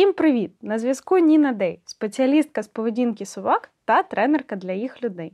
Всім 0.00 0.12
привіт! 0.12 0.52
На 0.62 0.78
зв'язку 0.78 1.18
Ніна 1.18 1.52
Дей, 1.52 1.80
спеціалістка 1.84 2.62
з 2.62 2.68
поведінки 2.68 3.26
собак 3.26 3.70
та 3.84 4.02
тренерка 4.02 4.56
для 4.56 4.72
їх 4.72 5.02
людей. 5.02 5.32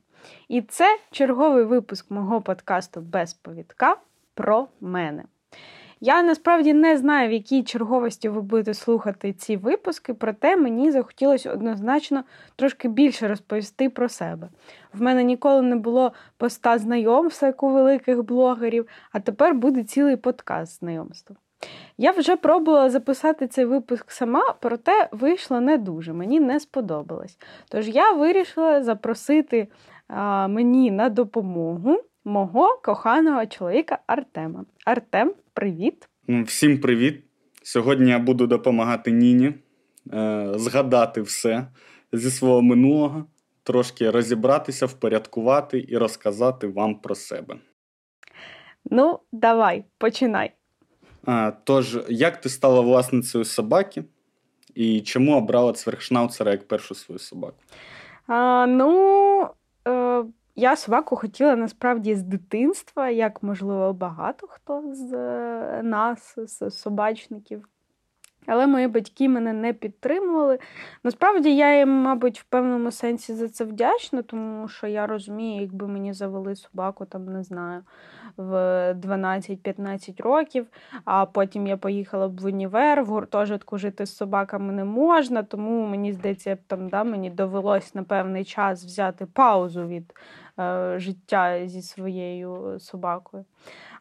І 0.48 0.62
це 0.62 0.98
черговий 1.10 1.64
випуск 1.64 2.10
мого 2.10 2.40
подкасту 2.40 3.00
без 3.00 3.34
повідка 3.34 3.96
про 4.34 4.68
мене. 4.80 5.24
Я 6.00 6.22
насправді 6.22 6.72
не 6.72 6.96
знаю, 6.96 7.28
в 7.28 7.32
якій 7.32 7.62
черговості 7.62 8.28
ви 8.28 8.40
будете 8.40 8.74
слухати 8.74 9.32
ці 9.32 9.56
випуски, 9.56 10.14
проте 10.14 10.56
мені 10.56 10.90
захотілося 10.90 11.52
однозначно 11.52 12.24
трошки 12.56 12.88
більше 12.88 13.28
розповісти 13.28 13.90
про 13.90 14.08
себе. 14.08 14.48
В 14.92 15.02
мене 15.02 15.24
ніколи 15.24 15.62
не 15.62 15.76
було 15.76 16.12
поста 16.36 16.78
знайомства, 16.78 17.48
як 17.48 17.62
у 17.62 17.68
великих 17.68 18.22
блогерів, 18.22 18.86
а 19.12 19.20
тепер 19.20 19.54
буде 19.54 19.84
цілий 19.84 20.16
подкаст 20.16 20.78
знайомства. 20.78 21.36
Я 21.98 22.12
вже 22.12 22.36
пробувала 22.36 22.90
записати 22.90 23.46
цей 23.46 23.64
випуск 23.64 24.10
сама, 24.10 24.54
проте 24.60 25.08
вийшло 25.12 25.60
не 25.60 25.78
дуже, 25.78 26.12
мені 26.12 26.40
не 26.40 26.60
сподобалось. 26.60 27.38
Тож 27.68 27.88
я 27.88 28.12
вирішила 28.12 28.82
запросити 28.82 29.68
а, 30.08 30.48
мені 30.48 30.90
на 30.90 31.08
допомогу 31.08 32.00
мого 32.24 32.80
коханого 32.84 33.46
чоловіка 33.46 33.98
Артема. 34.06 34.64
Артем, 34.84 35.34
привіт! 35.52 36.08
Всім 36.28 36.80
привіт! 36.80 37.22
Сьогодні 37.62 38.10
я 38.10 38.18
буду 38.18 38.46
допомагати 38.46 39.10
Ніні 39.10 39.54
е, 40.12 40.52
згадати 40.54 41.22
все 41.22 41.66
зі 42.12 42.30
свого 42.30 42.62
минулого, 42.62 43.24
трошки 43.62 44.10
розібратися, 44.10 44.86
впорядкувати 44.86 45.86
і 45.88 45.98
розказати 45.98 46.66
вам 46.66 46.94
про 46.94 47.14
себе. 47.14 47.56
Ну, 48.90 49.18
давай, 49.32 49.84
починай. 49.98 50.52
Тож, 51.64 51.98
як 52.08 52.40
ти 52.40 52.48
стала 52.48 52.80
власницею 52.80 53.44
собаки 53.44 54.04
і 54.74 55.00
чому 55.00 55.36
обрала 55.36 55.72
цверхшнауцера 55.72 56.50
як 56.50 56.68
першу 56.68 56.94
свою 56.94 57.18
собаку? 57.18 57.56
А, 58.26 58.66
Ну, 58.68 59.48
е, 59.88 60.24
я 60.56 60.76
собаку 60.76 61.16
хотіла 61.16 61.56
насправді 61.56 62.14
з 62.14 62.22
дитинства, 62.22 63.08
як 63.08 63.42
можливо 63.42 63.92
багато 63.92 64.46
хто 64.46 64.94
з 64.94 65.12
е, 65.14 65.80
нас, 65.82 66.34
з 66.36 66.70
собачників. 66.70 67.68
Але 68.46 68.66
мої 68.66 68.88
батьки 68.88 69.28
мене 69.28 69.52
не 69.52 69.72
підтримували. 69.72 70.58
Насправді 71.04 71.56
я 71.56 71.78
їм, 71.78 71.88
мабуть, 71.88 72.40
в 72.40 72.44
певному 72.44 72.90
сенсі 72.90 73.34
за 73.34 73.48
це 73.48 73.64
вдячна, 73.64 74.22
тому 74.22 74.68
що 74.68 74.86
я 74.86 75.06
розумію, 75.06 75.62
якби 75.62 75.88
мені 75.88 76.12
завели 76.12 76.56
собаку, 76.56 77.04
там 77.04 77.24
не 77.24 77.42
знаю, 77.42 77.82
в 78.36 78.52
12-15 78.94 80.22
років, 80.22 80.66
а 81.04 81.26
потім 81.26 81.66
я 81.66 81.76
поїхала 81.76 82.28
б 82.28 82.40
в 82.40 82.44
універ, 82.46 83.02
в 83.04 83.06
гуртожитку 83.06 83.78
жити 83.78 84.06
з 84.06 84.16
собаками 84.16 84.72
не 84.72 84.84
можна, 84.84 85.42
тому 85.42 85.86
мені 85.86 86.12
здається, 86.12 86.58
там 86.66 86.88
да, 86.88 87.04
мені 87.04 87.30
довелось 87.30 87.94
на 87.94 88.02
певний 88.02 88.44
час 88.44 88.84
взяти 88.84 89.26
паузу 89.26 89.86
від 89.86 90.14
життя 90.96 91.68
зі 91.68 91.82
своєю 91.82 92.76
собакою. 92.80 93.44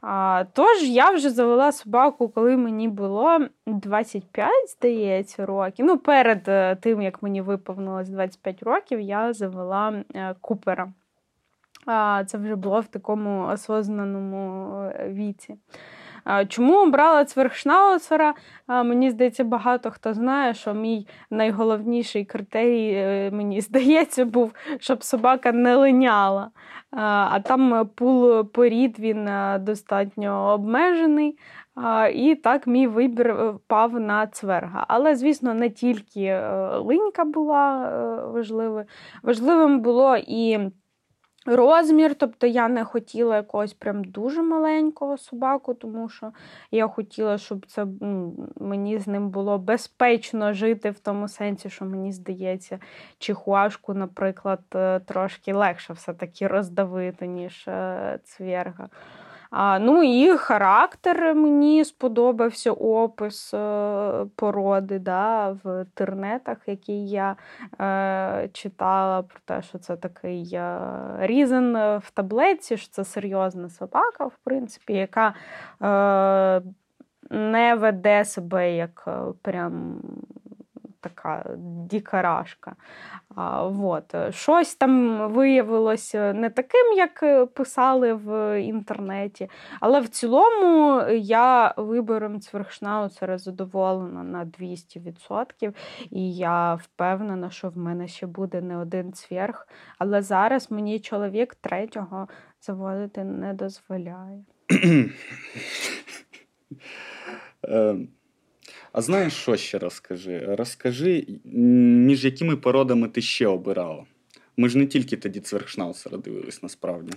А, 0.01 0.43
Тож 0.53 0.83
я 0.83 1.11
вже 1.11 1.29
завела 1.29 1.71
собаку, 1.71 2.29
коли 2.29 2.57
мені 2.57 2.87
було 2.87 3.39
25, 3.65 4.49
здається, 4.69 5.45
років. 5.45 5.85
Ну, 5.85 5.97
перед 5.97 6.47
е, 6.47 6.75
тим, 6.75 7.01
як 7.01 7.23
мені 7.23 7.41
виповнилось 7.41 8.09
25 8.09 8.63
років, 8.63 8.99
я 8.99 9.33
завела 9.33 10.03
е, 10.15 10.35
купера. 10.41 10.93
Це 12.25 12.37
вже 12.37 12.55
було 12.55 12.79
в 12.79 12.87
такому 12.87 13.47
осознаному 13.47 14.73
е, 14.81 15.09
віці. 15.09 15.55
Чому 16.47 16.83
обрала 16.83 17.25
цверхшнауцера? 17.25 18.33
Мені 18.67 19.09
здається, 19.09 19.43
багато 19.43 19.91
хто 19.91 20.13
знає, 20.13 20.53
що 20.53 20.73
мій 20.73 21.07
найголовніший 21.29 22.25
критерій, 22.25 23.31
мені 23.31 23.61
здається, 23.61 24.25
був, 24.25 24.53
щоб 24.79 25.03
собака 25.03 25.51
не 25.51 25.75
линяла. 25.75 26.49
А 26.91 27.39
там 27.39 27.89
пул 27.95 28.43
порід 28.43 28.99
він 28.99 29.29
достатньо 29.59 30.53
обмежений. 30.53 31.37
І 32.13 32.35
так 32.35 32.67
мій 32.67 32.87
вибір 32.87 33.27
е, 33.27 33.49
впав 33.49 33.99
на 33.99 34.27
цверга. 34.27 34.85
Але, 34.87 35.15
звісно, 35.15 35.53
не 35.53 35.69
тільки 35.69 36.23
е, 36.23 36.67
линька 36.77 37.25
була 37.25 37.89
е, 37.89 38.25
важливою. 38.27 38.85
Важливим 39.23 39.79
було 39.79 40.17
і 40.17 40.59
розмір. 41.45 42.15
Тобто 42.15 42.47
я 42.47 42.67
не 42.67 42.83
хотіла 42.83 43.35
якогось 43.35 43.73
прям 43.73 44.03
дуже 44.03 44.41
маленького 44.41 45.17
собаку, 45.17 45.73
тому 45.73 46.09
що 46.09 46.31
я 46.71 46.87
хотіла, 46.87 47.37
щоб 47.37 47.65
це 47.65 47.85
мені 48.55 48.99
з 48.99 49.07
ним 49.07 49.29
було 49.29 49.57
безпечно 49.57 50.53
жити 50.53 50.89
в 50.89 50.99
тому 50.99 51.27
сенсі, 51.27 51.69
що 51.69 51.85
мені 51.85 52.11
здається, 52.11 52.79
чихуашку, 53.19 53.93
наприклад, 53.93 54.59
трошки 55.05 55.53
легше 55.53 55.93
все-таки 55.93 56.47
роздавити, 56.47 57.27
ніж 57.27 57.69
цверга. 58.23 58.89
Ну 59.57 60.03
і 60.03 60.37
характер 60.37 61.35
мені 61.35 61.85
сподобався 61.85 62.71
опис 62.71 63.53
е, 63.53 64.25
породи 64.35 64.99
да, 64.99 65.57
в 65.63 65.79
інтернетах, 65.79 66.57
який 66.67 67.09
я 67.09 67.35
е, 67.81 68.49
читала 68.53 69.21
про 69.21 69.39
те, 69.45 69.61
що 69.61 69.77
це 69.77 69.95
такий 69.95 70.49
е, 70.53 70.79
різен 71.19 71.73
в 71.77 72.11
таблиці, 72.13 72.77
що 72.77 72.89
це 72.91 73.03
серйозна 73.03 73.69
собака, 73.69 74.25
в 74.25 74.37
принципі, 74.43 74.93
яка 74.93 75.33
е, 75.81 76.61
не 77.29 77.75
веде 77.75 78.25
себе 78.25 78.75
як 78.75 79.03
е, 79.07 79.11
прям 79.41 80.01
така 81.09 81.45
дікарашка. 81.89 82.75
Вот. 83.61 84.15
Щось 84.29 84.75
там 84.75 85.19
виявилося 85.33 86.33
не 86.33 86.49
таким, 86.49 86.93
як 86.97 87.53
писали 87.53 88.13
в 88.13 88.61
інтернеті. 88.61 89.49
Але 89.79 90.01
в 90.01 90.07
цілому 90.07 91.01
я 91.11 91.73
вибором 91.77 92.41
цверхшнауцера 92.41 93.37
задоволена 93.37 94.23
на 94.23 94.45
200%. 94.45 95.73
І 96.11 96.35
я 96.35 96.75
впевнена, 96.75 97.49
що 97.49 97.69
в 97.69 97.77
мене 97.77 98.07
ще 98.07 98.27
буде 98.27 98.61
не 98.61 98.77
один 98.77 99.13
цверг. 99.13 99.67
Але 99.99 100.21
зараз 100.21 100.71
мені 100.71 100.99
чоловік 100.99 101.55
третього 101.55 102.27
заводити 102.61 103.23
не 103.23 103.53
дозволяє. 103.53 104.43
А 108.97 109.01
знаєш, 109.01 109.33
що 109.33 109.55
ще 109.55 109.79
розкажи? 109.79 110.55
Розкажи, 110.57 111.27
між 111.45 112.25
якими 112.25 112.55
породами 112.55 113.07
ти 113.07 113.21
ще 113.21 113.47
обирала? 113.47 114.03
Ми 114.57 114.69
ж 114.69 114.77
не 114.77 114.85
тільки 114.85 115.17
тоді 115.17 115.39
цверхшнауцера 115.39 116.17
дивились 116.17 116.63
насправді. 116.63 117.11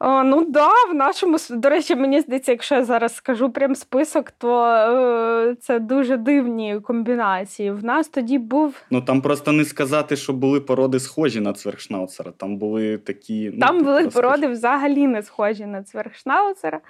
О, 0.00 0.22
Ну 0.24 0.44
да, 0.50 0.68
в 0.90 0.94
нашому 0.94 1.38
до 1.50 1.68
речі, 1.68 1.96
мені 1.96 2.20
здається, 2.20 2.52
якщо 2.52 2.74
я 2.74 2.84
зараз 2.84 3.14
скажу 3.14 3.50
прям 3.50 3.74
список, 3.74 4.30
то 4.30 4.64
е, 4.66 5.56
це 5.60 5.78
дуже 5.78 6.16
дивні 6.16 6.80
комбінації. 6.80 7.70
В 7.70 7.84
нас 7.84 8.08
тоді 8.08 8.38
був. 8.38 8.82
Ну 8.90 9.02
там 9.02 9.22
просто 9.22 9.52
не 9.52 9.64
сказати, 9.64 10.16
що 10.16 10.32
були 10.32 10.60
породи 10.60 11.00
схожі 11.00 11.40
на 11.40 11.52
цверхшнауцера. 11.52 12.32
Там 12.36 12.56
були 12.56 12.98
такі. 12.98 13.50
Ну, 13.54 13.60
Там 13.60 13.78
були 13.78 14.04
розкажи. 14.04 14.14
породи 14.22 14.46
взагалі 14.48 15.06
не 15.06 15.22
схожі 15.22 15.66
на 15.66 15.82
цверхшнауцера. 15.82 16.80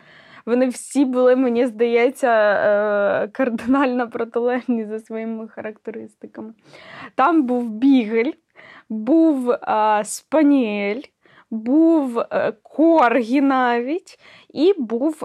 Вони 0.47 0.69
всі 0.69 1.05
були, 1.05 1.37
мені 1.37 1.67
здається, 1.67 2.29
е, 2.29 3.29
кардинально 3.29 4.11
протилежні 4.11 4.85
за 4.85 4.99
своїми 4.99 5.49
характеристиками. 5.49 6.53
Там 7.15 7.43
був 7.43 7.71
бігель, 7.71 8.33
був 8.89 9.51
е, 9.51 10.03
спаніель, 10.05 11.03
був 11.51 12.19
е, 12.19 12.53
коргі 12.63 13.41
навіть, 13.41 14.19
і 14.55 14.75
був 14.79 15.23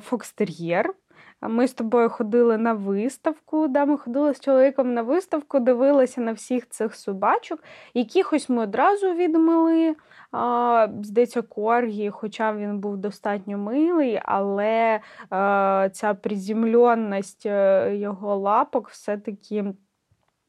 фокстер'єр. 0.00 0.94
Ми 1.40 1.68
з 1.68 1.72
тобою 1.72 2.10
ходили 2.10 2.58
на 2.58 2.72
виставку, 2.72 3.68
да, 3.68 3.84
ми 3.84 3.98
ходили 3.98 4.34
з 4.34 4.40
чоловіком 4.40 4.94
на 4.94 5.02
виставку, 5.02 5.60
дивилися 5.60 6.20
на 6.20 6.32
всіх 6.32 6.68
цих 6.68 6.94
собачок. 6.94 7.62
Якихось 7.94 8.48
ми 8.48 8.62
одразу 8.62 9.14
відмили. 9.14 9.96
А, 10.32 10.88
Здається, 11.02 11.42
Коргі, 11.42 12.10
хоча 12.10 12.52
він 12.52 12.78
був 12.78 12.96
достатньо 12.96 13.58
милий, 13.58 14.20
але 14.24 15.00
а, 15.30 15.88
ця 15.92 16.14
приземленість 16.14 17.46
е, 17.46 17.96
його 17.96 18.36
лапок 18.36 18.88
все-таки. 18.88 19.64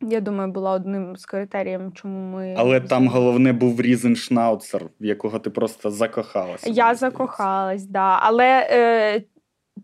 Я 0.02 0.22
думаю, 0.22 0.52
була 0.52 0.72
одним 0.72 1.16
з 1.16 1.26
критеріїв, 1.26 1.82
чому 1.94 2.36
ми. 2.36 2.56
Але 2.58 2.82
там 2.82 3.08
головне 3.08 3.54
був 3.54 3.82
Різеншнауцер, 3.82 4.86
в 5.02 5.06
якого 5.06 5.40
ти 5.40 5.50
просто 5.50 5.92
закохалася. 5.92 6.70
Я 6.70 6.96
закохалась, 6.96 7.82
так. 7.82 7.92
Да. 7.92 8.20
Але 8.22 8.68
е, 8.72 9.22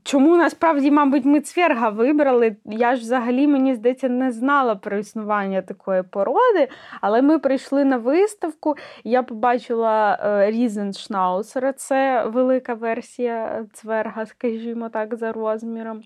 Чому 0.04 0.38
насправді, 0.38 0.92
мабуть, 0.92 1.26
ми 1.26 1.42
цверга 1.42 1.90
вибрали? 1.90 2.56
Я 2.66 2.96
ж 2.96 3.02
взагалі, 3.02 3.48
мені 3.48 3.76
здається, 3.76 4.10
не 4.10 4.32
знала 4.32 4.76
про 4.76 4.98
існування 4.98 5.62
такої 5.62 6.04
породи, 6.04 6.68
але 7.02 7.22
ми 7.22 7.40
прийшли 7.40 7.86
на 7.86 7.98
виставку, 7.98 8.76
я 9.04 9.24
побачила 9.24 10.20
е, 10.24 10.52
Різеншнаусера, 10.52 11.74
це 11.74 12.26
велика 12.26 12.74
версія 12.74 13.66
цверга, 13.74 14.26
скажімо 14.26 14.90
так, 14.90 15.16
за 15.16 15.32
розміром. 15.32 16.02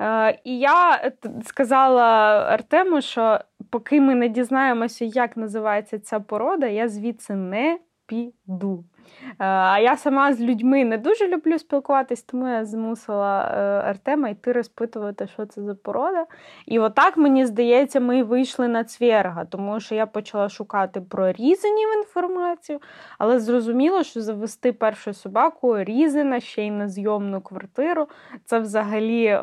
Е, 0.00 0.38
І 0.44 0.58
я 0.58 1.10
сказала 1.44 2.04
Артему, 2.50 3.00
що 3.00 3.40
поки 3.70 4.00
ми 4.00 4.14
не 4.14 4.28
дізнаємося, 4.28 5.04
як 5.04 5.36
називається 5.36 5.98
ця 5.98 6.20
порода, 6.20 6.66
я 6.66 6.88
звідси 6.88 7.34
не 7.34 7.78
піду. 8.06 8.84
Е, 9.26 9.34
а 9.44 9.78
я 9.78 9.96
сама 9.96 10.32
з 10.32 10.40
людьми 10.40 10.84
не 10.84 10.98
дуже 10.98 11.28
люблю 11.28 11.58
спілкуватись, 11.58 12.22
тому 12.22 12.48
я 12.48 12.64
змусила 12.64 13.40
е, 13.40 13.60
Артема 13.88 14.28
йти 14.28 14.52
розпитувати, 14.52 15.26
що 15.26 15.46
це 15.46 15.62
за 15.62 15.74
порода. 15.74 16.26
І 16.66 16.78
отак, 16.78 17.16
мені 17.16 17.46
здається, 17.46 18.00
ми 18.00 18.22
вийшли 18.22 18.68
на 18.68 18.84
цверга, 18.84 19.44
тому 19.44 19.80
що 19.80 19.94
я 19.94 20.06
почала 20.06 20.48
шукати 20.48 21.00
про 21.00 21.32
різанів 21.32 21.88
інформацію, 21.98 22.80
але 23.18 23.40
зрозуміло, 23.40 24.02
що 24.02 24.20
завести 24.20 24.72
першу 24.72 25.14
собаку 25.14 25.78
різана 25.78 26.40
ще 26.40 26.66
й 26.66 26.70
на 26.70 26.88
зйомну 26.88 27.40
квартиру. 27.40 28.08
Це 28.44 28.58
взагалі 28.58 29.24
е, 29.24 29.38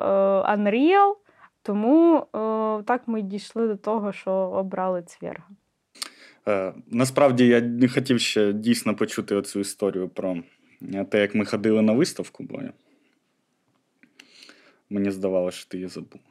Unreal. 0.55 1.13
Тому 1.65 2.25
так 2.85 3.01
ми 3.07 3.21
дійшли 3.21 3.67
до 3.67 3.75
того, 3.77 4.11
що 4.11 4.31
обрали 4.31 5.01
цверга. 5.01 5.45
Е, 6.47 6.73
насправді 6.91 7.47
я 7.47 7.61
не 7.61 7.87
хотів 7.87 8.19
ще 8.19 8.53
дійсно 8.53 8.95
почути 8.95 9.35
оцю 9.35 9.59
історію 9.59 10.09
про 10.09 10.37
е, 10.93 11.05
те, 11.05 11.21
як 11.21 11.35
ми 11.35 11.45
ходили 11.45 11.81
на 11.81 11.93
виставку, 11.93 12.43
бо 12.43 12.59
мені 14.89 15.11
здавалося, 15.11 15.57
що 15.57 15.69
ти 15.69 15.77
її 15.77 15.89
забув. 15.89 16.21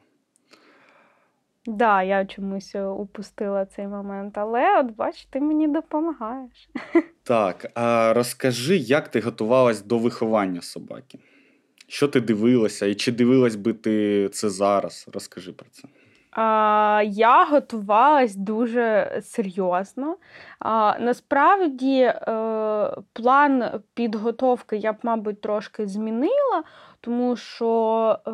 Так, 1.65 1.75
да, 1.75 2.03
я 2.03 2.25
чомусь 2.25 2.75
упустила 2.75 3.65
цей 3.65 3.87
момент, 3.87 4.37
але 4.37 4.79
от 4.79 4.95
бач, 4.95 5.25
ти 5.25 5.39
мені 5.39 5.67
допомагаєш. 5.67 6.69
Так, 7.25 7.71
а 7.75 8.13
розкажи, 8.13 8.77
як 8.77 9.07
ти 9.07 9.19
готувалась 9.19 9.81
до 9.81 9.97
виховання 9.97 10.61
собаки? 10.61 11.19
Що 11.87 12.07
ти 12.07 12.21
дивилася, 12.21 12.85
і 12.85 12.95
чи 12.95 13.11
дивилась 13.11 13.55
би 13.55 13.73
ти 13.73 14.29
це 14.29 14.49
зараз? 14.49 15.09
Розкажи 15.13 15.51
про 15.51 15.69
це. 15.71 15.87
Я 17.05 17.47
готувалась 17.51 18.35
дуже 18.35 19.19
серйозно. 19.23 20.17
Насправді, 20.99 21.99
е, 22.01 22.13
план 23.13 23.81
підготовки 23.93 24.77
я 24.77 24.93
б, 24.93 24.95
мабуть, 25.03 25.41
трошки 25.41 25.87
змінила, 25.87 26.63
тому 27.05 27.35
що 27.35 28.19
е, 28.27 28.31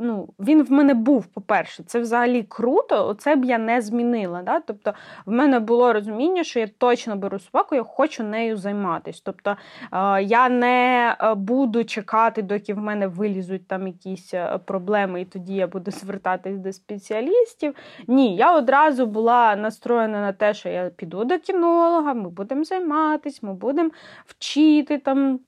ну, 0.00 0.28
він 0.38 0.62
в 0.62 0.72
мене 0.72 0.94
був, 0.94 1.26
по-перше, 1.26 1.82
це 1.82 2.00
взагалі 2.00 2.42
круто, 2.42 3.08
оце 3.08 3.36
б 3.36 3.44
я 3.44 3.58
не 3.58 3.80
змінила. 3.80 4.42
Да? 4.42 4.60
Тобто 4.60 4.92
в 5.26 5.30
мене 5.30 5.60
було 5.60 5.92
розуміння, 5.92 6.44
що 6.44 6.60
я 6.60 6.68
точно 6.78 7.16
беру 7.16 7.38
собаку, 7.38 7.74
я 7.74 7.82
хочу 7.82 8.24
нею 8.24 8.56
займатися. 8.56 9.22
Тобто 9.24 9.56
е, 9.92 10.22
я 10.22 10.48
не 10.48 11.16
е, 11.20 11.34
буду 11.34 11.84
чекати, 11.84 12.42
доки 12.42 12.74
в 12.74 12.78
мене 12.78 13.06
вилізуть 13.06 13.68
там 13.68 13.86
якісь 13.86 14.34
е, 14.34 14.58
проблеми, 14.64 15.20
і 15.20 15.24
тоді 15.24 15.54
я 15.54 15.66
буду 15.66 15.90
звертатись 15.90 16.58
до 16.58 16.72
спеціалістів. 16.72 17.74
Ні, 18.06 18.36
я 18.36 18.56
одразу 18.56 19.06
була 19.06 19.56
настроєна 19.56 20.20
на 20.20 20.32
те, 20.32 20.54
що 20.54 20.68
я 20.68 20.90
піду 20.96 21.24
до 21.24 21.38
кінолога, 21.38 22.14
ми 22.14 22.30
будемо 22.30 22.64
займатися, 22.64 23.38
ми 23.42 23.54
будемо 23.54 23.90
вчити 24.26 24.98
там 24.98 25.40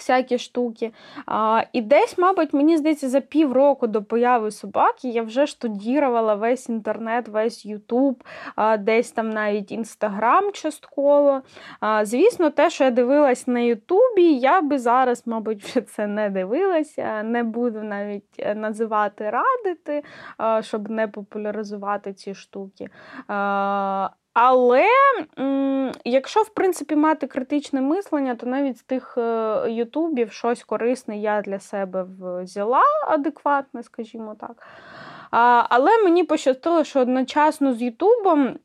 всякі 0.00 0.38
штуки. 0.38 0.92
А, 1.26 1.62
І 1.72 1.80
десь, 1.80 2.18
мабуть, 2.18 2.52
мені 2.54 2.76
здається, 2.76 3.08
за 3.08 3.20
півроку 3.20 3.86
до 3.86 4.02
появи 4.02 4.50
собаки 4.50 5.08
я 5.08 5.22
вже 5.22 5.46
штудірувала 5.46 6.34
весь 6.34 6.68
інтернет, 6.68 7.28
весь 7.28 7.66
Ютуб, 7.66 8.24
десь 8.78 9.12
там 9.12 9.30
навіть 9.30 9.72
Інстаграм 9.72 10.52
частково. 10.52 11.42
А, 11.80 12.04
Звісно, 12.04 12.50
те, 12.50 12.70
що 12.70 12.84
я 12.84 12.90
дивилась 12.90 13.46
на 13.46 13.60
Ютубі, 13.60 14.34
я 14.34 14.60
би 14.60 14.78
зараз, 14.78 15.26
мабуть, 15.26 15.64
вже 15.64 15.80
це 15.80 16.06
не 16.06 16.30
дивилася, 16.30 17.22
не 17.22 17.44
буду 17.44 17.82
навіть 17.82 18.24
е, 18.38 18.54
називати 18.54 19.30
радити, 19.30 20.02
щоб 20.60 20.90
не 20.90 21.08
популяризувати 21.08 22.12
ці 22.12 22.34
штуки. 22.34 22.88
Але 24.32 24.86
якщо, 26.04 26.42
в 26.42 26.48
принципі, 26.48 26.96
мати 26.96 27.26
критичне 27.26 27.80
мислення, 27.80 28.34
то 28.34 28.46
навіть 28.46 28.78
з 28.78 28.82
тих 28.82 29.14
е, 29.18 29.64
ютубів 29.70 30.32
щось 30.32 30.64
корисне 30.64 31.18
я 31.18 31.42
для 31.42 31.58
себе 31.58 32.06
взяла 32.20 32.82
адекватне, 33.08 33.82
скажімо 33.82 34.36
так. 34.40 34.66
Але 35.70 36.02
мені 36.04 36.24
пощастило, 36.24 36.84
що 36.84 37.00
одночасно 37.00 37.74
з 37.74 37.82
Ютубом 37.82 38.58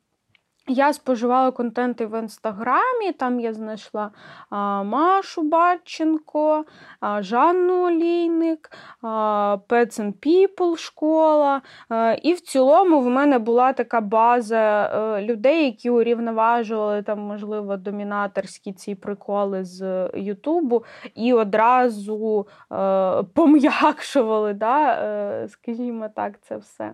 я 0.67 0.93
споживала 0.93 1.51
контенти 1.51 2.05
в 2.05 2.19
інстаграмі, 2.19 3.11
там 3.17 3.39
я 3.39 3.53
знайшла 3.53 4.11
а, 4.49 4.83
Машу 4.83 5.41
Батченко, 5.41 6.65
а, 6.99 7.21
Жанну 7.21 7.87
Олійник, 7.87 8.71
а, 9.01 9.57
Pets 9.69 10.01
and 10.01 10.13
People 10.13 10.77
школа. 10.77 11.61
А, 11.89 12.15
і 12.21 12.33
в 12.33 12.41
цілому 12.41 13.01
в 13.01 13.09
мене 13.09 13.39
була 13.39 13.73
така 13.73 14.01
база 14.01 14.57
а, 14.57 15.19
е, 15.19 15.21
людей, 15.21 15.65
які 15.65 15.89
урівноважували 15.89 17.01
там, 17.01 17.19
можливо, 17.19 17.77
домінаторські 17.77 18.73
ці 18.73 18.95
приколи 18.95 19.63
з 19.63 20.09
Ютубу 20.13 20.83
і 21.15 21.33
одразу 21.33 22.47
а, 22.69 23.19
е, 23.19 23.23
пом'якшували, 23.33 24.53
да, 24.53 24.93
е, 24.93 25.47
скажімо 25.49 26.09
так, 26.15 26.41
це 26.41 26.57
все. 26.57 26.93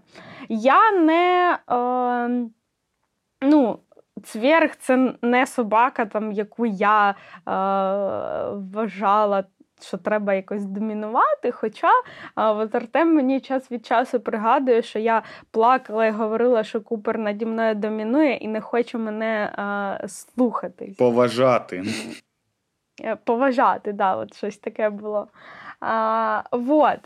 Я 0.50 0.92
не. 0.92 1.58
Ну, 3.42 3.80
цверг 4.24 4.76
це 4.76 5.14
не 5.22 5.46
собака, 5.46 6.06
там, 6.06 6.32
яку 6.32 6.66
я 6.66 7.10
е, 7.10 7.14
вважала. 8.74 9.44
Що 9.84 9.98
треба 9.98 10.34
якось 10.34 10.66
домінувати. 10.66 11.52
Хоча 11.52 11.88
а, 12.36 12.52
от 12.52 12.76
Артем 12.76 13.16
мені 13.16 13.40
час 13.40 13.72
від 13.72 13.86
часу 13.86 14.20
пригадує, 14.20 14.82
що 14.82 15.00
я 15.00 15.24
плакала 15.52 16.06
і 16.06 16.12
говорила, 16.12 16.64
що 16.64 16.82
Купер 16.82 17.18
наді 17.18 17.46
мною 17.46 17.76
домінує 17.76 18.36
і 18.36 18.48
не 18.48 18.62
хоче 18.62 18.98
мене 18.98 19.54
а, 19.56 19.98
слухати. 20.08 20.96
Поважати. 20.98 21.84
Е, 23.04 23.16
поважати, 23.16 23.94
да, 23.94 24.16
от 24.16 24.36
щось 24.36 24.58
таке 24.58 24.90
було. 24.90 25.28
А, 25.80 26.44
вот. 26.52 27.00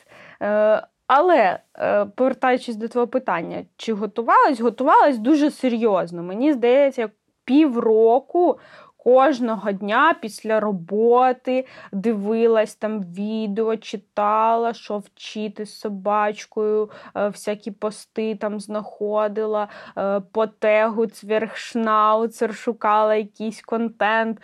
Але, 1.07 1.59
е, 1.79 2.05
повертаючись 2.05 2.75
до 2.75 2.87
твого 2.87 3.07
питання, 3.07 3.65
чи 3.77 3.93
готувалась? 3.93 4.59
Готувалась 4.59 5.17
дуже 5.17 5.51
серйозно. 5.51 6.23
Мені 6.23 6.53
здається, 6.53 7.09
півроку 7.45 8.59
кожного 9.05 9.71
дня 9.71 10.15
після 10.21 10.59
роботи 10.59 11.65
дивилась 11.91 12.75
там 12.75 13.03
відео, 13.03 13.77
читала, 13.77 14.73
що 14.73 14.97
вчити 14.97 15.65
з 15.65 15.79
собачкою, 15.79 16.89
е, 17.15 17.27
всякі 17.27 17.71
пости 17.71 18.35
там 18.35 18.59
знаходила, 18.59 19.67
е, 19.97 20.19
по 20.31 20.47
тегу 20.47 21.05
цвірхшнауцер, 21.07 22.55
шукала 22.55 23.15
якийсь 23.15 23.61
контент. 23.61 24.41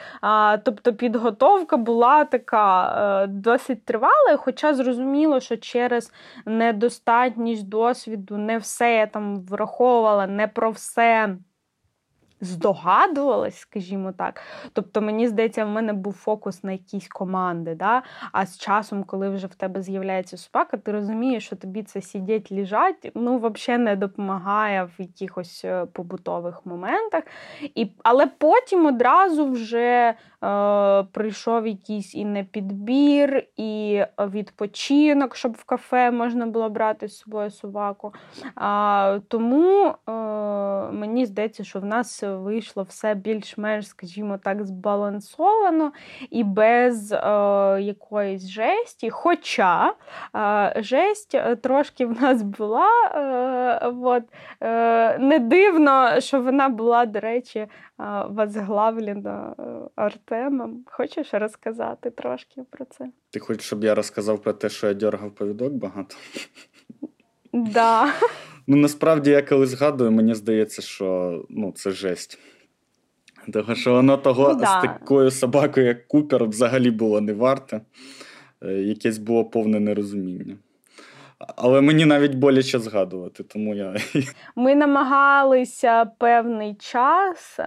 Тобто 0.63 0.93
підготовка 0.93 1.77
була 1.77 2.25
така 2.25 2.95
е, 3.23 3.27
досить 3.27 3.85
тривала, 3.85 4.37
хоча 4.37 4.73
зрозуміло, 4.73 5.39
що 5.39 5.57
через 5.57 6.11
недостатність 6.45 7.69
досвіду 7.69 8.37
не 8.37 8.57
все 8.57 8.95
я 8.95 9.07
там 9.07 9.41
враховувала, 9.41 10.27
не 10.27 10.47
про 10.47 10.71
все 10.71 11.35
здогадувалась, 12.41 13.57
скажімо 13.59 14.11
так. 14.17 14.41
Тобто, 14.73 15.01
мені 15.01 15.27
здається, 15.27 15.65
в 15.65 15.69
мене 15.69 15.93
був 15.93 16.13
фокус 16.13 16.63
на 16.63 16.71
якісь 16.71 17.07
команди. 17.07 17.75
Да? 17.75 18.03
А 18.31 18.45
з 18.45 18.57
часом, 18.57 19.03
коли 19.03 19.29
вже 19.29 19.47
в 19.47 19.55
тебе 19.55 19.81
з'являється 19.81 20.37
собака, 20.37 20.77
ти 20.77 20.91
розумієш, 20.91 21.45
що 21.45 21.55
тобі 21.55 21.83
це 21.83 22.01
сидять, 22.01 22.51
лежать, 22.51 23.11
ну, 23.15 23.37
взагалі 23.37 23.83
не 23.83 23.95
допомагає 23.95 24.83
в 24.83 25.01
якихось 25.01 25.61
е, 25.65 25.85
побутових 25.85 26.65
моментах. 26.65 27.23
І, 27.61 27.91
Але 28.03 28.27
потім 28.27 28.85
одразу 28.85 29.45
вже 29.45 30.13
е, 30.43 31.03
прийшов 31.03 31.67
якийсь 31.67 32.15
і 32.15 32.25
непідбір, 32.25 33.43
і 33.57 34.03
відпочинок, 34.19 35.35
щоб 35.35 35.51
в 35.51 35.63
кафе 35.63 36.11
можна 36.11 36.45
було 36.45 36.69
брати 36.69 37.07
з 37.07 37.17
собою 37.17 37.51
собаку. 37.51 38.13
А, 38.55 39.19
Тому 39.27 39.85
е, 39.87 40.11
мені 40.91 41.25
здається, 41.25 41.63
що 41.63 41.79
в 41.79 41.85
нас 41.85 42.23
вийшло 42.37 42.83
все 42.83 43.15
більш-менш, 43.15 43.87
скажімо 43.87 44.39
так, 44.43 44.65
збалансовано 44.65 45.91
і 46.29 46.43
без 46.43 47.11
е, 47.11 47.17
якоїсь 47.81 48.47
жесті. 48.47 49.09
Хоча 49.09 49.93
е, 50.35 50.73
жесть 50.77 51.35
е, 51.35 51.55
трошки 51.55 52.05
в 52.05 52.21
нас 52.21 52.41
була, 52.41 52.89
е, 53.15 53.87
от, 53.87 54.23
е, 54.61 55.17
не 55.17 55.39
дивно, 55.39 56.19
що 56.19 56.41
вона 56.41 56.69
була, 56.69 57.05
до 57.05 57.19
речі, 57.19 57.59
е, 57.59 57.69
возглавлена 58.29 59.55
Артемом. 59.95 60.83
Хочеш 60.85 61.33
розказати 61.33 62.09
трошки 62.09 62.61
про 62.69 62.85
це? 62.85 63.05
Ти 63.31 63.39
хочеш, 63.39 63.65
щоб 63.65 63.83
я 63.83 63.95
розказав 63.95 64.39
про 64.41 64.53
те, 64.53 64.69
що 64.69 64.87
я 64.87 64.93
дергав 64.93 65.31
повідок 65.31 65.73
багато? 65.73 66.15
Да. 67.53 68.07
Ну, 68.67 68.77
насправді, 68.77 69.29
я 69.29 69.41
коли 69.41 69.65
згадую, 69.65 70.11
мені 70.11 70.35
здається, 70.35 70.81
що 70.81 71.45
ну, 71.49 71.71
це 71.75 71.91
жесть. 71.91 72.39
Тому 73.53 73.75
що 73.75 73.93
воно 73.93 74.17
того 74.17 74.53
ну, 74.53 74.59
да. 74.59 74.65
з 74.65 74.81
такою 74.81 75.31
собакою, 75.31 75.85
як 75.85 76.07
Купер, 76.07 76.45
взагалі 76.45 76.91
було 76.91 77.21
не 77.21 77.33
варте. 77.33 77.81
Е, 78.63 78.73
якесь 78.73 79.17
було 79.17 79.45
повне 79.45 79.79
нерозуміння. 79.79 80.57
Але 81.55 81.81
мені 81.81 82.05
навіть 82.05 82.35
боляче 82.35 82.79
згадувати, 82.79 83.43
тому 83.43 83.75
я. 83.75 83.95
Ми 84.55 84.75
намагалися 84.75 86.05
певний 86.05 86.75
час. 86.75 87.59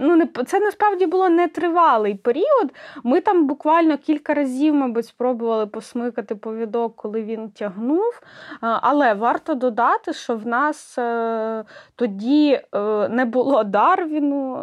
Ну, 0.00 0.16
не 0.16 0.28
це 0.46 0.60
насправді 0.60 1.06
було 1.06 1.28
не 1.28 1.48
тривалий 1.48 2.14
період. 2.14 2.72
Ми 3.04 3.20
там 3.20 3.46
буквально 3.46 3.98
кілька 3.98 4.34
разів, 4.34 4.74
мабуть, 4.74 5.06
спробували 5.06 5.66
посмикати 5.66 6.34
повідок, 6.34 6.96
коли 6.96 7.22
він 7.22 7.50
тягнув. 7.50 8.20
Але 8.60 9.14
варто 9.14 9.54
додати, 9.54 10.12
що 10.12 10.36
в 10.36 10.46
нас 10.46 10.98
е, 10.98 11.64
тоді 11.96 12.60
е, 12.74 13.08
не 13.08 13.24
було 13.24 13.64
Дарвіну, 13.64 14.56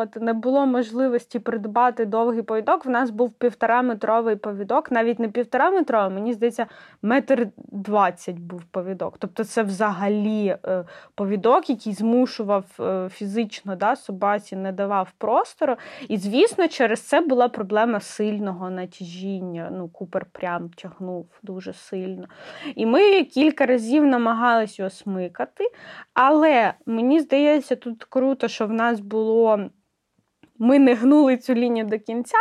е, 0.00 0.20
не 0.20 0.32
було 0.32 0.66
можливості 0.66 1.38
придбати 1.38 2.04
довгий 2.04 2.42
повідок. 2.42 2.86
В 2.86 2.90
нас 2.90 3.10
був 3.10 3.32
півтораметровий 3.32 4.36
повідок, 4.36 4.90
навіть 4.90 5.18
не 5.18 5.28
півтораметровий, 5.28 6.14
мені 6.14 6.32
здається, 6.32 6.66
метр 7.02 7.48
20 7.72 8.38
був 8.38 8.64
повідок. 8.64 9.18
Тобто 9.18 9.44
це 9.44 9.62
взагалі 9.62 10.56
е, 10.66 10.84
повідок, 11.14 11.70
який 11.70 11.92
змушував 11.92 12.64
е, 12.80 13.08
фізично 13.08 13.76
да, 13.76 13.96
собаці, 13.96 14.56
не 14.56 14.72
давав 14.72 15.12
простору. 15.18 15.76
І, 16.08 16.16
звісно, 16.16 16.68
через 16.68 17.00
це 17.00 17.20
була 17.20 17.48
проблема 17.48 18.00
сильного 18.00 18.70
натяжіння. 18.70 19.68
Ну, 19.72 19.88
Купер 19.88 20.26
прям 20.32 20.68
тягнув 20.68 21.26
дуже 21.42 21.72
сильно. 21.72 22.26
І 22.74 22.86
ми 22.86 23.24
кілька 23.24 23.66
разів 23.66 24.04
намагалися 24.06 24.82
його 24.82 24.90
смикати. 24.90 25.64
Але 26.14 26.74
мені 26.86 27.20
здається, 27.20 27.76
тут 27.76 28.04
круто, 28.04 28.48
що 28.48 28.66
в 28.66 28.72
нас 28.72 29.00
було. 29.00 29.70
Ми 30.58 30.78
не 30.78 30.94
гнули 30.94 31.36
цю 31.36 31.54
лінію 31.54 31.86
до 31.86 31.98
кінця. 31.98 32.38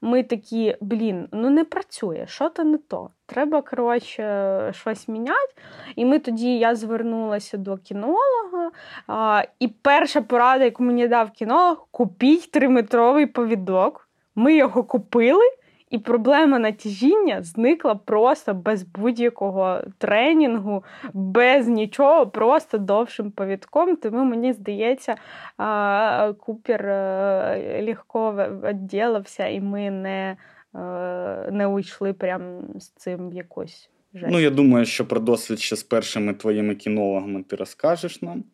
Ми 0.00 0.22
такі, 0.22 0.76
блін, 0.80 1.28
ну 1.32 1.50
не 1.50 1.64
працює, 1.64 2.24
що 2.28 2.48
то 2.48 2.64
не 2.64 2.78
то. 2.78 3.10
Треба, 3.26 3.62
коротше, 3.62 4.72
щось 4.74 5.08
міняти. 5.08 5.54
І 5.96 6.04
ми 6.04 6.18
тоді 6.18 6.58
я 6.58 6.74
звернулася 6.74 7.56
до 7.56 7.76
кінолога. 7.76 8.70
А, 9.06 9.42
І 9.58 9.68
перша 9.68 10.20
порада, 10.20 10.64
яку 10.64 10.82
мені 10.82 11.08
дав 11.08 11.30
кінолог, 11.30 11.88
купіть 11.90 12.50
триметровий 12.50 13.26
повідок. 13.26 14.08
Ми 14.34 14.56
його 14.56 14.84
купили. 14.84 15.44
І 15.94 15.98
проблема 15.98 16.58
натяжіння 16.58 17.42
зникла 17.42 17.94
просто 17.94 18.54
без 18.54 18.82
будь-якого 18.82 19.80
тренінгу, 19.98 20.84
без 21.12 21.68
нічого, 21.68 22.26
просто 22.26 22.78
довшим 22.78 23.30
повідком. 23.30 23.96
Тому 23.96 24.24
мені 24.24 24.52
здається, 24.52 25.14
Купер 26.38 26.86
е, 26.86 27.84
легко 27.86 28.48
відділився, 28.64 29.46
і 29.46 29.60
ми 29.60 29.90
не 29.90 30.36
е, 30.74 31.48
не 31.52 31.66
уйшли 31.66 32.12
прямо 32.12 32.62
з 32.78 32.88
цим 32.88 33.30
в 33.30 33.34
якось. 33.34 33.90
Жесть. 34.14 34.32
Ну, 34.32 34.40
я 34.40 34.50
думаю, 34.50 34.84
що 34.84 35.06
про 35.06 35.20
досвід 35.20 35.60
ще 35.60 35.76
з 35.76 35.82
першими 35.82 36.34
твоїми 36.34 36.74
кінологами 36.74 37.42
ти 37.42 37.56
розкажеш 37.56 38.22
нам. 38.22 38.44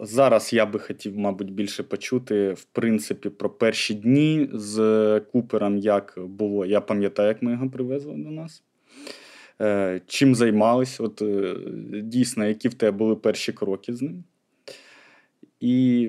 Зараз 0.00 0.52
я 0.52 0.66
би 0.66 0.78
хотів, 0.78 1.18
мабуть, 1.18 1.52
більше 1.52 1.82
почути, 1.82 2.52
в 2.52 2.64
принципі, 2.64 3.30
про 3.30 3.50
перші 3.50 3.94
дні 3.94 4.48
з 4.52 5.20
Купером, 5.32 5.78
як 5.78 6.14
було. 6.18 6.66
Я 6.66 6.80
пам'ятаю, 6.80 7.28
як 7.28 7.42
ми 7.42 7.52
його 7.52 7.70
привезли 7.70 8.14
до 8.16 8.30
нас. 8.30 8.62
Е, 9.60 10.00
Чим 10.06 10.34
займались? 10.34 11.00
От 11.00 11.22
е, 11.22 11.54
Дійсно, 12.02 12.44
які 12.46 12.68
в 12.68 12.74
тебе 12.74 12.98
були 12.98 13.16
перші 13.16 13.52
кроки 13.52 13.94
з 13.94 14.02
ним. 14.02 14.24
І, 15.60 16.08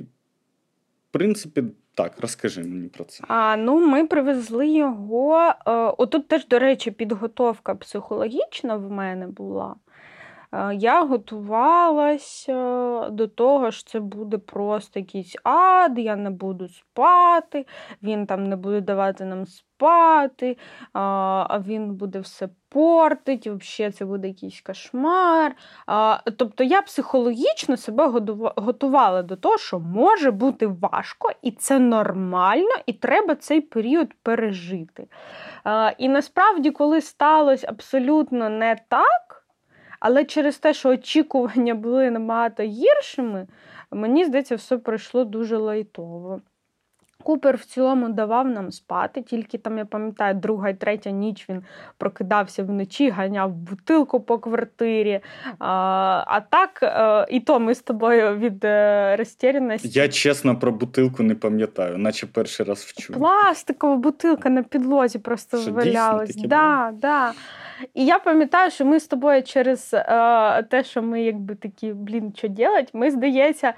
в 1.09 1.13
принципі, 1.13 1.63
так, 1.95 2.19
розкажи 2.19 2.63
мені 2.63 2.87
про 2.87 3.03
це. 3.03 3.23
А, 3.27 3.57
Ну, 3.57 3.87
ми 3.87 4.07
привезли 4.07 4.67
його. 4.67 5.37
Е, 5.37 5.71
отут 5.97 6.27
теж, 6.27 6.47
до 6.47 6.59
речі, 6.59 6.91
підготовка 6.91 7.75
психологічна 7.75 8.75
в 8.75 8.91
мене 8.91 9.27
була. 9.27 9.75
Е, 10.53 10.75
я 10.75 11.03
готувалася 11.03 12.53
до 13.09 13.27
того, 13.27 13.71
що 13.71 13.89
це 13.89 13.99
буде 13.99 14.37
просто 14.37 14.99
якийсь 14.99 15.35
ад, 15.43 15.99
я 15.99 16.15
не 16.15 16.29
буду 16.29 16.67
спати, 16.67 17.65
він 18.03 18.25
там 18.25 18.43
не 18.43 18.55
буде 18.55 18.81
давати 18.81 19.25
нам 19.25 19.45
спати, 19.45 20.57
а 20.93 21.59
він 21.67 21.95
буде 21.95 22.19
все 22.19 22.49
портить, 22.69 23.47
взагалі 23.47 23.93
це 23.93 24.05
буде 24.05 24.27
якийсь 24.27 24.61
кошмар. 24.61 25.55
Тобто 26.37 26.63
я 26.63 26.81
психологічно 26.81 27.77
себе 27.77 28.07
готувала 28.55 29.23
до 29.23 29.35
того, 29.35 29.57
що 29.57 29.79
може 29.79 30.31
бути 30.31 30.67
важко, 30.67 31.31
і 31.41 31.51
це 31.51 31.79
нормально, 31.79 32.75
і 32.85 32.93
треба 32.93 33.35
цей 33.35 33.61
період 33.61 34.13
пережити. 34.23 35.07
І 35.97 36.09
насправді, 36.09 36.71
коли 36.71 37.01
сталося 37.01 37.67
абсолютно 37.69 38.49
не 38.49 38.75
так. 38.89 39.42
Але 40.03 40.25
через 40.25 40.57
те, 40.57 40.73
що 40.73 40.89
очікування 40.89 41.75
були 41.75 42.11
набагато 42.11 42.63
гіршими, 42.63 43.47
мені 43.91 44.25
здається, 44.25 44.55
все 44.55 44.77
пройшло 44.77 45.25
дуже 45.25 45.57
лайтово. 45.57 46.41
Купер 47.23 47.57
в 47.57 47.65
цілому 47.65 48.09
давав 48.09 48.47
нам 48.47 48.71
спати, 48.71 49.21
тільки 49.21 49.57
там, 49.57 49.77
я 49.77 49.85
пам'ятаю, 49.85 50.35
друга 50.35 50.69
і 50.69 50.73
третя 50.73 51.11
ніч 51.11 51.49
він 51.49 51.63
прокидався 51.97 52.63
вночі, 52.63 53.09
ганяв 53.09 53.51
бутилку 53.51 54.19
по 54.19 54.39
квартирі. 54.39 55.19
А 55.59 56.23
а 56.27 56.39
так, 56.39 56.79
е, 56.83 57.35
і 57.35 57.39
то 57.39 57.59
ми 57.59 57.75
з 57.75 57.81
тобою 57.81 58.37
від 58.37 58.65
е, 58.65 59.15
розтіряності. 59.15 59.99
Я 59.99 60.09
чесно 60.09 60.59
про 60.59 60.71
бутилку 60.71 61.23
не 61.23 61.35
пам'ятаю, 61.35 61.97
наче 61.97 62.27
перший 62.27 62.65
раз 62.65 62.79
вчу. 62.79 63.13
Пластикова 63.13 63.95
бутилка 63.95 64.49
на 64.49 64.63
підлозі 64.63 65.19
просто 65.19 65.57
що, 65.57 65.71
валялась. 65.71 66.35
Да, 66.35 66.91
да. 66.93 67.33
І 67.93 68.05
я 68.05 68.19
пам'ятаю, 68.19 68.71
що 68.71 68.85
ми 68.85 68.99
з 68.99 69.07
тобою 69.07 69.43
через 69.43 69.93
е, 69.93 70.63
те, 70.63 70.83
що 70.83 71.01
ми 71.01 71.23
якби 71.23 71.55
такі, 71.55 71.93
блін, 71.93 72.33
що 72.37 72.47
делать, 72.47 72.89
ми, 72.93 73.11
здається, 73.11 73.73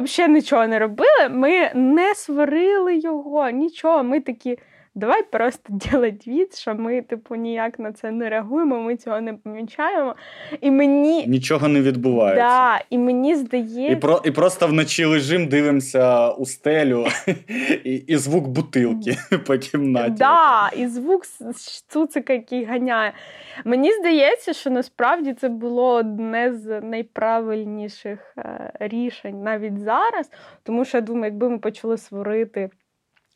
взагалі 0.00 0.32
нічого 0.32 0.66
не 0.66 0.78
робили. 0.78 1.28
Ми 1.30 1.70
не 1.74 2.14
сварили 2.14 2.98
його, 2.98 3.50
нічого. 3.50 4.04
Ми 4.04 4.20
такі. 4.20 4.58
Давай 4.94 5.22
просто 5.22 5.62
делать 5.68 6.26
від, 6.28 6.54
що 6.54 6.74
ми, 6.74 7.02
типу, 7.02 7.34
ніяк 7.34 7.78
на 7.78 7.92
це 7.92 8.10
не 8.10 8.28
реагуємо, 8.28 8.80
ми 8.80 8.96
цього 8.96 9.20
не 9.20 9.34
помічаємо. 9.34 10.14
І 10.60 10.70
мені 10.70 11.26
нічого 11.26 11.68
не 11.68 11.80
відбувається. 11.80 12.42
Да, 12.42 12.84
І 12.90 12.98
мені 12.98 13.36
здається. 13.36 13.92
І 13.92 13.96
про 13.96 14.22
і 14.24 14.30
просто 14.30 14.66
вночі 14.66 15.04
лежим, 15.04 15.48
дивимося 15.48 16.30
у 16.30 16.46
стелю, 16.46 17.06
і 17.84 17.94
і 17.94 18.16
звук 18.16 18.48
бутилки 18.48 19.16
по 19.46 19.58
кімнаті. 19.58 20.14
Да, 20.18 20.70
І 20.76 20.86
звук 20.86 21.26
цуцика, 21.88 22.32
який 22.32 22.64
ганяє. 22.64 23.12
Мені 23.64 23.92
здається, 23.92 24.52
що 24.52 24.70
насправді 24.70 25.34
це 25.34 25.48
було 25.48 25.88
одне 25.94 26.52
з 26.52 26.80
найправильніших 26.80 28.34
е, 28.38 28.72
рішень 28.80 29.42
навіть 29.42 29.78
зараз, 29.78 30.30
тому 30.62 30.84
що 30.84 30.98
я 30.98 31.02
думаю, 31.02 31.24
якби 31.24 31.48
ми 31.48 31.58
почали 31.58 31.96
сварити. 31.98 32.70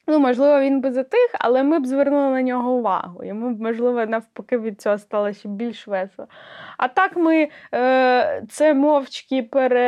Ну, 0.09 0.19
можливо, 0.19 0.61
він 0.61 0.81
би 0.81 0.93
затих, 0.93 1.31
але 1.33 1.63
ми 1.63 1.79
б 1.79 1.87
звернули 1.87 2.31
на 2.31 2.43
нього 2.43 2.73
увагу. 2.73 3.25
Йому 3.25 3.55
б, 3.55 3.61
можливо, 3.61 4.07
навпаки, 4.07 4.59
від 4.59 4.81
цього 4.81 4.99
стало 4.99 5.33
ще 5.33 5.49
більш 5.49 5.87
весело. 5.87 6.29
А 6.77 6.89
так 6.89 7.17
ми 7.17 7.49
е, 7.75 8.43
це 8.49 8.75
мовчки 8.75 9.43
пере, 9.43 9.81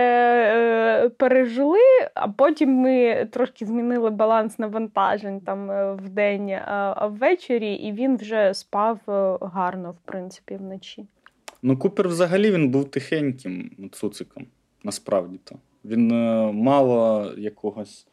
е, 1.05 1.09
пережили, 1.09 1.79
а 2.15 2.29
потім 2.29 2.71
ми 2.71 3.29
трошки 3.31 3.67
змінили 3.67 4.11
баланс 4.11 4.59
навантажень 4.59 5.41
там 5.41 5.71
е, 5.71 5.95
в 5.95 6.09
день, 6.09 6.51
а 6.51 7.07
ввечері, 7.07 7.75
і 7.75 7.93
він 7.93 8.17
вже 8.17 8.55
спав 8.55 9.01
е, 9.09 9.39
гарно, 9.41 9.91
в 9.91 9.99
принципі, 10.05 10.57
вночі. 10.57 11.07
Ну, 11.63 11.79
Купер 11.79 12.09
взагалі 12.09 12.51
він 12.51 12.69
був 12.69 12.91
тихеньким 12.91 13.71
цуциком, 13.93 14.47
насправді 14.85 15.41
то. 15.45 15.57
Він 15.85 16.09
мало 16.55 17.31
якогось 17.37 18.07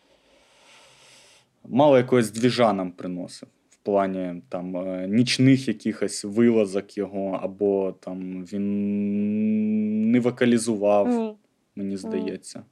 мало 1.69 1.97
якогось 1.97 2.31
двіжа 2.31 2.73
нам 2.73 2.91
приносив. 2.91 3.49
В 3.69 3.75
плані 3.75 4.41
там 4.49 4.77
е, 4.77 5.07
нічних 5.07 5.67
якихось 5.67 6.23
вилазок 6.23 6.97
його, 6.97 7.39
або 7.43 7.91
там 7.91 8.45
він 8.45 10.11
не 10.11 10.19
вокалізував, 10.19 11.07
mm. 11.07 11.33
мені 11.75 11.97
здається. 11.97 12.63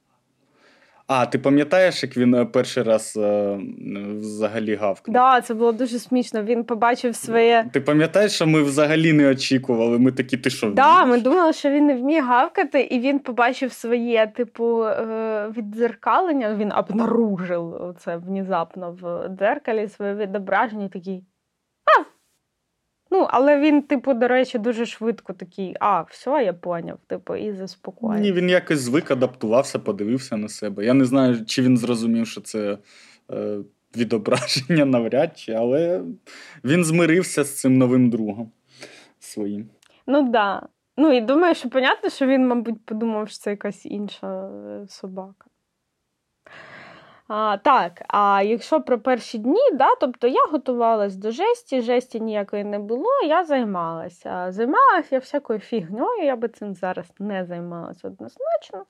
А, 1.08 1.26
ти 1.26 1.40
пам'ятаєш, 1.40 2.04
як 2.04 2.18
він 2.18 2.36
е, 2.36 2.46
перший 2.46 2.84
раз 2.84 3.18
е, 3.18 3.60
взагалі 4.20 4.76
гавкнув? 4.76 5.16
Так, 5.16 5.36
да, 5.36 5.42
це 5.42 5.54
було 5.54 5.72
дуже 5.72 6.00
смішно. 6.00 6.44
Він 6.44 6.64
побачив 6.64 7.16
своє. 7.16 7.66
Ти 7.74 7.82
пам'ятаєш, 7.82 8.32
що 8.32 8.48
ми 8.48 8.64
взагалі 8.64 9.14
не 9.14 9.30
очікували? 9.30 10.00
Ми 10.00 10.12
такі, 10.12 10.38
ти 10.38 10.50
що? 10.50 10.68
Так, 10.68 10.76
да, 10.76 11.06
ми 11.06 11.22
думали, 11.22 11.54
що 11.54 11.70
він 11.70 11.86
не 11.86 11.96
вміє 11.96 12.22
гавкати, 12.22 12.82
і 12.82 13.00
він 13.00 13.20
побачив 13.20 13.74
своє, 13.74 14.28
типу, 14.36 14.84
е, 14.84 15.48
віддзеркалення. 15.58 16.56
Він 16.56 16.72
обнаружив 16.72 17.96
це 18.00 18.18
внезапно 18.18 18.98
в 19.02 19.30
дзеркалі, 19.38 19.88
своє 19.88 20.14
відображення, 20.14 20.90
такий. 20.90 21.24
Ну, 23.14 23.28
але 23.30 23.60
він, 23.60 23.82
типу, 23.82 24.14
до 24.14 24.28
речі, 24.28 24.60
дуже 24.60 24.86
швидко 24.86 25.34
такий, 25.34 25.76
а, 25.80 26.02
все, 26.02 26.44
я 26.44 26.54
поняв, 26.54 26.98
типу, 27.08 27.36
і 27.36 27.52
заспокоїв. 27.52 28.22
Ні, 28.22 28.32
він 28.32 28.50
якось 28.50 28.80
звик, 28.80 29.12
адаптувався, 29.12 29.80
подивився 29.80 30.38
на 30.38 30.50
себе. 30.50 30.86
Я 30.86 30.94
не 30.94 31.06
знаю, 31.06 31.46
чи 31.46 31.62
він 31.62 31.78
зрозумів, 31.78 32.28
що 32.28 32.42
це 32.42 32.78
е, 33.32 33.58
відображення 33.98 34.86
навряд 34.86 35.38
чи, 35.38 35.54
але 35.54 36.02
він 36.64 36.84
змирився 36.84 37.44
з 37.44 37.60
цим 37.60 37.78
новим 37.78 38.10
другом 38.10 38.52
своїм. 39.20 39.70
Ну 40.08 40.22
так. 40.22 40.32
Да. 40.32 40.68
Ну 40.98 41.14
і 41.14 41.22
думаю, 41.22 41.56
що 41.56 41.70
понятно, 41.70 42.10
що 42.10 42.28
він, 42.28 42.48
мабуть, 42.48 42.86
подумав, 42.86 43.30
що 43.30 43.38
це 43.38 43.50
якась 43.50 43.86
інша 43.86 44.48
е, 44.48 44.86
собака. 44.88 45.46
А, 47.28 47.58
Так, 47.58 48.02
а 48.08 48.42
якщо 48.46 48.82
про 48.82 49.00
перші 49.00 49.38
дні, 49.38 49.72
да, 49.74 49.96
тобто 50.00 50.28
я 50.28 50.46
готувалась 50.52 51.16
до 51.16 51.32
жесті, 51.32 51.82
жесті 51.82 52.20
ніякої 52.20 52.64
не 52.64 52.80
було, 52.80 53.10
я 53.28 53.44
займалася. 53.44 54.52
Займалася 54.52 55.08
я 55.12 55.20
всякою 55.20 55.60
фігньою, 55.60 56.26
я 56.26 56.36
би 56.36 56.48
цим 56.48 56.76
зараз 56.76 57.06
не 57.20 57.46
займалася 57.46 58.08
однозначно. 58.08 58.86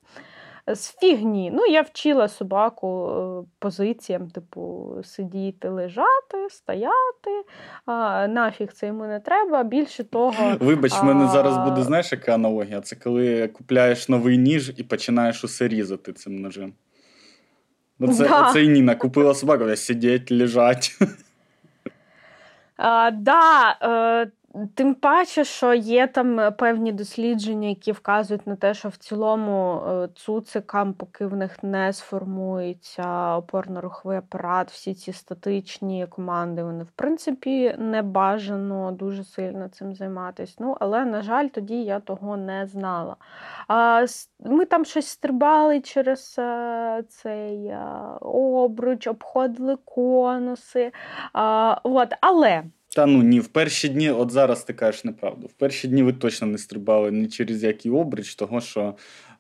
З 0.67 0.95
фігні. 0.95 1.51
Ну, 1.53 1.65
я 1.65 1.81
вчила 1.81 2.27
собаку 2.27 3.09
е, 3.09 3.45
позиціям, 3.59 4.29
типу, 4.29 4.91
сидіти, 5.03 5.69
лежати, 5.69 6.49
стояти. 6.49 7.43
А, 7.85 8.27
Нафіг 8.27 8.73
це 8.73 8.87
йому 8.87 9.05
не 9.05 9.19
треба. 9.19 9.63
Більше 9.63 10.03
того. 10.03 10.55
Вибач, 10.59 11.01
в 11.01 11.03
мене 11.03 11.27
зараз 11.27 11.57
буде, 11.57 11.81
знаєш, 11.81 12.11
яка 12.11 12.33
аналогія? 12.33 12.81
Це 12.81 12.95
коли 12.95 13.47
купляєш 13.47 14.09
новий 14.09 14.37
ніж 14.37 14.73
і 14.77 14.83
починаєш 14.83 15.43
усе 15.43 15.67
різати 15.67 16.13
цим 16.13 16.35
ножем. 16.35 16.73
Оце, 17.99 18.27
да. 18.27 18.49
оце 18.49 18.63
і 18.63 18.67
Ніна 18.67 18.95
купила 18.95 19.35
собаку, 19.35 19.75
сидіти, 19.75 20.35
лежать. 20.35 20.97
А, 22.77 23.11
да, 23.11 23.77
е, 23.81 24.31
Тим 24.75 24.95
паче, 24.95 25.43
що 25.43 25.73
є 25.73 26.07
там 26.07 26.39
е, 26.39 26.51
певні 26.51 26.91
дослідження, 26.91 27.67
які 27.67 27.91
вказують 27.91 28.47
на 28.47 28.55
те, 28.55 28.73
що 28.73 28.89
в 28.89 28.95
цілому 28.95 29.81
е, 29.87 30.09
цуцикам, 30.15 30.93
поки 30.93 31.25
в 31.25 31.35
них 31.35 31.63
не 31.63 31.93
сформується 31.93 33.03
опорно-руховий 33.37 34.17
апарат, 34.17 34.71
всі 34.71 34.93
ці 34.93 35.13
статичні 35.13 36.07
команди, 36.07 36.63
вони 36.63 36.83
в 36.83 36.91
принципі 36.91 37.75
не 37.79 38.01
бажано 38.01 38.91
дуже 38.91 39.23
сильно 39.23 39.69
цим 39.69 39.95
займатися. 39.95 40.55
Ну, 40.59 40.77
але, 40.79 41.05
на 41.05 41.21
жаль, 41.21 41.47
тоді 41.47 41.83
я 41.83 41.99
того 41.99 42.37
не 42.37 42.67
знала. 42.67 43.15
А, 43.67 44.05
Ми 44.39 44.65
там 44.65 44.85
щось 44.85 45.07
стрибали 45.07 45.81
через 45.81 46.35
е, 46.39 47.03
цей 47.09 47.75
обруч, 48.21 49.07
обходили 49.07 49.77
конуси. 49.85 50.91
А, 51.33 51.77
от, 51.83 52.13
Але. 52.21 52.63
Та 52.95 53.05
ну 53.05 53.23
ні, 53.23 53.39
в 53.39 53.47
перші 53.47 53.89
дні, 53.89 54.09
от 54.09 54.31
зараз 54.31 54.63
ти 54.63 54.73
кажеш 54.73 55.03
неправду. 55.03 55.47
В 55.47 55.53
перші 55.53 55.87
дні 55.87 56.03
ви 56.03 56.13
точно 56.13 56.47
не 56.47 56.57
стрибали 56.57 57.11
ні 57.11 57.27
через 57.27 57.63
який 57.63 57.91
обріч, 57.91 58.35
того 58.35 58.61
що 58.61 58.95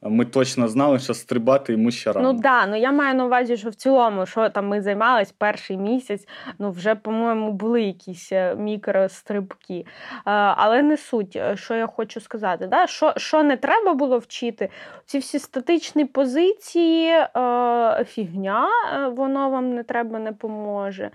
ми 0.05 0.25
точно 0.25 0.67
знали, 0.67 0.99
що 0.99 1.13
стрибати 1.13 1.71
йому 1.71 1.91
ще 1.91 2.11
рано. 2.11 2.33
Ну 2.33 2.39
да, 2.39 2.65
ну 2.65 2.75
я 2.75 2.91
маю 2.91 3.15
на 3.15 3.25
увазі, 3.25 3.57
що 3.57 3.69
в 3.69 3.75
цілому, 3.75 4.25
що 4.25 4.49
там 4.49 4.67
ми 4.67 4.81
займались 4.81 5.31
перший 5.31 5.77
місяць, 5.77 6.27
ну 6.59 6.71
вже, 6.71 6.95
по-моєму, 6.95 7.51
були 7.51 7.81
якісь 7.81 8.31
е, 8.31 8.55
мікрострибки. 8.55 9.85
Але 10.25 10.81
не 10.81 10.97
суть, 10.97 11.35
е, 11.35 11.57
що 11.57 11.75
я 11.75 11.87
хочу 11.87 12.21
сказати. 12.21 12.67
Да? 12.67 12.87
Що 12.87 13.13
що 13.17 13.43
не 13.43 13.57
треба 13.57 13.93
було 13.93 14.17
вчити? 14.17 14.69
Ці 15.05 15.19
всі 15.19 15.39
статичні 15.39 16.05
позиції, 16.05 17.09
е, 17.09 18.05
фігня, 18.09 18.67
воно 19.15 19.49
вам 19.49 19.73
не 19.75 19.83
треба, 19.83 20.19
не 20.19 20.31
поможе. 20.31 21.11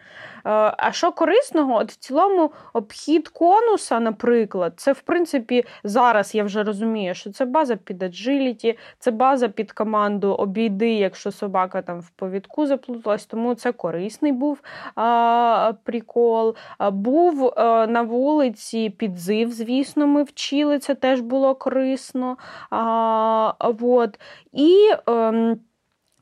А 0.77 0.93
що 0.93 1.13
корисного? 1.13 1.77
От 1.77 1.93
в 1.93 1.97
цілому 1.97 2.53
обхід 2.73 3.29
конуса, 3.29 4.01
наприклад, 4.01 4.73
це 4.77 4.93
в 4.93 5.01
принципі 5.01 5.65
зараз 5.85 6.35
я 6.35 6.45
вже 6.45 6.63
розумію, 6.63 7.15
що 7.15 7.31
це 7.31 7.45
база 7.45 7.77
під 7.77 8.03
аджиліті, 8.03 8.78
це 8.99 9.11
база 9.11 9.49
під 9.49 9.73
команду 9.73 10.33
обійди, 10.33 10.91
якщо 10.91 11.33
собака 11.33 11.83
там 11.83 12.01
в 12.01 12.11
повідку 12.11 12.67
заплуталась, 12.67 13.27
тому 13.27 13.55
це 13.55 13.73
корисний 13.73 14.33
був 14.33 14.61
а, 14.95 15.73
прикол. 15.85 16.55
А, 16.79 16.91
був 16.91 17.53
а, 17.57 17.87
на 17.87 18.03
вулиці 18.03 18.91
підзив, 18.91 19.53
звісно, 19.53 20.07
ми 20.07 20.23
вчили, 20.23 20.79
це 20.79 20.95
теж 20.95 21.21
було 21.21 21.55
корисно. 21.55 22.37
А, 22.71 23.53
вот. 23.61 24.21
І... 24.53 24.91
А, 25.07 25.13
ем, 25.13 25.61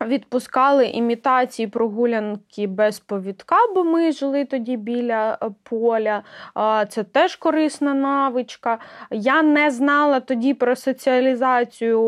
Відпускали 0.05 0.87
імітації 0.87 1.69
прогулянки 1.69 2.67
без 2.67 3.01
повідка, 3.01 3.57
бо 3.75 3.85
ми 3.85 4.13
жили 4.13 4.45
тоді 4.45 4.77
біля 4.77 5.39
е, 5.43 5.51
поля. 5.63 6.23
Це 6.89 7.05
теж 7.05 7.37
корисна 7.37 7.95
навичка. 7.95 8.79
Я 9.11 9.43
не 9.43 9.71
знала 9.71 10.21
тоді 10.21 10.55
про 10.55 10.77
соціалізацію, 10.77 11.99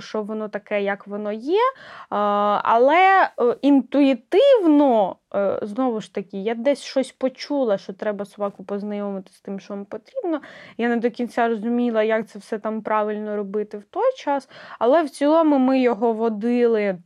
що 0.00 0.22
воно 0.22 0.48
таке, 0.48 0.82
як 0.82 1.06
воно 1.06 1.32
є. 1.32 1.60
Але 2.08 3.22
е, 3.22 3.56
інтуїтивно, 3.62 5.16
е, 5.34 5.58
знову 5.62 6.00
ж 6.00 6.14
таки, 6.14 6.38
я 6.38 6.54
десь 6.54 6.82
щось 6.82 7.12
почула, 7.12 7.78
що 7.78 7.92
треба 7.92 8.24
собаку 8.24 8.64
познайомити 8.64 9.32
з 9.32 9.40
тим, 9.40 9.60
що 9.60 9.74
вам 9.74 9.84
потрібно. 9.84 10.40
Я 10.78 10.88
не 10.88 10.96
до 10.96 11.10
кінця 11.10 11.48
розуміла, 11.48 12.02
як 12.02 12.28
це 12.28 12.38
все 12.38 12.58
там 12.58 12.82
правильно 12.82 13.36
робити 13.36 13.78
в 13.78 13.84
той 13.84 14.12
час. 14.16 14.48
Але 14.78 15.02
в 15.02 15.10
цілому 15.10 15.58
ми 15.58 15.80
його 15.80 16.12
водили. 16.12 16.98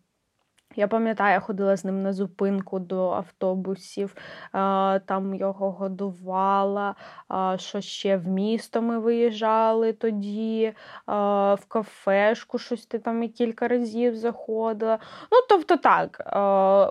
Я 0.76 0.88
пам'ятаю, 0.88 1.32
я 1.32 1.40
ходила 1.40 1.76
з 1.76 1.84
ним 1.84 2.02
на 2.02 2.12
зупинку 2.12 2.78
до 2.78 3.10
автобусів, 3.10 4.16
там 5.06 5.34
його 5.34 5.70
годувала, 5.70 6.94
що 7.56 7.80
ще 7.80 8.16
в 8.16 8.28
місто 8.28 8.82
ми 8.82 8.98
виїжджали 8.98 9.92
тоді, 9.92 10.72
в 11.06 11.64
кафешку 11.68 12.58
щось 12.58 12.86
ти 12.86 12.98
там 12.98 13.22
і 13.22 13.28
кілька 13.28 13.68
разів 13.68 14.16
заходила. 14.16 14.98
Ну, 15.32 15.38
тобто 15.48 15.76
так, 15.76 16.22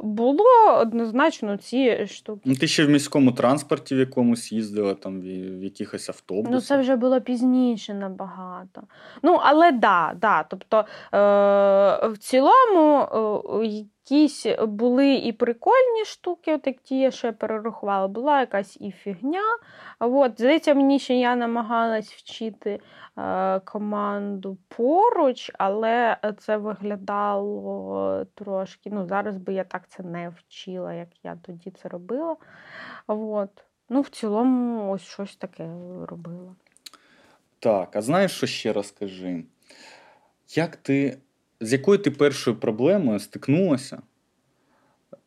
було 0.03 0.45
однозначно 0.79 1.57
ці 1.57 2.07
штуки. 2.07 2.41
Ну, 2.45 2.55
Ти 2.55 2.67
ще 2.67 2.85
в 2.85 2.89
міському 2.89 3.31
транспорті 3.31 3.95
в 3.95 3.99
якомусь 3.99 4.51
їздила, 4.51 4.93
там 4.93 5.21
в 5.21 5.63
якихось 5.63 6.09
автобусах. 6.09 6.53
Ну, 6.53 6.61
це 6.61 6.77
вже 6.77 6.95
було 6.95 7.21
пізніше 7.21 7.93
набагато. 7.93 8.81
Ну, 9.23 9.39
але 9.43 9.71
да, 9.71 10.13
да, 10.21 10.43
тобто 10.43 10.77
е, 10.77 12.07
в 12.07 12.17
цілому 12.17 13.07
якісь 13.77 14.45
були 14.61 15.15
і 15.15 15.31
прикольні 15.31 16.05
штуки, 16.05 16.53
от 16.53 16.67
як 16.67 16.77
ті, 16.81 16.99
я 16.99 17.31
перерахувала, 17.31 18.07
була 18.07 18.39
якась 18.39 18.77
і 18.81 18.91
фігня. 18.91 19.43
От, 19.99 20.31
Здається, 20.37 20.73
мені 20.73 20.99
ще 20.99 21.15
я 21.15 21.35
намагалась 21.35 22.13
вчити 22.13 22.79
е, 23.17 23.59
команду 23.59 24.57
поруч, 24.67 25.51
але 25.57 26.17
це 26.37 26.57
виглядало 26.57 28.25
трошки. 28.35 28.89
Ну, 28.93 29.07
Зараз 29.07 29.37
би 29.37 29.53
я 29.53 29.63
так 29.63 29.87
це 29.87 30.03
не 30.03 30.29
вчила, 30.29 30.93
як 30.93 31.09
я 31.23 31.37
тоді 31.41 31.71
це 31.71 31.89
робила. 31.89 32.35
От. 33.07 33.49
Ну, 33.89 34.01
В 34.01 34.09
цілому, 34.09 34.91
ось 34.91 35.01
щось 35.01 35.35
таке 35.35 35.69
робила. 36.07 36.55
Так, 37.59 37.95
а 37.95 38.01
знаєш, 38.01 38.31
що 38.31 38.47
ще 38.47 38.73
розкажи? 38.73 39.43
Як 40.55 40.75
ти 40.75 41.17
з 41.61 41.73
якою 41.73 41.97
ти 41.97 42.11
першою 42.11 42.57
проблемою 42.57 43.19
стикнулася, 43.19 44.01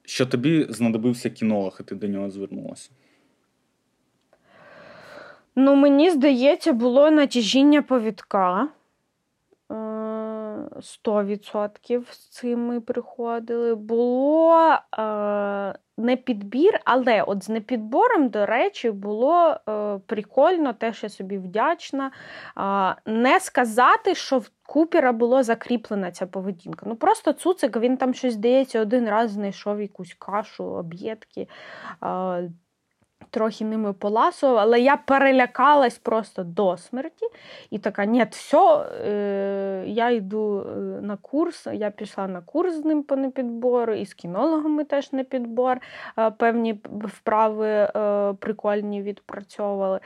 що 0.04 0.26
тобі 0.26 0.66
знадобився 0.68 1.30
кінолог, 1.30 1.76
і 1.80 1.82
ти 1.82 1.94
до 1.94 2.06
нього 2.08 2.30
звернулася? 2.30 2.90
Ну, 5.56 5.74
мені 5.74 6.10
здається, 6.10 6.72
було 6.72 7.10
натяжіння 7.10 7.82
повідка. 7.82 8.68
100% 10.80 12.12
з 12.12 12.28
цим 12.28 12.66
ми 12.66 12.80
приходили. 12.80 13.74
Було 13.74 14.78
е, 14.98 15.74
не 15.96 16.16
підбір, 16.16 16.80
але 16.84 17.22
от 17.22 17.44
з 17.44 17.48
непідбором, 17.48 18.28
до 18.28 18.46
речі, 18.46 18.90
було 18.90 19.56
е, 19.68 19.98
прикольно, 20.06 20.72
теж 20.72 21.02
я 21.02 21.08
собі 21.08 21.38
вдячна. 21.38 22.10
Е, 22.58 23.10
не 23.10 23.40
сказати, 23.40 24.14
що 24.14 24.38
в 24.38 24.48
Купера 24.66 25.12
було 25.12 25.42
закріплена 25.42 26.10
ця 26.10 26.26
поведінка. 26.26 26.86
Ну 26.88 26.96
просто 26.96 27.32
цуцик, 27.32 27.76
він 27.76 27.96
там 27.96 28.14
щось 28.14 28.34
здається, 28.34 28.80
один 28.80 29.08
раз 29.08 29.30
знайшов 29.30 29.80
якусь 29.80 30.14
кашу, 30.18 30.64
об'єдки. 30.64 31.48
Е, 32.04 32.50
трохи 33.30 33.64
ними 33.64 33.92
поласував, 33.92 34.58
але 34.58 34.80
я 34.80 34.96
перелякалась 34.96 35.98
просто 35.98 36.44
до 36.44 36.76
смерті. 36.76 37.26
І 37.70 37.78
така, 37.78 38.04
ні, 38.04 38.26
все, 38.30 38.86
е, 39.06 39.84
я 39.86 40.10
йду 40.10 40.60
е, 40.60 40.80
на 41.02 41.16
курс, 41.16 41.66
я 41.72 41.90
пішла 41.90 42.28
на 42.28 42.40
курс 42.40 42.74
з 42.74 42.84
ним 42.84 43.02
по 43.02 43.16
непідбору, 43.16 43.94
і 43.94 44.06
з 44.06 44.14
кінологами 44.14 44.84
теж 44.84 45.12
на 45.12 45.24
підбор. 45.24 45.80
Е, 46.18 46.30
певні 46.30 46.80
вправи 47.04 47.68
е, 47.68 48.32
прикольні 48.32 49.02
відпрацьовували. 49.02 50.00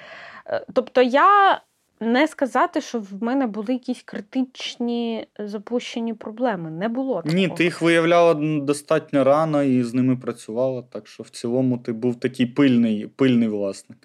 Е, 0.47 0.65
тобто 0.75 1.03
я 1.03 1.61
не 2.01 2.27
сказати, 2.27 2.81
що 2.81 3.01
в 3.01 3.23
мене 3.23 3.47
були 3.47 3.73
якісь 3.73 4.03
критичні 4.03 5.27
запущені 5.39 6.15
проблеми. 6.15 6.71
Не 6.71 6.89
було. 6.89 7.17
такого. 7.17 7.35
Ні, 7.35 7.49
ти 7.49 7.65
їх 7.65 7.83
виявляла 7.83 8.35
достатньо 8.61 9.25
рано 9.25 9.63
і 9.63 9.83
з 9.83 9.95
ними 9.95 10.17
працювала, 10.17 10.83
так 10.83 11.07
що 11.07 11.23
в 11.23 11.29
цілому 11.29 11.79
ти 11.79 11.93
був 11.93 12.21
такий 12.21 12.47
пильний, 12.47 13.07
пильний 13.07 13.49
власник. 13.49 13.99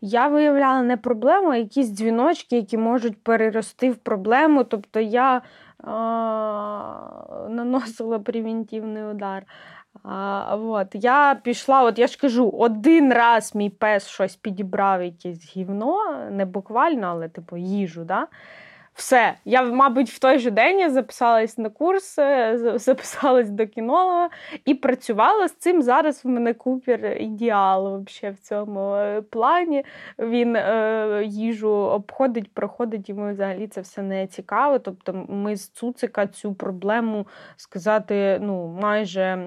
Я 0.00 0.28
виявляла 0.28 0.82
не 0.82 0.96
проблему, 0.96 1.48
а 1.48 1.56
якісь 1.56 1.88
дзвіночки, 1.88 2.56
які 2.56 2.78
можуть 2.78 3.22
перерости 3.22 3.90
в 3.90 3.96
проблему. 3.96 4.64
Тобто 4.64 5.00
я 5.00 5.42
а, 5.78 7.46
наносила 7.50 8.18
превентивний 8.24 9.04
удар. 9.04 9.46
А, 10.02 10.56
от, 10.56 10.88
Я 10.92 11.40
пішла, 11.44 11.82
от 11.82 11.98
я 11.98 12.06
ж 12.06 12.18
кажу, 12.18 12.48
один 12.48 13.12
раз 13.12 13.54
мій 13.54 13.70
пес 13.70 14.08
щось 14.08 14.36
підібрав, 14.36 15.02
якесь 15.02 15.56
гівно, 15.56 16.14
не 16.30 16.44
буквально, 16.44 17.06
але 17.06 17.28
типу 17.28 17.56
їжу. 17.56 18.04
Да? 18.04 18.26
Все, 18.94 19.34
я, 19.44 19.62
мабуть, 19.62 20.10
в 20.10 20.18
той 20.18 20.38
же 20.38 20.50
день 20.50 20.80
я 20.80 20.90
записалась 20.90 21.58
на 21.58 21.70
курс, 21.70 22.18
е, 22.18 22.58
записалась 22.78 23.50
до 23.50 23.66
кінолога 23.66 24.30
і 24.64 24.74
працювала 24.74 25.48
з 25.48 25.52
цим. 25.52 25.82
Зараз 25.82 26.24
в 26.24 26.28
мене 26.28 26.54
купер 26.54 27.16
ідеал 27.20 28.04
в 28.06 28.36
цьому 28.42 28.94
е, 28.94 29.22
плані. 29.22 29.84
Він 30.18 30.56
е, 30.56 31.22
їжу 31.26 31.70
обходить, 31.70 32.54
проходить, 32.54 33.08
йому 33.08 33.30
взагалі 33.30 33.68
це 33.68 33.80
все 33.80 34.02
не 34.02 34.26
цікаво. 34.26 34.78
Тобто, 34.78 35.26
ми 35.28 35.56
з 35.56 35.68
Цуцика 35.68 36.26
цю 36.26 36.54
проблему 36.54 37.26
сказати, 37.56 38.38
ну, 38.42 38.66
майже 38.82 39.38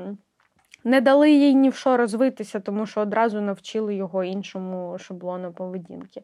не 0.83 1.01
дали 1.01 1.31
їй 1.31 1.55
ні 1.55 1.69
в 1.69 1.75
що 1.75 1.97
розвитися, 1.97 2.59
тому 2.59 2.85
що 2.85 3.01
одразу 3.01 3.41
навчили 3.41 3.95
його 3.95 4.23
іншому 4.23 4.97
шаблону 4.99 5.51
поведінки. 5.53 6.21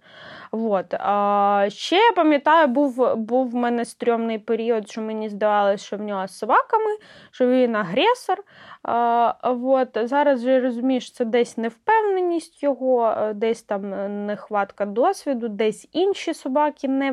От. 0.51 0.93
А, 0.93 1.65
Ще 1.69 1.95
я 1.95 2.11
пам'ятаю, 2.11 2.67
був 2.67 3.15
був 3.15 3.49
в 3.49 3.55
мене 3.55 3.85
стрьомний 3.85 4.39
період, 4.39 4.89
що 4.89 5.01
мені 5.01 5.29
здавалося, 5.29 5.85
що 5.85 5.97
в 5.97 6.01
нього 6.01 6.27
з 6.27 6.37
собаками, 6.37 6.97
що 7.31 7.47
він 7.47 7.75
агресор. 7.75 8.43
От. 8.83 9.97
Зараз 10.03 10.41
же 10.41 10.59
розумієш, 10.59 11.11
це 11.11 11.25
десь 11.25 11.57
невпевненість 11.57 12.63
його, 12.63 13.15
десь 13.35 13.63
там 13.63 13.89
нехватка 14.25 14.85
досвіду, 14.85 15.47
десь 15.47 15.89
інші 15.91 16.33
собаки 16.33 16.87
не 16.87 17.11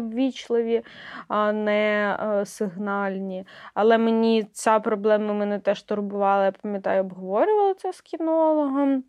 е, 2.23 2.47
сигнальні. 2.47 3.47
Але 3.75 3.99
мені 3.99 4.45
ця 4.53 4.81
проблема 4.81 5.33
мене 5.33 5.59
теж 5.59 5.83
турбувала, 5.83 6.45
я 6.45 6.53
пам'ятаю, 6.53 7.01
обговорювала 7.01 7.75
це 7.75 7.93
з 7.93 8.01
кінологом. 8.01 9.05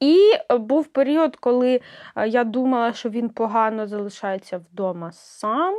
І 0.00 0.18
був 0.58 0.86
період, 0.86 1.36
коли 1.36 1.80
е, 2.16 2.28
я 2.28 2.44
думала, 2.44 2.92
що 2.92 3.08
він 3.08 3.28
погано 3.28 3.86
залишається 3.86 4.58
вдома 4.58 5.12
сам. 5.12 5.74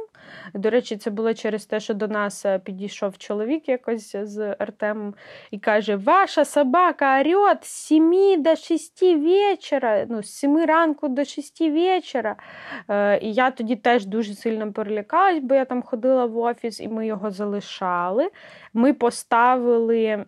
До 0.53 0.69
речі, 0.69 0.97
це 0.97 1.09
було 1.09 1.33
через 1.33 1.65
те, 1.65 1.79
що 1.79 1.93
до 1.93 2.07
нас 2.07 2.45
е, 2.45 2.59
підійшов 2.59 3.17
чоловік 3.17 3.69
якось 3.69 4.15
з 4.15 4.55
Артемом 4.59 5.13
і 5.51 5.59
каже: 5.59 5.95
Ваша 5.95 6.45
собака 6.45 7.19
орет 7.19 7.65
з 7.65 7.67
7 7.67 8.43
до 8.43 8.55
6 8.55 9.01
вечора, 9.01 10.05
ну, 10.09 10.23
з 10.23 10.29
7 10.29 10.65
ранку 10.65 11.07
до 11.07 11.25
6 11.25 11.61
вечора. 11.61 12.35
Е, 12.89 13.19
і 13.19 13.33
я 13.33 13.51
тоді 13.51 13.75
теж 13.75 14.05
дуже 14.05 14.33
сильно 14.33 14.71
перелякалась, 14.71 15.39
бо 15.43 15.55
я 15.55 15.65
там 15.65 15.81
ходила 15.81 16.25
в 16.25 16.37
офіс 16.37 16.79
і 16.79 16.87
ми 16.87 17.07
його 17.07 17.31
залишали. 17.31 18.29
Ми 18.73 18.93
поставили. 18.93 20.25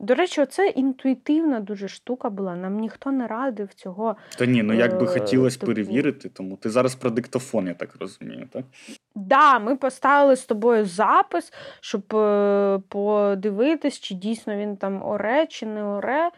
До 0.00 0.14
речі, 0.14 0.46
це 0.46 0.68
інтуїтивна 0.68 1.60
дуже 1.60 1.88
штука 1.88 2.30
була. 2.30 2.56
Нам 2.56 2.78
ніхто 2.78 3.12
не 3.12 3.26
радив 3.26 3.74
цього. 3.74 4.16
Та 4.38 4.46
ні, 4.46 4.62
ну 4.62 4.72
як 4.72 4.98
би 4.98 5.04
е, 5.04 5.08
хотілося 5.08 5.58
типу... 5.58 5.72
перевірити, 5.72 6.28
тому 6.28 6.56
ти 6.56 6.70
зараз 6.70 6.94
про 6.94 7.10
диктофон, 7.10 7.66
я 7.66 7.74
так 7.74 7.96
розумію, 8.00 8.39
так? 8.46 8.64
Да, 9.14 9.58
ми 9.58 9.76
поставили 9.76 10.36
з 10.36 10.44
тобою 10.44 10.86
запис, 10.86 11.52
щоб 11.80 12.16
е, 12.16 12.80
подивитись, 12.88 14.00
чи 14.00 14.14
дійсно 14.14 14.56
він 14.56 14.76
там 14.76 15.02
оре, 15.04 15.46
чи 15.46 15.66
не 15.66 15.84
оре. 15.84 16.30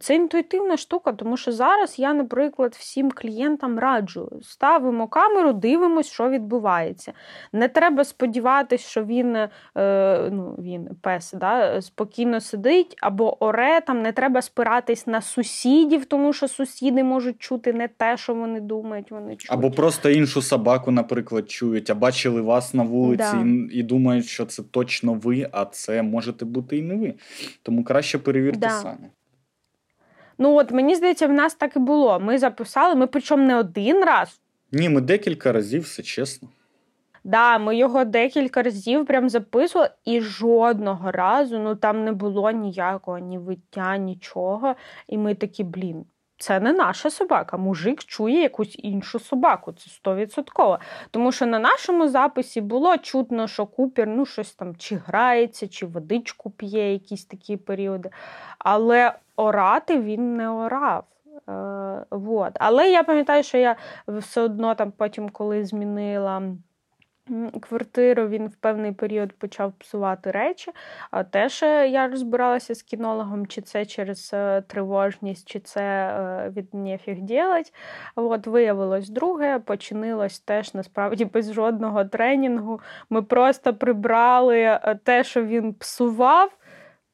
Це 0.00 0.14
інтуїтивна 0.14 0.76
штука, 0.76 1.12
тому 1.12 1.36
що 1.36 1.52
зараз 1.52 1.98
я, 1.98 2.14
наприклад, 2.14 2.76
всім 2.78 3.10
клієнтам 3.10 3.78
раджу: 3.78 4.30
ставимо 4.42 5.08
камеру, 5.08 5.52
дивимося, 5.52 6.12
що 6.12 6.28
відбувається. 6.28 7.12
Не 7.52 7.68
треба 7.68 8.04
сподіватися, 8.04 8.88
що 8.88 9.04
він 9.04 9.36
е, 9.36 9.48
ну, 10.32 10.54
він 10.58 10.88
пес 11.00 11.32
да, 11.32 11.82
спокійно 11.82 12.40
сидить 12.40 12.96
або 13.00 13.44
оре, 13.44 13.80
там 13.80 14.02
не 14.02 14.12
треба 14.12 14.42
спиратись 14.42 15.06
на 15.06 15.20
сусідів, 15.20 16.04
тому 16.04 16.32
що 16.32 16.48
сусіди 16.48 17.04
можуть 17.04 17.38
чути 17.38 17.72
не 17.72 17.88
те, 17.88 18.16
що 18.16 18.34
вони 18.34 18.60
думають. 18.60 19.10
Вони 19.10 19.36
чують. 19.36 19.52
Або 19.52 19.70
просто 19.70 20.10
іншу 20.10 20.42
собаку, 20.42 20.90
наприклад, 20.90 21.50
чують, 21.50 21.90
а 21.90 21.94
бачили 21.94 22.40
вас 22.40 22.74
на 22.74 22.82
вулиці 22.82 23.24
да. 23.32 23.44
і, 23.46 23.78
і 23.78 23.82
думають, 23.82 24.26
що 24.26 24.46
це 24.46 24.62
точно 24.62 25.12
ви, 25.12 25.48
а 25.52 25.64
це 25.64 26.02
можете 26.02 26.44
бути 26.44 26.78
і 26.78 26.82
не 26.82 26.94
ви. 26.94 27.14
Тому 27.62 27.84
краще 27.84 28.18
перевірте 28.18 28.58
да. 28.58 28.70
самі. 28.70 29.08
Ну 30.38 30.54
от 30.54 30.70
мені 30.70 30.94
здається, 30.94 31.26
в 31.26 31.32
нас 31.32 31.54
так 31.54 31.76
і 31.76 31.78
було. 31.78 32.20
Ми 32.20 32.38
записали, 32.38 32.94
ми 32.94 33.06
причому 33.06 33.46
не 33.46 33.56
один 33.56 34.04
раз. 34.04 34.40
Ні, 34.72 34.88
ми 34.88 35.00
декілька 35.00 35.52
разів, 35.52 35.82
все 35.82 36.02
чесно. 36.02 36.48
Да, 37.24 37.58
ми 37.58 37.76
його 37.76 38.04
декілька 38.04 38.62
разів 38.62 39.06
прям 39.06 39.28
записували, 39.28 39.90
і 40.04 40.20
жодного 40.20 41.10
разу 41.12 41.58
ну 41.58 41.74
там 41.74 42.04
не 42.04 42.12
було 42.12 42.50
ніякого 42.50 43.18
ні 43.18 43.38
виття, 43.38 43.96
нічого. 43.96 44.74
І 45.08 45.18
ми 45.18 45.34
такі, 45.34 45.64
блін, 45.64 46.04
це 46.38 46.60
не 46.60 46.72
наша 46.72 47.10
собака. 47.10 47.56
Мужик 47.56 48.04
чує 48.04 48.42
якусь 48.42 48.76
іншу 48.78 49.18
собаку. 49.18 49.72
Це 49.72 49.90
стовідсотково. 49.90 50.78
Тому 51.10 51.32
що 51.32 51.46
на 51.46 51.58
нашому 51.58 52.08
записі 52.08 52.60
було 52.60 52.96
чутно, 52.98 53.46
що 53.46 53.66
Купер 53.66 54.08
ну, 54.08 54.26
щось 54.26 54.54
там 54.54 54.76
чи 54.76 54.96
грається, 54.96 55.68
чи 55.68 55.86
водичку 55.86 56.50
п'є, 56.50 56.92
якісь 56.92 57.24
такі 57.24 57.56
періоди. 57.56 58.10
Але 58.58 59.12
орати 59.36 60.00
він 60.00 60.36
не 60.36 60.48
орав. 60.48 61.04
Е, 61.48 62.04
вот. 62.10 62.52
Але 62.54 62.90
я 62.90 63.02
пам'ятаю, 63.02 63.42
що 63.42 63.58
я 63.58 63.76
все 64.08 64.40
одно 64.40 64.74
там 64.74 64.90
потім, 64.90 65.28
коли 65.28 65.64
змінила 65.64 66.42
квартиру, 67.60 68.28
він 68.28 68.46
в 68.46 68.54
певний 68.54 68.92
період 68.92 69.32
почав 69.32 69.72
псувати 69.72 70.30
речі. 70.30 70.72
А 71.10 71.24
теж 71.24 71.62
е, 71.62 71.88
я 71.88 72.08
розбиралася 72.08 72.74
з 72.74 72.82
кінологом, 72.82 73.46
чи 73.46 73.60
це 73.60 73.86
через 73.86 74.30
е, 74.34 74.62
тривожність, 74.66 75.48
чи 75.48 75.60
це 75.60 75.82
е, 75.82 76.52
від 76.56 76.74
нефіг 76.74 77.20
ділать. 77.20 77.74
От 78.16 78.46
виявилось 78.46 79.08
друге, 79.08 79.58
починилось 79.58 80.40
теж 80.40 80.74
насправді 80.74 81.24
без 81.24 81.52
жодного 81.52 82.04
тренінгу. 82.04 82.80
Ми 83.10 83.22
просто 83.22 83.74
прибрали 83.74 84.80
те, 85.04 85.24
що 85.24 85.44
він 85.44 85.74
псував. 85.74 86.50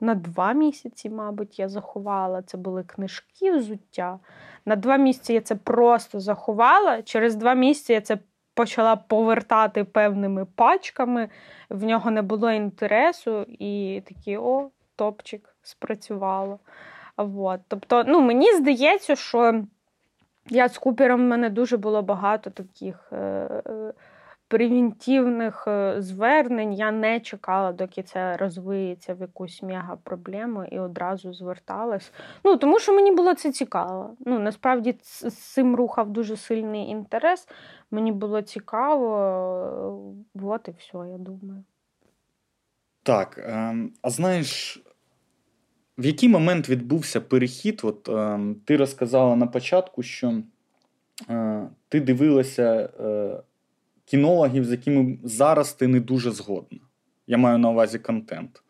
На 0.00 0.14
два 0.14 0.52
місяці, 0.52 1.10
мабуть, 1.10 1.58
я 1.58 1.68
заховала. 1.68 2.42
Це 2.42 2.58
були 2.58 2.84
книжки 2.84 3.52
взуття. 3.52 4.18
На 4.66 4.76
два 4.76 4.96
місяці 4.96 5.32
я 5.32 5.40
це 5.40 5.54
просто 5.54 6.20
заховала. 6.20 7.02
Через 7.02 7.36
два 7.36 7.54
місяці 7.54 7.92
я 7.92 8.00
це 8.00 8.18
почала 8.54 8.96
повертати 8.96 9.84
певними 9.84 10.44
пачками, 10.44 11.28
в 11.70 11.84
нього 11.84 12.10
не 12.10 12.22
було 12.22 12.50
інтересу, 12.50 13.46
і 13.48 14.02
такі 14.06 14.36
о, 14.36 14.70
топчик 14.96 15.54
спрацювало. 15.62 16.58
Вот. 17.16 17.60
Тобто, 17.68 18.04
ну, 18.06 18.20
мені 18.20 18.52
здається, 18.52 19.16
що 19.16 19.64
я 20.50 20.68
з 20.68 20.78
Купером 20.78 21.20
в 21.20 21.28
мене 21.28 21.50
дуже 21.50 21.76
було 21.76 22.02
багато 22.02 22.50
таких. 22.50 23.12
Е- 23.12 23.62
е- 23.66 23.92
превентивних 24.54 25.64
е, 25.66 25.94
звернень 25.98 26.72
я 26.74 26.90
не 26.90 27.20
чекала, 27.20 27.72
доки 27.72 28.02
це 28.02 28.36
розвиється 28.36 29.14
в 29.14 29.20
якусь 29.20 29.62
мега 29.62 29.96
проблему 30.02 30.64
і 30.64 30.78
одразу 30.78 31.32
зверталась. 31.32 32.12
Ну, 32.44 32.56
Тому 32.56 32.78
що 32.78 32.94
мені 32.94 33.12
було 33.12 33.34
це 33.34 33.52
цікаво. 33.52 34.16
Ну, 34.26 34.38
Насправді 34.38 34.94
з 35.02 35.34
цим 35.34 35.76
рухав 35.76 36.10
дуже 36.10 36.36
сильний 36.36 36.88
інтерес. 36.88 37.48
Мені 37.90 38.12
було 38.12 38.42
цікаво, 38.42 39.16
е, 40.36 40.40
от 40.42 40.68
і 40.68 40.74
все, 40.78 40.98
я 41.10 41.18
думаю. 41.18 41.64
Так, 43.02 43.44
ем, 43.46 43.92
а 44.02 44.10
знаєш, 44.10 44.82
в 45.98 46.06
який 46.06 46.28
момент 46.28 46.68
відбувся 46.68 47.20
перехід? 47.20 47.80
От 47.84 48.08
ем, 48.08 48.56
Ти 48.64 48.76
розказала 48.76 49.36
на 49.36 49.46
початку, 49.46 50.02
що 50.02 50.42
е, 51.30 51.68
ти 51.88 52.00
дивилася 52.00 52.90
кінологів, 54.04 54.64
з 54.64 54.70
якими 54.70 55.18
зараз 55.24 55.72
ти 55.72 55.86
не 55.86 56.00
дуже 56.00 56.30
згодна. 56.30 56.78
Я 57.26 57.38
маю 57.38 57.58
на 57.58 57.70
увазі 57.70 57.98
контент, 57.98 58.62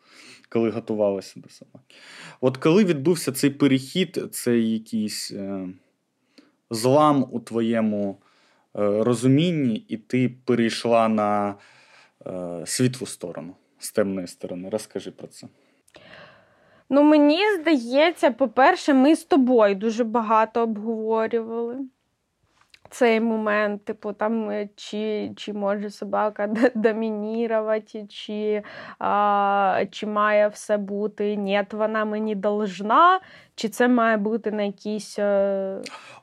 коли 0.49 0.69
готувалася 0.69 1.39
до 1.39 1.49
собаки. 1.49 1.95
От 2.41 2.57
коли 2.57 2.83
відбувся 2.83 3.31
цей 3.31 3.49
перехід, 3.49 4.19
цей 4.31 4.71
якийсь 4.71 5.31
е, 5.31 5.67
злам 6.69 7.27
у 7.31 7.39
твоєму 7.39 8.17
е, 8.75 9.03
розумінні, 9.03 9.85
і 9.87 9.97
ти 9.97 10.35
перейшла 10.45 11.07
на 11.07 11.55
е, 12.27 12.61
світлу 12.65 13.07
сторону 13.07 13.55
з 13.79 13.91
темної 13.91 14.27
сторони. 14.27 14.69
Розкажи 14.69 15.11
про 15.11 15.27
це. 15.27 15.47
Ну, 16.89 17.03
мені 17.03 17.39
здається, 17.61 18.31
по-перше, 18.31 18.93
ми 18.93 19.15
з 19.15 19.23
тобою 19.23 19.75
дуже 19.75 20.03
багато 20.03 20.61
обговорювали 20.61 21.77
цей 22.95 23.19
момент, 23.19 23.85
типу, 23.85 24.13
там, 24.13 24.49
е, 24.49 24.69
чи 24.75 25.31
чи 25.35 25.53
може 25.53 25.89
собака 25.89 26.47
домінірувати, 26.75 28.05
чи 28.09 28.63
чи 29.91 30.07
має 30.07 30.47
все 30.47 30.77
бути, 30.77 31.35
ні, 31.35 31.63
вона 31.71 32.05
мені 32.05 32.35
должна, 32.35 33.19
чи 33.55 33.69
це 33.69 33.87
має 33.87 34.17
бути 34.17 34.51
на 34.51 34.63
якійсь. 34.63 35.19
Е, 35.19 35.81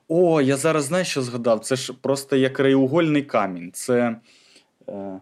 О, 0.08 0.40
я 0.40 0.56
зараз 0.56 0.84
знаю, 0.84 1.04
що 1.04 1.22
згадав. 1.22 1.60
Це 1.60 1.76
ж 1.76 1.92
просто 2.00 2.36
як 2.36 2.52
краєугольний 2.52 3.22
камінь. 3.22 3.70
Це 3.72 4.16
е, 4.88 5.20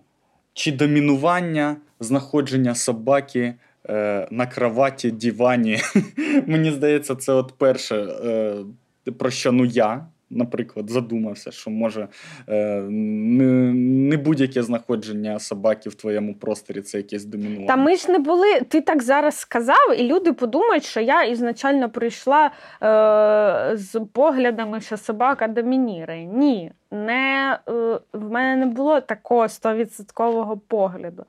чи 0.52 0.72
домінування 0.72 1.76
знаходження 2.00 2.74
собаки. 2.74 3.54
е, 3.88 4.28
на 4.30 4.46
кроваті, 4.46 5.10
дивані. 5.10 5.78
Мені 6.46 6.70
здається, 6.70 7.14
це 7.14 7.32
от 7.32 7.54
перше, 7.58 8.06
про 9.18 9.30
що 9.30 9.52
ну 9.52 9.64
я 9.64 10.06
наприклад, 10.30 10.90
задумався, 10.90 11.50
що 11.50 11.70
може 11.70 12.08
е, 12.48 12.80
не 12.80 13.72
не 14.10 14.16
будь-яке 14.16 14.62
знаходження 14.62 15.38
собаки 15.38 15.88
в 15.88 15.94
твоєму 15.94 16.34
просторі 16.34 16.80
це 16.80 16.98
якесь 16.98 17.24
домінування. 17.24 17.66
Та 17.66 17.76
ми 17.76 17.96
ж 17.96 18.10
не 18.10 18.18
були. 18.18 18.60
Ти 18.60 18.80
так 18.80 19.02
зараз 19.02 19.36
сказав, 19.36 19.98
і 19.98 20.02
люди 20.02 20.32
подумають, 20.32 20.84
що 20.84 21.00
я 21.00 21.22
ізначально 21.22 21.90
прийшла 21.90 22.50
е, 22.82 23.76
з 23.76 24.00
поглядами, 24.12 24.80
що 24.80 24.96
собака 24.96 25.48
домінірує. 25.48 26.24
Ні, 26.24 26.72
не, 26.90 27.58
е, 27.68 27.72
в 28.12 28.30
мене 28.30 28.56
не 28.56 28.66
було 28.66 29.00
такого 29.00 29.48
стовідсоткового 29.48 30.56
погляду. 30.56 31.24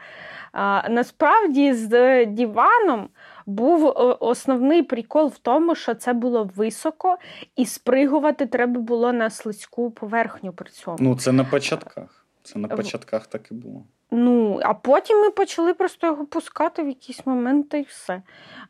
Е, 0.54 0.90
насправді, 0.90 1.74
з 1.74 2.26
диваном 2.26 3.10
був 3.46 3.88
е, 3.88 3.92
основний 4.20 4.84
прикол 4.84 5.28
в 5.28 5.38
тому, 5.38 5.76
що 5.76 5.96
це 5.96 6.14
було 6.14 6.50
високо, 6.56 7.18
і 7.56 7.66
спригувати 7.66 8.46
треба 8.46 8.80
було 8.80 9.14
на 9.14 9.30
слизьку 9.30 9.92
поверхню 9.92 10.54
при 10.54 10.70
цьому. 10.70 10.98
Ну, 11.00 11.16
це 11.16 11.32
на 11.32 11.44
початках. 11.44 12.26
Це 12.44 12.60
на 12.60 12.68
початках 12.68 13.28
так 13.28 13.52
і 13.52 13.54
було. 13.54 13.84
Ну, 14.12 14.60
а 14.64 14.74
потім 14.74 15.22
ми 15.22 15.30
почали 15.30 15.74
просто 15.74 16.08
його 16.08 16.26
пускати 16.26 16.84
в 16.84 16.88
якісь 16.88 17.26
моменти 17.26 17.80
і 17.80 17.82
все. 17.82 18.22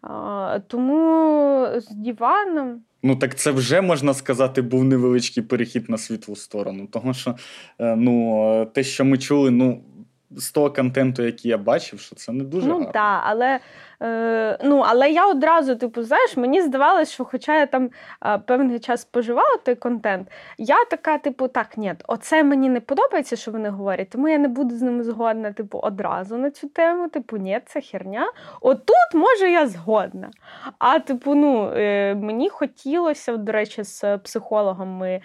А, 0.01 0.60
Тому 0.67 1.67
з 1.75 1.88
диваном. 1.89 2.81
Ну, 3.03 3.15
так 3.15 3.36
це 3.36 3.51
вже 3.51 3.81
можна 3.81 4.13
сказати, 4.13 4.62
був 4.62 4.84
невеличкий 4.84 5.43
перехід 5.43 5.89
на 5.89 5.97
світлу 5.97 6.36
сторону. 6.36 6.88
Тому 6.91 7.13
що 7.13 7.36
е, 7.79 7.95
ну, 7.95 8.71
те, 8.73 8.84
що 8.84 9.05
ми 9.05 9.17
чули, 9.17 9.51
ну, 9.51 9.84
з 10.31 10.51
того 10.51 10.71
контенту, 10.71 11.23
який 11.23 11.51
я 11.51 11.57
бачив, 11.57 11.99
що 11.99 12.15
це 12.15 12.31
не 12.31 12.43
дуже. 12.43 12.67
Ну, 12.67 12.73
гарно. 12.73 12.86
Ну, 12.88 12.93
так, 12.93 13.23
але 13.25 13.60
Е, 14.01 14.57
ну, 14.63 14.83
Але 14.87 15.11
я 15.11 15.27
одразу, 15.27 15.75
типу, 15.75 16.03
знаєш, 16.03 16.37
мені 16.37 16.61
здавалося, 16.61 17.11
що, 17.11 17.25
хоча 17.25 17.59
я 17.59 17.65
там 17.65 17.89
е, 18.25 18.37
певний 18.37 18.79
час 18.79 19.01
споживала 19.01 19.57
той 19.65 19.75
контент, 19.75 20.31
я 20.57 20.85
така, 20.85 21.17
типу, 21.17 21.47
так, 21.47 21.77
ні, 21.77 21.93
оце 22.07 22.43
мені 22.43 22.69
не 22.69 22.79
подобається, 22.79 23.35
що 23.35 23.51
вони 23.51 23.69
говорять, 23.69 24.09
тому 24.09 24.27
я 24.27 24.37
не 24.37 24.47
буду 24.47 24.75
з 24.75 24.81
ними 24.81 25.03
згодна, 25.03 25.53
типу, 25.53 25.79
одразу 25.79 26.37
на 26.37 26.51
цю 26.51 26.67
тему. 26.67 27.09
Типу, 27.09 27.37
ні, 27.37 27.61
це 27.65 27.81
херня. 27.81 28.31
Отут, 28.61 29.13
може, 29.13 29.51
я 29.51 29.67
згодна. 29.67 30.29
А 30.79 30.99
типу, 30.99 31.35
ну, 31.35 31.71
е, 31.75 32.15
мені 32.15 32.49
хотілося, 32.49 33.37
до 33.37 33.51
речі, 33.51 33.83
з 33.83 34.17
психологом 34.17 34.89
ми 34.89 35.21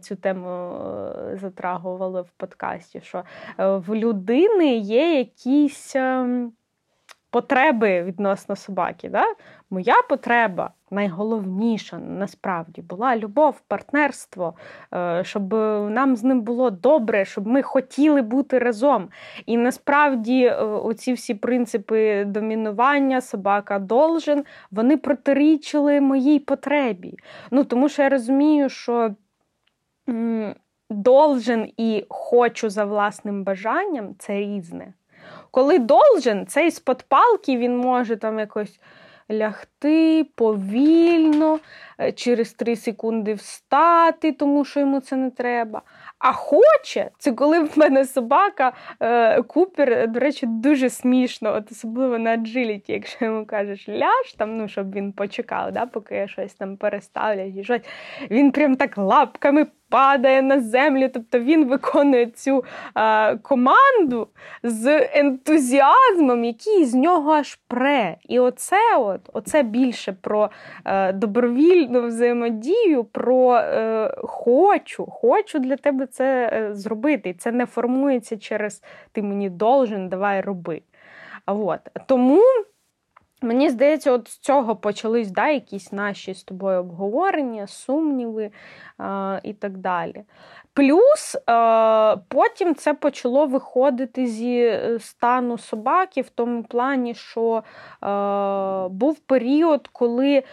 цю 0.00 0.16
тему 0.16 0.72
затрагували 1.40 2.22
в 2.22 2.30
подкасті, 2.36 3.00
що 3.00 3.22
в 3.58 3.94
людини 3.94 4.76
є 4.76 5.18
якісь. 5.18 5.96
Потреби 7.30 8.02
відносно 8.02 8.56
собаки. 8.56 9.08
Да? 9.08 9.24
Моя 9.70 10.02
потреба 10.08 10.70
найголовніша 10.90 11.98
насправді 11.98 12.82
була 12.82 13.16
любов, 13.16 13.60
партнерство, 13.68 14.54
е, 14.94 15.24
щоб 15.24 15.52
нам 15.90 16.16
з 16.16 16.24
ним 16.24 16.40
було 16.40 16.70
добре, 16.70 17.24
щоб 17.24 17.46
ми 17.46 17.62
хотіли 17.62 18.22
бути 18.22 18.58
разом. 18.58 19.08
І 19.46 19.56
насправді 19.56 20.44
е, 20.44 20.54
оці 20.64 21.12
всі 21.12 21.34
принципи 21.34 22.24
домінування, 22.24 23.20
собака 23.20 23.78
должен, 23.78 24.44
вони 24.70 24.96
протирічили 24.96 26.00
моїй 26.00 26.38
потребі. 26.38 27.18
Ну, 27.50 27.64
Тому 27.64 27.88
що 27.88 28.02
я 28.02 28.08
розумію, 28.08 28.68
що. 28.68 29.14
Должен 30.90 31.70
і 31.76 32.04
хочу 32.08 32.70
за 32.70 32.84
власним 32.84 33.44
бажанням 33.44 34.14
це 34.18 34.36
різне. 34.36 34.92
Коли 35.50 35.78
должен, 35.78 36.46
цей 36.46 36.70
з-под 36.70 37.02
палки 37.02 37.56
він 37.56 37.76
може 37.76 38.16
там 38.16 38.38
якось 38.38 38.80
лягти 39.30 40.26
повільно, 40.34 41.58
е, 42.00 42.12
через 42.12 42.52
3 42.52 42.76
секунди 42.76 43.34
встати, 43.34 44.32
тому 44.32 44.64
що 44.64 44.80
йому 44.80 45.00
це 45.00 45.16
не 45.16 45.30
треба. 45.30 45.82
А 46.18 46.32
хоче, 46.32 47.10
це 47.18 47.32
коли 47.32 47.60
в 47.60 47.78
мене 47.78 48.04
собака 48.04 48.72
е, 49.00 49.42
Купер, 49.42 50.08
до 50.08 50.20
речі, 50.20 50.46
дуже 50.46 50.90
смішно, 50.90 51.54
от 51.54 51.72
особливо 51.72 52.18
на 52.18 52.32
аджиліті, 52.32 52.92
якщо 52.92 53.24
йому 53.24 53.46
кажеш 53.46 53.88
ляж, 53.88 54.32
там, 54.38 54.56
ну, 54.56 54.68
щоб 54.68 54.94
він 54.94 55.12
почекав, 55.12 55.72
да, 55.72 55.86
поки 55.86 56.14
я 56.14 56.28
щось 56.28 56.54
там 56.54 56.76
переставлять 56.76 57.56
і. 57.56 57.80
Він 58.30 58.52
прям 58.52 58.76
так 58.76 58.98
лапками 58.98 59.66
падає 59.88 60.42
на 60.42 60.60
землю. 60.60 61.08
Тобто 61.14 61.38
він 61.38 61.68
виконує 61.68 62.26
цю 62.26 62.64
е, 62.96 63.36
команду 63.36 64.28
з 64.62 65.08
ентузіазмом, 65.14 66.44
який 66.44 66.84
з 66.84 66.94
нього 66.94 67.32
аж 67.32 67.58
пре. 67.68 68.16
І 68.28 68.38
оце 68.38 68.96
от, 68.98 69.20
оце 69.32 69.62
більше 69.62 70.12
про 70.12 70.50
е, 70.84 71.12
добровільну 71.12 72.06
взаємодію, 72.06 73.04
про 73.04 73.54
е, 73.54 74.14
хочу, 74.22 75.06
хочу 75.06 75.58
для 75.58 75.76
тебе 75.76 76.06
це 76.06 76.50
е, 76.52 76.74
зробити. 76.74 77.30
І 77.30 77.34
це 77.34 77.52
не 77.52 77.66
формується 77.66 78.36
через 78.36 78.82
ти 79.12 79.22
мені 79.22 79.50
должен, 79.50 80.08
давай 80.08 80.40
роби. 80.40 80.82
От. 81.46 81.80
Тому. 82.06 82.42
Мені 83.42 83.70
здається, 83.70 84.12
от 84.12 84.28
з 84.28 84.38
цього 84.38 84.76
почались 84.76 85.30
да, 85.30 85.48
якісь 85.48 85.92
наші 85.92 86.34
з 86.34 86.42
тобою 86.42 86.80
обговорення, 86.80 87.66
сумніви 87.66 88.50
е, 89.00 89.40
і 89.42 89.52
так 89.52 89.76
далі. 89.78 90.24
Плюс 90.72 91.36
е, 91.36 91.40
потім 92.28 92.74
це 92.74 92.94
почало 92.94 93.46
виходити 93.46 94.26
зі 94.26 94.58
е, 94.58 94.98
стану 95.00 95.58
собаки 95.58 96.22
в 96.22 96.28
тому 96.28 96.62
плані, 96.62 97.14
що 97.14 97.62
е, 98.02 98.88
був 98.88 99.18
період, 99.18 99.88
коли 99.92 100.32
е, 100.32 100.44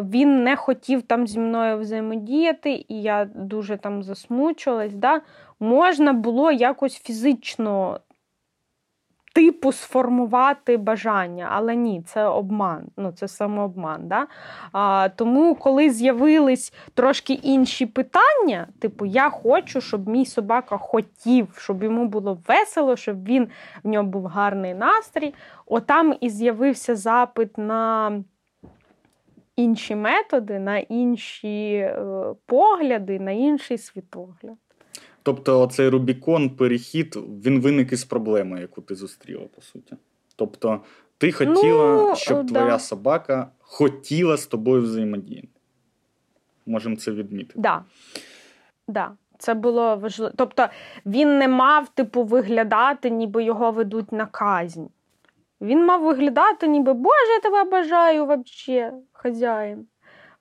він 0.00 0.44
не 0.44 0.56
хотів 0.56 1.02
там 1.02 1.26
зі 1.26 1.38
мною 1.38 1.78
взаємодіяти, 1.78 2.84
і 2.88 3.02
я 3.02 3.24
дуже 3.34 3.76
там 3.76 4.02
засмучувалась. 4.02 4.94
Да? 4.94 5.20
Можна 5.60 6.12
було 6.12 6.52
якось 6.52 6.98
фізично 6.98 8.00
типу 9.34 9.72
сформувати 9.72 10.76
бажання, 10.76 11.48
але 11.50 11.76
ні, 11.76 12.02
це 12.06 12.26
обман, 12.26 12.86
ну 12.96 13.12
це 13.12 13.28
самообман. 13.28 14.08
Да? 14.08 14.26
А, 14.72 15.08
Тому, 15.16 15.54
коли 15.54 15.90
з'явились 15.90 16.72
трошки 16.94 17.32
інші 17.32 17.86
питання, 17.86 18.66
типу, 18.78 19.06
я 19.06 19.30
хочу, 19.30 19.80
щоб 19.80 20.08
мій 20.08 20.26
собака 20.26 20.76
хотів, 20.76 21.48
щоб 21.58 21.82
йому 21.82 22.08
було 22.08 22.38
весело, 22.48 22.96
щоб 22.96 23.24
він 23.24 23.48
в 23.84 23.88
нього 23.88 24.04
був 24.04 24.26
гарний 24.26 24.74
настрій. 24.74 25.34
Отам 25.66 26.14
і 26.20 26.30
з'явився 26.30 26.96
запит 26.96 27.58
на. 27.58 28.12
Інші 29.56 29.94
методи, 29.94 30.58
на 30.58 30.78
інші 30.78 31.74
е, 31.74 32.04
погляди, 32.46 33.20
на 33.20 33.30
інший 33.30 33.78
світогляд. 33.78 34.56
Тобто, 35.24 35.60
оцей 35.60 35.88
Рубікон, 35.88 36.50
перехід, 36.50 37.16
він 37.44 37.60
виник 37.60 37.92
із 37.92 38.04
проблеми, 38.04 38.60
яку 38.60 38.80
ти 38.80 38.94
зустріла, 38.94 39.44
по 39.54 39.62
суті. 39.62 39.96
Тобто, 40.36 40.80
ти 41.18 41.32
хотіла, 41.32 41.96
ну, 41.96 42.16
щоб 42.16 42.46
да. 42.46 42.60
твоя 42.60 42.78
собака 42.78 43.48
хотіла 43.58 44.36
з 44.36 44.46
тобою 44.46 44.82
взаємодіяти. 44.82 45.48
Можемо 46.66 46.96
це 46.96 47.10
відмітити. 47.10 47.60
Да. 47.60 47.84
Да. 48.88 49.12
Це 49.38 49.54
було 49.54 49.96
важливо. 49.96 50.32
Тобто, 50.36 50.66
він 51.06 51.38
не 51.38 51.48
мав, 51.48 51.88
типу, 51.88 52.22
виглядати, 52.22 53.10
ніби 53.10 53.44
його 53.44 53.72
ведуть 53.72 54.12
на 54.12 54.26
казнь. 54.26 54.84
Він 55.60 55.86
мав 55.86 56.02
виглядати, 56.02 56.68
ніби 56.68 56.92
Боже, 56.92 57.32
я 57.34 57.40
тебе 57.40 57.70
бажаю, 57.70 58.24
взагалі, 58.24 58.92
хазяїн. 59.12 59.86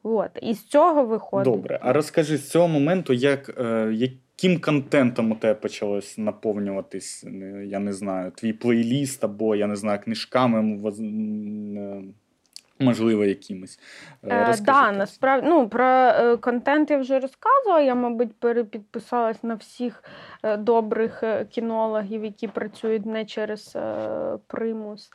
От. 0.04 0.30
І 0.42 0.54
з 0.54 0.66
цього 0.66 1.06
виходить. 1.06 1.54
Добре, 1.54 1.80
а 1.82 1.94
розкажи 1.94 2.38
з 2.38 2.50
цього 2.50 2.68
моменту, 2.68 3.14
як, 3.14 3.50
е, 3.60 3.90
яким 4.38 4.60
контентом 4.60 5.32
у 5.32 5.36
тебе 5.36 5.56
почалось 5.56 6.18
наповнюватись, 6.18 7.24
я 7.66 7.80
не 7.80 7.94
знаю, 7.94 8.32
твій 8.32 8.54
плейліст 8.54 9.24
або 9.24 9.56
я 9.56 9.68
не 9.68 9.76
знаю, 9.76 10.00
книжками 10.00 10.80
е, 10.98 12.04
можливо, 12.80 13.26
якимось. 13.26 13.80
Е, 14.24 14.56
да, 14.62 14.92
насправді 14.92 15.48
ну, 15.50 15.70
Про 15.70 15.86
е, 15.86 16.38
контент 16.38 16.92
я 16.92 16.98
вже 16.98 17.20
розказувала. 17.20 17.82
Я, 17.82 17.96
мабуть, 17.96 18.40
перепідписалась 18.40 19.44
на 19.44 19.56
всіх 19.56 20.04
е, 20.44 20.58
добрих 20.58 21.24
е, 21.24 21.46
кінологів, 21.46 22.26
які 22.26 22.48
працюють 22.48 23.06
не 23.06 23.26
через 23.26 23.76
е, 23.76 24.38
примус. 24.48 25.12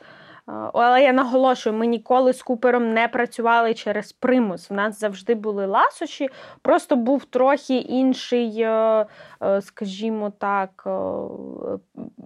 Але 0.73 1.03
я 1.03 1.13
наголошую, 1.13 1.75
ми 1.75 1.87
ніколи 1.87 2.33
з 2.33 2.43
Купером 2.43 2.93
не 2.93 3.07
працювали 3.07 3.73
через 3.73 4.13
примус. 4.13 4.71
У 4.71 4.73
нас 4.73 4.99
завжди 4.99 5.35
були 5.35 5.65
ласощі, 5.65 6.29
просто 6.61 6.95
був 6.95 7.25
трохи 7.25 7.77
інший, 7.77 8.61
е, 8.61 9.05
е, 9.43 9.61
скажімо 9.61 10.31
так, 10.37 10.83
е, 10.87 10.91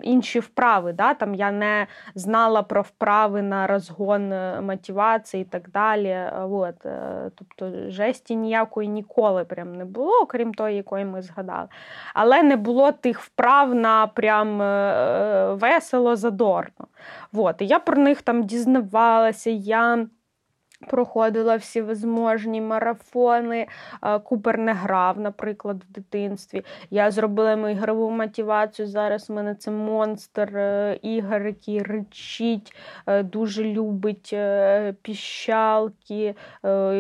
інші 0.02 0.40
вправи. 0.40 0.94
Да? 0.94 1.14
Там 1.14 1.36
Я 1.36 1.52
не 1.52 1.88
знала 2.16 2.64
про 2.64 2.82
вправи 2.82 3.42
на 3.42 3.68
розгон 3.68 4.34
мотивації 4.66 5.42
і 5.42 5.46
так 5.46 5.70
далі. 5.70 6.18
От. 6.52 6.76
Тобто 7.36 7.90
жесті 7.90 8.36
ніякої 8.36 8.90
ніколи 8.90 9.46
прям 9.46 9.76
не 9.76 9.86
було, 9.86 10.12
окрім 10.22 10.54
того, 10.54 10.70
якої 10.70 11.06
ми 11.06 11.22
згадали. 11.22 11.68
Але 12.14 12.44
не 12.44 12.56
було 12.56 12.92
тих 12.92 13.20
вправ 13.20 13.76
на 13.76 14.08
прям 14.08 14.58
весело 15.58 16.16
задорно. 16.16 16.88
Вот. 17.34 17.62
І 17.62 17.66
я 17.66 17.80
про 17.80 17.98
них 17.98 18.22
там 18.22 18.44
дізнавалася. 18.44 19.50
я... 19.50 20.08
Проходила 20.90 21.56
всі 21.56 21.82
возможні 21.82 22.62
марафони. 22.62 23.68
Купер 24.24 24.58
не 24.58 24.74
грав, 24.74 25.20
наприклад, 25.20 25.84
в 25.90 25.92
дитинстві. 25.92 26.64
Я 26.90 27.12
зробила 27.12 27.52
йому 27.52 27.68
ігрову 27.68 28.10
мотивацію. 28.10 28.88
Зараз 28.88 29.30
в 29.30 29.34
мене 29.34 29.56
це 29.56 29.72
монстр 29.72 30.58
е, 30.58 31.00
ігор, 31.02 31.46
який 31.46 31.84
речить, 31.84 32.76
е, 33.08 33.24
дуже 33.24 33.64
любить 33.64 34.30
е, 34.34 34.96
піщалки. 35.02 36.36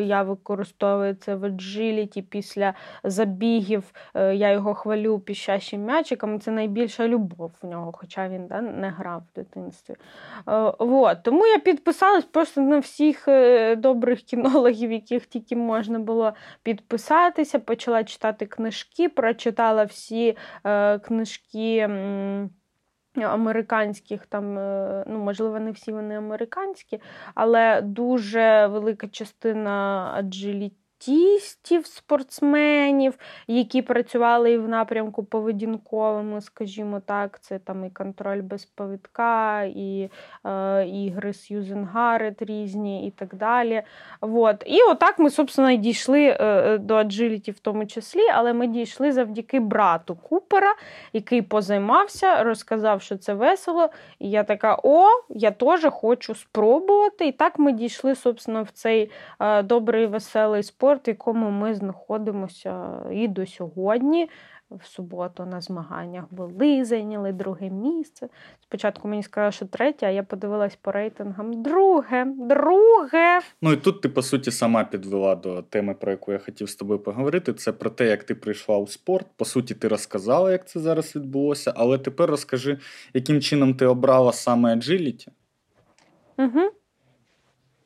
Я 0.03 0.23
використовую 0.23 1.15
це 1.15 1.35
в 1.35 1.45
аджиліті 1.45 2.21
після 2.21 2.73
забігів. 3.03 3.83
Я 4.15 4.51
його 4.51 4.73
хвалю 4.73 5.19
піщащим 5.19 5.85
м'ячиком. 5.85 6.39
Це 6.39 6.51
найбільша 6.51 7.07
любов 7.07 7.51
в 7.61 7.67
нього, 7.67 7.91
хоча 7.91 8.29
він 8.29 8.47
да, 8.47 8.61
не 8.61 8.89
грав 8.89 9.21
в 9.21 9.35
дитинстві. 9.35 9.95
Вот. 10.79 11.17
Тому 11.23 11.45
я 11.45 11.59
підписалась 11.59 12.25
просто 12.25 12.61
на 12.61 12.79
всіх 12.79 13.27
добрих 13.75 14.21
кінологів, 14.21 14.91
яких 14.91 15.25
тільки 15.25 15.55
можна 15.55 15.99
було 15.99 16.33
підписатися. 16.63 17.59
Почала 17.59 18.03
читати 18.03 18.45
книжки, 18.45 19.09
прочитала 19.09 19.83
всі 19.83 20.38
е, 20.63 20.99
книжки. 20.99 21.89
Американських 23.15 24.25
там, 24.25 24.57
е, 24.57 25.05
ну 25.07 25.19
можливо, 25.19 25.59
не 25.59 25.71
всі 25.71 25.91
вони 25.91 26.17
американські, 26.17 27.01
але 27.36 27.81
дуже 27.81 28.67
велика 28.67 29.07
частина 29.07 30.12
аджиліті 30.15 30.82
спортистів, 31.03 31.85
спортсменів, 31.85 33.17
які 33.47 33.81
працювали 33.81 34.51
і 34.51 34.57
в 34.57 34.67
напрямку 34.67 35.23
поведінковому, 35.23 36.41
скажімо 36.41 37.01
так, 37.05 37.39
це 37.41 37.59
там 37.59 37.85
і 37.85 37.89
контроль 37.89 38.41
без 38.41 38.65
повідка, 38.65 39.63
і 39.63 40.09
е, 40.45 40.85
ігри 40.87 41.33
з 41.33 41.51
Юзенгарет 41.51 42.41
різні 42.41 43.07
і 43.07 43.11
так 43.11 43.35
далі. 43.35 43.81
Вот. 44.21 44.63
І 44.65 44.81
отак 44.81 45.19
ми, 45.19 45.29
собственно, 45.29 45.71
і 45.71 45.77
дійшли 45.77 46.23
е, 46.23 46.37
е, 46.39 46.77
до 46.77 46.95
аджиліті 46.95 47.51
в 47.51 47.59
тому 47.59 47.85
числі, 47.85 48.27
але 48.33 48.53
ми 48.53 48.67
дійшли 48.67 49.11
завдяки 49.11 49.59
брату 49.59 50.15
Купера, 50.15 50.75
який 51.13 51.41
позаймався, 51.41 52.43
розказав, 52.43 53.01
що 53.01 53.17
це 53.17 53.33
весело. 53.33 53.89
І 54.19 54.29
я 54.29 54.43
така: 54.43 54.79
о, 54.83 55.07
я 55.29 55.51
теж 55.51 55.87
хочу 55.91 56.35
спробувати. 56.35 57.27
І 57.27 57.31
так 57.31 57.59
ми 57.59 57.71
дійшли, 57.71 58.15
собственно, 58.15 58.63
в 58.63 58.69
цей 58.69 59.11
е, 59.39 59.63
добрий 59.63 60.05
веселий 60.05 60.63
спорт 60.63 60.92
спорт, 60.93 61.08
в 61.08 61.10
якому 61.10 61.49
ми 61.49 61.75
знаходимося 61.75 63.01
і 63.12 63.27
до 63.27 63.45
сьогодні. 63.45 64.29
В 64.71 64.86
суботу 64.86 65.45
на 65.45 65.62
змаганнях 65.62 66.25
були, 66.32 66.86
зайняли 66.86 67.32
друге 67.32 67.69
місце. 67.69 68.29
Спочатку 68.62 69.08
мені 69.08 69.23
сказали, 69.23 69.51
що 69.51 69.65
третє, 69.65 70.06
а 70.06 70.10
я 70.10 70.23
подивилась 70.23 70.75
по 70.75 70.91
рейтингам. 70.91 71.63
Друге, 71.63 72.25
друге. 72.25 73.39
Ну 73.62 73.73
і 73.73 73.77
тут 73.77 74.01
ти, 74.01 74.10
по 74.10 74.21
суті, 74.21 74.51
сама 74.51 74.84
підвела 74.84 75.36
до 75.36 75.62
теми, 75.62 75.93
про 75.93 76.12
яку 76.12 76.32
я 76.32 76.39
хотів 76.39 76.69
з 76.69 76.75
тобою 76.75 76.99
поговорити. 76.99 77.53
Це 77.53 77.71
про 77.71 77.89
те, 77.89 78.06
як 78.06 78.23
ти 78.23 78.36
прийшла 78.36 78.77
у 78.77 78.88
спорт. 78.88 79.27
По 79.36 79.45
суті, 79.45 79.75
ти 79.75 79.88
розказала, 79.88 80.51
як 80.51 80.67
це 80.67 80.79
зараз 80.79 81.15
відбулося, 81.15 81.73
але 81.75 81.97
тепер 81.97 82.29
розкажи, 82.29 82.79
яким 83.13 83.41
чином 83.41 83.73
ти 83.73 83.86
обрала 83.86 84.32
саме 84.32 84.73
аджиліті. 84.73 85.32
Угу. 86.38 86.71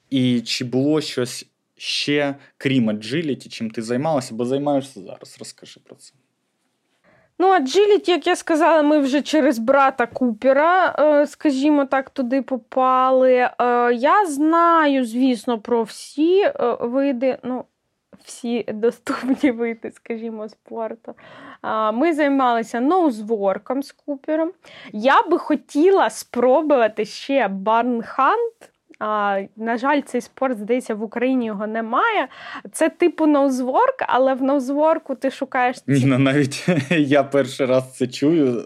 І 0.09 0.41
чи 0.41 0.65
було 0.65 1.01
щось 1.01 1.45
ще, 1.77 2.35
крім 2.57 2.89
аджиліті, 2.89 3.49
чим 3.49 3.71
ти 3.71 3.81
займалася, 3.81 4.35
бо 4.35 4.45
займаєшся 4.45 5.01
зараз. 5.01 5.35
Розкажи 5.39 5.79
про 5.79 5.95
це. 5.95 6.13
Ну, 7.39 7.47
аджиліті, 7.47 8.11
як 8.11 8.27
я 8.27 8.35
сказала, 8.35 8.83
ми 8.83 8.99
вже 8.99 9.21
через 9.21 9.59
брата 9.59 10.07
Купера, 10.07 10.95
е, 10.99 11.27
скажімо 11.27 11.85
так, 11.85 12.09
туди 12.09 12.41
попали. 12.41 13.33
Е, 13.33 13.51
я 13.93 14.25
знаю, 14.25 15.05
звісно, 15.05 15.59
про 15.59 15.83
всі 15.83 16.41
е, 16.41 16.53
види, 16.79 17.37
ну, 17.43 17.65
всі 18.23 18.63
доступні 18.63 19.51
види, 19.51 19.91
скажімо, 19.91 20.49
спорту. 20.49 21.13
Ми 21.93 22.13
займалися 22.13 22.79
ноузворком 22.79 23.83
з 23.83 23.91
Купером. 23.91 24.51
Я 24.93 25.23
би 25.23 25.37
хотіла 25.37 26.09
спробувати 26.09 27.05
ще 27.05 27.47
барнхант. 27.47 28.71
А, 28.99 29.41
На 29.55 29.77
жаль, 29.77 30.01
цей 30.01 30.21
спорт, 30.21 30.57
здається, 30.57 30.95
в 30.95 31.03
Україні 31.03 31.45
його 31.45 31.67
немає. 31.67 32.27
Це 32.71 32.89
типу 32.89 33.25
ноузворк, 33.25 33.95
але 34.07 34.33
в 34.33 34.43
ноузворку 34.43 35.15
ти 35.15 35.31
шукаєш. 35.31 35.77
Ну 35.87 36.17
навіть 36.17 36.67
я 36.89 37.23
перший 37.23 37.65
раз 37.65 37.97
це 37.97 38.07
чую, 38.07 38.63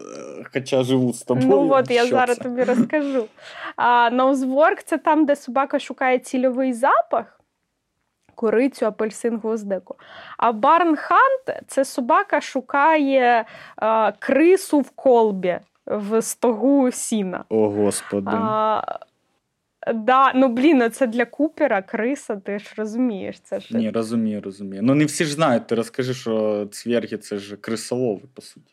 хоча 0.52 0.82
живу 0.82 1.12
з 1.12 1.22
тобою. 1.22 1.46
Ну 1.48 1.68
от 1.70 1.90
я 1.90 2.06
зараз 2.06 2.36
це? 2.36 2.42
тобі 2.42 2.62
розкажу. 2.64 3.24
А, 3.76 4.10
Ноузворк 4.10 4.82
це 4.82 4.98
там, 4.98 5.24
де 5.26 5.36
собака 5.36 5.78
шукає 5.78 6.18
цільовий 6.18 6.72
запах. 6.72 7.40
Курицю, 8.34 8.86
апельсин, 8.86 9.38
гвоздику. 9.38 9.96
А 10.38 10.52
барнхант 10.52 11.62
це 11.66 11.84
собака 11.84 12.40
шукає 12.40 13.44
а, 13.76 14.12
крису 14.18 14.80
в 14.80 14.90
колбі 14.90 15.58
в 15.86 16.22
стогу 16.22 16.90
сіна. 16.90 17.44
О, 17.48 17.68
Господи. 17.68 18.30
А, 18.34 18.82
Да, 19.94 20.32
ну 20.34 20.48
блін, 20.48 20.78
ну 20.78 20.88
це 20.88 21.06
для 21.06 21.24
Купера 21.24 21.82
криса, 21.82 22.36
ти 22.36 22.58
ж 22.58 22.74
розумієш 22.76 23.40
це 23.40 23.60
ж. 23.60 23.76
Ні, 23.76 23.90
розумію, 23.90 24.40
розумію. 24.40 24.82
Ну 24.82 24.94
не 24.94 25.04
всі 25.04 25.24
ж 25.24 25.32
знають, 25.32 25.66
ти 25.66 25.74
розкажи, 25.74 26.14
що 26.14 26.66
цвірги 26.70 27.18
це 27.18 27.38
ж 27.38 27.56
крисолови, 27.56 28.22
по 28.34 28.42
суті. 28.42 28.72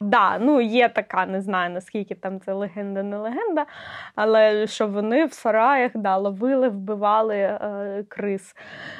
Да, 0.00 0.38
ну 0.38 0.60
є 0.60 0.88
така, 0.88 1.26
не 1.26 1.40
знаю 1.40 1.70
наскільки 1.70 2.14
там 2.14 2.40
це 2.40 2.52
легенда, 2.52 3.02
не 3.02 3.16
легенда, 3.16 3.66
але 4.14 4.66
що 4.66 4.86
вони 4.86 5.26
в 5.26 5.32
сараях 5.32 5.92
да, 5.94 6.16
ловили, 6.16 6.68
вбивали 6.68 7.36
е, 7.36 8.04
крис. 8.08 8.54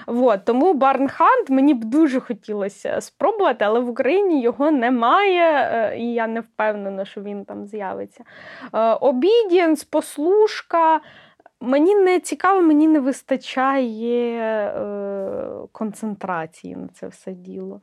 Вот. 0.07 0.45
Тому 0.45 0.75
Барнхант 0.75 1.51
мені 1.51 1.75
б 1.75 1.85
дуже 1.85 2.21
хотілося 2.21 3.01
спробувати, 3.01 3.65
але 3.65 3.81
в 3.81 3.89
Україні 3.89 4.43
його 4.43 4.71
немає, 4.71 5.71
е, 5.73 5.99
і 5.99 6.15
я 6.15 6.27
не 6.27 6.41
впевнена, 6.41 7.05
що 7.05 7.23
він 7.23 7.45
там 7.45 7.67
з'явиться. 7.67 8.25
Обідієнс, 9.01 9.85
послушка. 9.85 11.01
Мені 11.61 11.95
не 11.95 12.21
цікаво, 12.21 12.63
мені 12.63 12.89
не 12.89 13.01
вистачає 13.01 14.39
е, 14.41 15.69
концентрації 15.73 16.77
на 16.77 16.89
це 16.89 17.09
все 17.09 17.33
діло. 17.33 17.81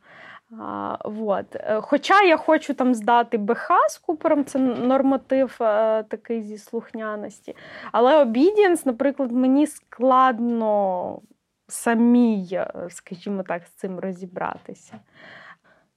А, 0.60 0.98
вот. 1.06 1.56
Е, 1.56 1.82
хоча 1.82 2.22
я 2.22 2.38
хочу 2.38 2.74
там 2.74 2.96
здати 2.96 3.38
БХ 3.38 3.70
з 3.90 3.98
купером, 3.98 4.46
це 4.46 4.60
норматив 4.60 5.58
е, 5.62 6.04
такий 6.04 6.42
зі 6.42 6.58
слухняності. 6.58 7.56
Але 7.92 8.22
обідієнс, 8.22 8.86
наприклад, 8.86 9.32
мені 9.32 9.68
складно 9.68 11.22
самій, 11.68 12.50
е, 12.54 12.88
скажімо 12.90 13.44
так, 13.44 13.66
з 13.66 13.72
цим 13.72 14.00
розібратися. 14.00 15.00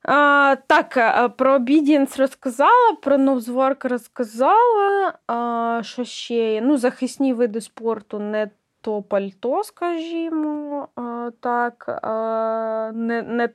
А, 0.05 0.57
Так, 0.67 0.97
е, 0.97 1.29
про 1.29 1.59
Obedience 1.59 2.19
розказала, 2.19 2.97
про 3.03 3.19
Новзворк 3.19 3.85
розказала. 3.85 5.19
А, 5.27 5.81
Що 5.85 6.05
ще? 6.05 6.61
Ну, 6.61 6.77
Захисні 6.77 7.33
види 7.35 7.61
спорту 7.61 8.19
не 8.19 8.51
то 8.81 9.03
пальто, 9.03 9.65
скажімо. 9.65 10.89
А, 10.97 11.31
так, 11.41 12.01
а, 12.03 12.91
не, 12.95 13.23
не 13.23 13.49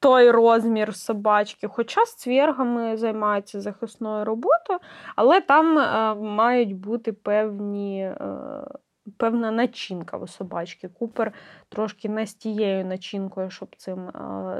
той 0.00 0.30
розмір 0.30 0.94
собачки. 0.94 1.68
Хоча 1.68 2.04
з 2.04 2.14
цвергами 2.14 2.96
займаються 2.96 3.60
захисною 3.60 4.24
роботою, 4.24 4.78
але 5.16 5.40
там 5.40 5.78
а, 5.78 6.14
мають 6.14 6.76
бути 6.76 7.12
певні. 7.12 8.12
А, 8.20 8.24
е, 8.24 8.78
певна 9.16 9.50
начинка 9.50 10.16
у 10.16 10.26
собачки. 10.26 10.88
Купер 10.88 11.32
трошки 11.68 12.08
не 12.08 12.26
з 12.26 12.34
тією 12.34 12.84
начинкою, 12.84 13.50
щоб 13.50 13.76
цим 13.76 14.10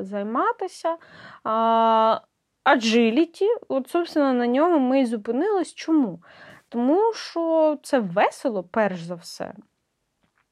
займатися. 0.01 0.97
А, 1.45 2.21
Agility, 2.65 3.47
от, 3.69 3.89
собственно, 3.89 4.33
на 4.33 4.47
ньому 4.47 4.79
ми 4.79 5.01
і 5.01 5.07
зупинились. 5.07 5.75
Чому? 5.75 6.23
Тому 6.69 7.13
що 7.13 7.79
це 7.83 7.99
весело, 7.99 8.63
перш 8.63 9.01
за 9.01 9.15
все. 9.15 9.55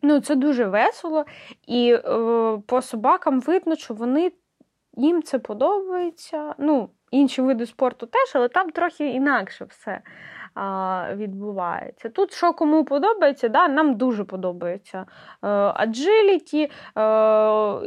Ну, 0.03 0.21
Це 0.21 0.35
дуже 0.35 0.65
весело, 0.65 1.25
і 1.67 1.93
е, 1.93 2.01
по 2.67 2.83
собакам 2.83 3.41
видно, 3.41 3.77
що 3.77 3.95
вони 3.95 4.33
їм 4.97 5.23
це 5.23 5.39
подобається. 5.39 6.55
Ну, 6.59 6.91
Інші 7.11 7.43
види 7.43 7.67
спорту 7.67 8.07
теж, 8.07 8.33
але 8.35 8.49
там 8.49 8.71
трохи 8.71 9.09
інакше 9.09 9.65
все 9.65 10.01
відбувається. 11.15 12.09
Тут 12.09 12.33
що 12.33 12.53
кому 12.53 12.85
подобається, 12.85 13.49
да, 13.49 13.69
нам 13.69 13.95
дуже 13.95 14.25
подобається 14.25 15.07
аджиліті, 15.75 16.63
е, 16.63 16.71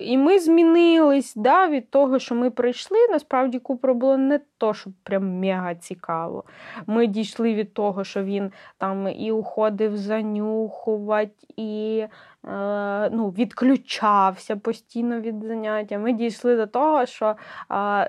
і 0.01 0.17
ми 0.17 0.39
змінились 0.39 1.33
да, 1.35 1.67
від 1.67 1.89
того, 1.89 2.19
що 2.19 2.35
ми 2.35 2.51
прийшли. 2.51 2.97
Насправді 3.11 3.59
Купро 3.59 3.93
було 3.93 4.17
не 4.17 4.39
то, 4.59 4.73
що 4.73 4.91
прям 5.03 5.39
мега 5.39 5.75
цікаво. 5.75 6.43
Ми 6.87 7.07
дійшли 7.07 7.53
від 7.53 7.73
того, 7.73 8.03
що 8.03 8.23
він 8.23 8.51
там 8.77 9.07
і 9.07 9.31
уходив 9.31 9.97
занюхувати, 9.97 11.47
і 11.55 12.05
Е, 12.45 13.09
ну, 13.09 13.29
відключався 13.29 14.55
постійно 14.55 15.19
від 15.19 15.43
заняття. 15.43 15.97
Ми 15.97 16.13
дійшли 16.13 16.55
до 16.55 16.67
того, 16.67 17.05
що 17.05 17.35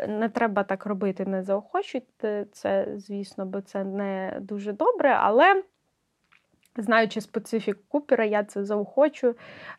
не 0.09 0.31
треба 0.35 0.63
так 0.63 0.87
робити, 0.87 1.25
не 1.25 1.43
заохочуйте 1.43 2.47
це, 2.53 2.87
звісно, 2.97 3.47
бо 3.47 3.61
це 3.61 3.85
не 3.85 4.39
дуже 4.41 4.73
добре. 4.73 5.17
Але 5.21 5.63
Знаючи 6.77 7.21
специфіку 7.21 7.81
Купера, 7.89 8.25
я 8.25 8.45
це 8.45 8.64
заохочу. 8.64 9.35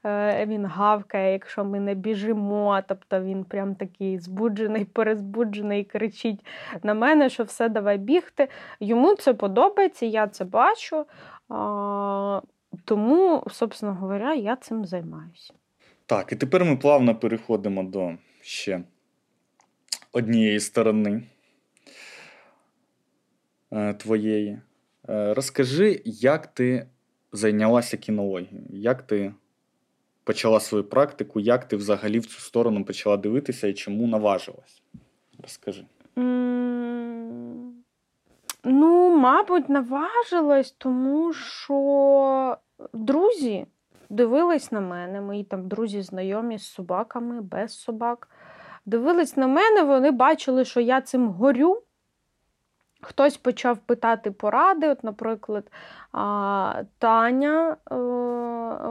Е, 0.05 0.45
він 0.45 0.65
гавкає, 0.65 1.31
якщо 1.33 1.65
ми 1.65 1.79
не 1.79 1.95
біжимо. 1.95 2.81
Тобто 2.87 3.21
він 3.21 3.43
прям 3.43 3.75
такий 3.75 4.19
збуджений, 4.19 4.85
перезбуджений, 4.93 5.83
кричить 5.83 6.45
на 6.83 6.93
мене, 6.93 7.29
що 7.29 7.43
все, 7.43 7.69
давай 7.69 7.97
бігти. 7.97 8.47
Йому 8.79 9.15
це 9.15 9.33
подобається, 9.33 10.05
я 10.05 10.27
це 10.27 10.45
бачу. 10.45 11.05
Тому, 12.85 13.43
собственно 13.51 13.95
говоря, 13.95 14.33
я 14.33 14.55
цим 14.55 14.85
займаюся. 14.85 15.53
Так, 16.05 16.31
і 16.31 16.35
тепер 16.35 16.65
ми 16.65 16.77
плавно 16.77 17.15
переходимо 17.15 17.83
до 17.83 18.13
ще 18.41 18.81
однієї 20.11 20.59
сторони 20.59 21.23
е, 23.71 23.93
твоєї. 23.93 24.59
Е, 25.09 25.33
розкажи, 25.33 26.01
як 26.05 26.47
ти 26.47 26.87
зайнялася 27.31 27.97
кінологією, 27.97 28.67
як 28.69 29.01
ти 29.01 29.33
почала 30.23 30.59
свою 30.59 30.83
практику, 30.83 31.39
як 31.39 31.67
ти 31.67 31.75
взагалі 31.75 32.19
в 32.19 32.25
цю 32.25 32.39
сторону 32.39 32.85
почала 32.85 33.17
дивитися 33.17 33.67
і 33.67 33.73
чому 33.73 34.07
наважилась? 34.07 34.81
Розкажи. 35.41 35.85
Ну, 38.63 39.17
мабуть, 39.17 39.69
наважилась, 39.69 40.71
тому 40.77 41.33
що 41.33 42.57
друзі 42.93 43.65
дивились 44.09 44.71
на 44.71 44.81
мене, 44.81 45.21
мої 45.21 45.43
там 45.43 45.67
друзі 45.67 46.01
знайомі 46.01 46.57
з 46.57 46.63
собаками, 46.63 47.41
без 47.41 47.79
собак. 47.79 48.29
Дивились 48.85 49.37
на 49.37 49.47
мене, 49.47 49.83
вони 49.83 50.11
бачили, 50.11 50.65
що 50.65 50.79
я 50.79 51.01
цим 51.01 51.27
горю. 51.27 51.83
Хтось 53.01 53.37
почав 53.37 53.77
питати 53.77 54.31
поради. 54.31 54.89
От, 54.89 55.03
наприклад, 55.03 55.71
Таня, 56.13 57.77
е, 57.91 57.95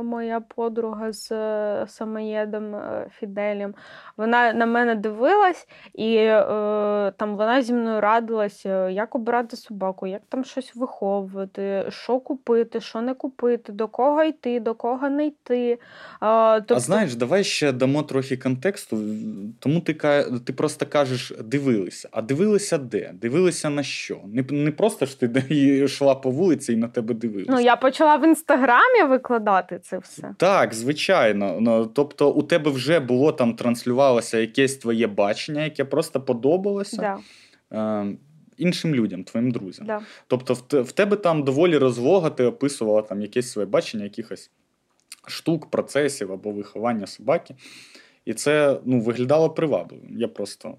моя 0.02 0.40
подруга 0.40 1.12
з 1.12 1.32
е, 1.32 1.84
самоєдом 1.88 2.74
е, 2.74 3.06
Фіделем, 3.18 3.74
вона 4.16 4.52
на 4.52 4.66
мене 4.66 4.94
дивилась, 4.94 5.66
і 5.94 6.26
там 7.16 7.36
вона 7.36 7.62
зі 7.62 7.72
мною 7.72 8.00
радилася, 8.00 8.88
як 8.88 9.14
обирати 9.14 9.56
собаку, 9.56 10.06
як 10.06 10.22
там 10.28 10.44
щось 10.44 10.76
виховувати, 10.76 11.86
що 11.88 12.20
купити, 12.20 12.80
що 12.80 13.00
не 13.00 13.14
купити, 13.14 13.72
до 13.72 13.88
кого 13.88 14.24
йти, 14.24 14.60
до 14.60 14.74
кого 14.74 15.10
не 15.10 15.26
йти. 15.26 15.78
Тобто... 16.20 16.74
А 16.74 16.80
знаєш, 16.80 17.14
давай 17.14 17.44
ще 17.44 17.72
дамо 17.72 18.02
трохи 18.02 18.36
контексту. 18.36 18.98
Тому 19.58 19.80
ти 19.80 19.94
ти 20.44 20.52
просто 20.52 20.86
кажеш 20.86 21.32
дивилися. 21.44 22.08
А 22.12 22.22
дивилися 22.22 22.78
де? 22.78 23.12
Дивилися 23.14 23.70
на 23.70 23.82
що? 23.82 24.20
Не 24.26 24.44
не 24.50 24.70
просто 24.70 25.06
ж 25.06 25.20
ти 25.20 25.54
йшла 25.84 26.14
по 26.14 26.30
вулиці 26.30 26.72
і 26.72 26.76
на 26.76 26.88
тебе 26.88 27.09
дивилися. 27.14 27.52
Ну, 27.52 27.60
я 27.60 27.76
почала 27.76 28.16
в 28.16 28.24
інстаграмі 28.24 29.02
викладати 29.08 29.78
це 29.78 29.98
все. 29.98 30.34
Так, 30.36 30.74
звичайно. 30.74 31.56
Ну, 31.60 31.86
Тобто, 31.86 32.30
у 32.30 32.42
тебе 32.42 32.70
вже 32.70 33.00
було 33.00 33.32
там 33.32 33.54
транслювалося 33.54 34.38
якесь 34.38 34.76
твоє 34.76 35.06
бачення, 35.06 35.64
яке 35.64 35.84
просто 35.84 36.20
подобалося. 36.20 37.18
Да. 37.70 38.02
Е, 38.02 38.16
Іншим 38.58 38.94
людям, 38.94 39.24
твоїм 39.24 39.50
друзям. 39.50 39.86
Да. 39.86 40.00
Тобто, 40.26 40.54
в, 40.54 40.82
в 40.82 40.92
тебе 40.92 41.16
там 41.16 41.42
доволі 41.42 41.78
розлога, 41.78 42.30
ти 42.30 42.44
описувала 42.44 43.02
там 43.02 43.22
якесь 43.22 43.50
своє 43.50 43.66
бачення, 43.66 44.04
якихось 44.04 44.50
штук, 45.26 45.70
процесів 45.70 46.32
або 46.32 46.50
виховання 46.50 47.06
собаки. 47.06 47.54
І 48.24 48.34
це 48.34 48.80
ну, 48.84 49.00
виглядало 49.00 49.50
привабливим. 49.50 50.18
Я 50.18 50.28
просто 50.28 50.74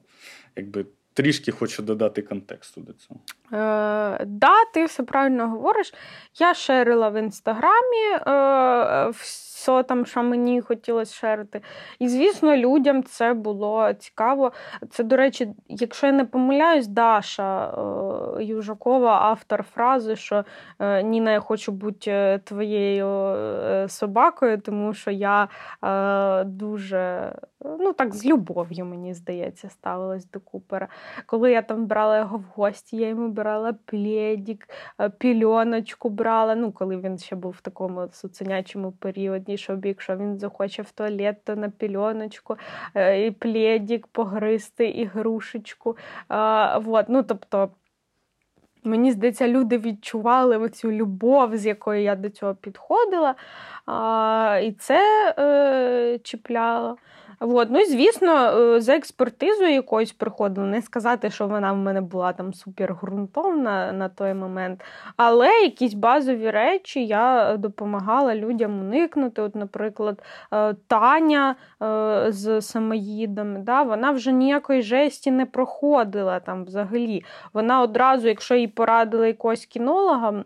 якби 0.55 0.85
трішки 1.13 1.51
хочу 1.51 1.83
додати 1.83 2.21
контексту 2.21 2.81
до 2.81 2.93
цього. 2.93 3.19
Е, 3.53 4.25
Да, 4.25 4.65
ти 4.73 4.85
все 4.85 5.03
правильно 5.03 5.49
говориш. 5.49 5.93
Я 6.39 6.53
шерила 6.53 7.09
в 7.09 7.19
інстаграмі 7.19 8.07
е, 8.27 9.11
все 9.61 9.83
там, 9.83 10.05
що 10.05 10.23
мені 10.23 10.61
хотілося 10.61 11.15
шерити. 11.15 11.61
І, 11.99 12.07
звісно, 12.07 12.57
людям 12.57 13.03
це 13.03 13.33
було 13.33 13.93
цікаво. 13.93 14.51
Це, 14.89 15.03
до 15.03 15.17
речі, 15.17 15.47
якщо 15.67 16.07
я 16.07 16.13
не 16.13 16.25
помиляюсь, 16.25 16.87
Даша 16.87 17.69
е, 18.39 18.43
Южакова, 18.43 19.11
автор 19.21 19.63
фрази, 19.63 20.15
що 20.15 20.45
е, 20.79 21.03
Ніна, 21.03 21.31
я 21.31 21.39
хочу 21.39 21.71
бути 21.71 22.11
е, 22.11 22.39
твоєю 22.43 23.35
собакою, 23.89 24.61
тому 24.61 24.93
що 24.93 25.11
я 25.11 25.47
дуже 26.45 27.31
ну 27.79 27.93
так 27.93 28.15
з 28.15 28.25
любов'ю, 28.25 28.85
мені 28.85 29.13
здається, 29.13 29.69
ставилась 29.69 30.29
до 30.31 30.39
Купера. 30.39 30.87
Коли 31.25 31.51
я 31.51 31.61
там 31.61 31.85
брала 31.85 32.17
його 32.17 32.37
в 32.37 32.43
гості, 32.55 32.97
я 32.97 33.07
йому 33.07 33.29
брала 33.29 33.73
плєдік, 33.85 34.69
пільоночку 35.17 36.09
брала. 36.09 36.55
Ну, 36.55 36.71
коли 36.71 36.97
він 36.97 37.17
ще 37.17 37.35
був 37.35 37.51
в 37.51 37.61
такому 37.61 38.07
суценячому 38.11 38.91
періоді, 38.91 39.50
щоб 39.57 39.85
якщо 39.85 40.15
він 40.15 40.39
захоче 40.39 40.81
в 40.81 40.91
туалет, 40.91 41.43
то 41.43 41.55
на 41.55 41.69
пільоночку, 41.69 42.57
е, 42.95 43.25
і 43.25 43.31
плєдік 43.31 44.07
погризти, 44.07 44.89
і 44.89 45.05
грушечку. 45.05 45.97
Вот. 46.79 47.05
Ну, 47.09 47.23
тобто, 47.23 47.69
Мені 48.83 49.11
здається, 49.11 49.47
люди 49.47 49.77
відчували 49.77 50.57
оцю 50.57 50.91
любов, 50.91 51.57
з 51.57 51.65
якою 51.65 52.01
я 52.01 52.15
до 52.15 52.29
цього 52.29 52.55
підходила, 52.55 53.35
і 54.63 54.71
це 54.71 55.33
е, 55.39 56.19
чіпляло. 56.23 56.97
От. 57.43 57.67
Ну 57.71 57.79
і 57.79 57.85
звісно, 57.85 58.31
е, 58.31 58.81
за 58.81 58.95
експертизою 58.95 59.73
якоюсь 59.73 60.11
приходила. 60.11 60.67
Не 60.67 60.81
сказати, 60.81 61.29
що 61.29 61.47
вона 61.47 61.73
в 61.73 61.77
мене 61.77 62.01
була 62.01 62.33
там 62.33 62.53
супергрунтовна 62.53 63.91
на 63.91 64.09
той 64.09 64.33
момент. 64.33 64.83
Але 65.17 65.47
якісь 65.47 65.93
базові 65.93 66.49
речі 66.49 67.05
я 67.05 67.55
допомагала 67.57 68.35
людям 68.35 68.79
уникнути. 68.79 69.41
От, 69.41 69.55
Наприклад, 69.55 70.23
е, 70.53 70.75
Таня 70.87 71.55
е, 71.83 72.25
з 72.31 72.61
самоїдом, 72.61 73.63
да, 73.63 73.83
вона 73.83 74.11
вже 74.11 74.31
ніякої 74.31 74.81
жесті 74.81 75.31
не 75.31 75.45
проходила 75.45 76.39
там 76.39 76.65
взагалі. 76.65 77.23
Вона 77.53 77.81
одразу, 77.81 78.27
якщо 78.27 78.55
їй 78.55 78.67
порадили 78.67 79.27
якогось 79.27 79.65
кінолога, 79.65 80.43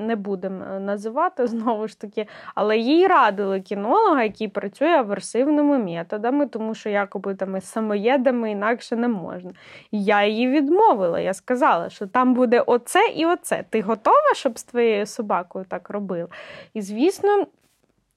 не 0.00 0.16
будемо 0.16 0.64
називати 0.80 1.46
знову 1.52 1.88
ж 1.88 2.00
таки, 2.00 2.26
але 2.54 2.78
їй 2.78 3.06
радили 3.06 3.60
кінолога, 3.60 4.22
який 4.22 4.48
працює 4.48 4.88
аверсивними 4.88 5.78
методами 5.78 6.31
самоїдами, 6.32 6.46
тому 6.46 6.74
що 6.74 6.90
якоби 6.90 7.34
там 7.34 7.56
із 7.56 7.64
самоєдами 7.64 8.50
інакше 8.50 8.96
не 8.96 9.08
можна. 9.08 9.50
І 9.90 10.04
я 10.04 10.26
її 10.26 10.48
відмовила. 10.48 11.20
Я 11.20 11.34
сказала, 11.34 11.90
що 11.90 12.06
там 12.06 12.34
буде 12.34 12.60
оце 12.60 13.00
і 13.16 13.26
оце. 13.26 13.64
Ти 13.70 13.82
готова, 13.82 14.34
щоб 14.34 14.58
з 14.58 14.64
твоєю 14.64 15.06
собакою 15.06 15.64
так 15.68 15.90
робила? 15.90 16.28
І 16.74 16.82
звісно. 16.82 17.46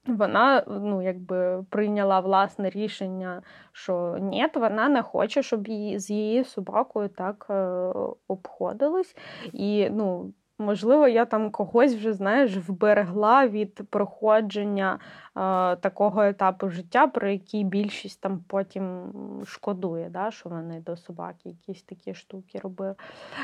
Вона 0.08 0.62
ну, 0.68 1.02
якби 1.02 1.64
прийняла 1.70 2.20
власне 2.20 2.70
рішення, 2.70 3.42
що 3.72 4.16
ні, 4.20 4.46
вона 4.54 4.88
не 4.88 5.02
хоче, 5.02 5.42
щоб 5.42 5.68
її 5.68 5.98
з 5.98 6.10
її 6.10 6.44
собакою 6.44 7.08
так 7.08 7.46
е, 7.50 7.92
обходились. 8.28 9.16
І 9.52 9.90
ну, 9.90 10.32
можливо, 10.58 11.08
я 11.08 11.24
там 11.24 11.50
когось 11.50 11.94
вже 11.94 12.12
знаєш 12.12 12.56
вберегла 12.56 13.46
від 13.46 13.90
проходження 13.90 14.98
Е, 15.36 15.76
такого 15.76 16.22
етапу 16.22 16.68
життя, 16.68 17.06
про 17.06 17.28
який 17.28 17.64
більшість 17.64 18.20
там 18.20 18.44
потім 18.48 19.12
шкодує, 19.46 20.08
да, 20.10 20.30
що 20.30 20.48
вони 20.48 20.80
до 20.80 20.96
собаки 20.96 21.48
якісь 21.48 21.82
такі 21.82 22.14
штуки 22.14 22.60
робили. 22.62 22.94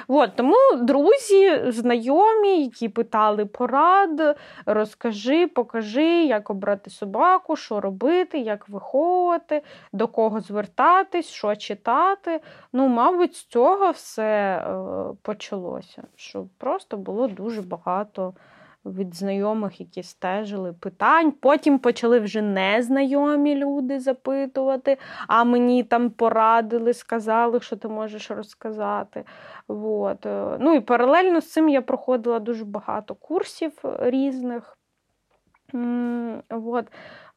От, 0.09 0.37
Тому 0.37 0.57
друзі, 0.83 1.71
знайомі, 1.71 2.63
які 2.63 2.89
питали 2.89 3.47
порад, 3.47 4.39
розкажи, 4.67 5.47
покажи, 5.47 6.25
як 6.25 6.51
обрати 6.51 6.91
собаку, 6.91 7.57
що 7.57 7.81
робити, 7.81 8.39
як 8.39 8.69
виховувати, 8.69 9.63
до 9.93 10.09
кого 10.09 10.41
звертатись, 10.41 11.27
що 11.27 11.57
читати. 11.57 12.41
Ну, 12.73 12.89
Мабуть, 12.89 13.37
з 13.37 13.45
цього 13.45 13.91
все 13.91 14.57
е, 14.57 15.15
почалося. 15.23 16.03
Що 16.17 16.47
просто 16.59 16.97
було 17.03 17.29
дуже 17.29 17.63
багато 17.63 18.35
від 18.85 19.15
знайомих, 19.15 19.81
які 19.81 20.03
стежили 20.03 20.73
питань. 20.73 21.33
Потім 21.33 21.79
почали 21.79 22.21
вже 22.21 22.43
незнайомі 22.43 23.55
люди 23.55 24.01
запитувати, 24.01 24.99
а 25.29 25.45
мені 25.45 25.83
там 25.83 26.11
порадили, 26.11 26.95
сказали, 26.95 27.61
що 27.61 27.77
ти 27.77 27.89
можеш 27.89 28.31
розказати. 28.31 29.25
От. 29.69 30.27
Е, 30.27 30.57
ну 30.61 30.75
і 30.75 30.81
паралельно 30.81 31.41
з 31.41 31.53
цим 31.53 31.69
я 31.69 31.83
проходила 31.83 32.39
дуже 32.39 32.65
багато 32.65 33.15
курсів 33.15 33.73
різних. 34.01 34.79
От. 36.51 36.87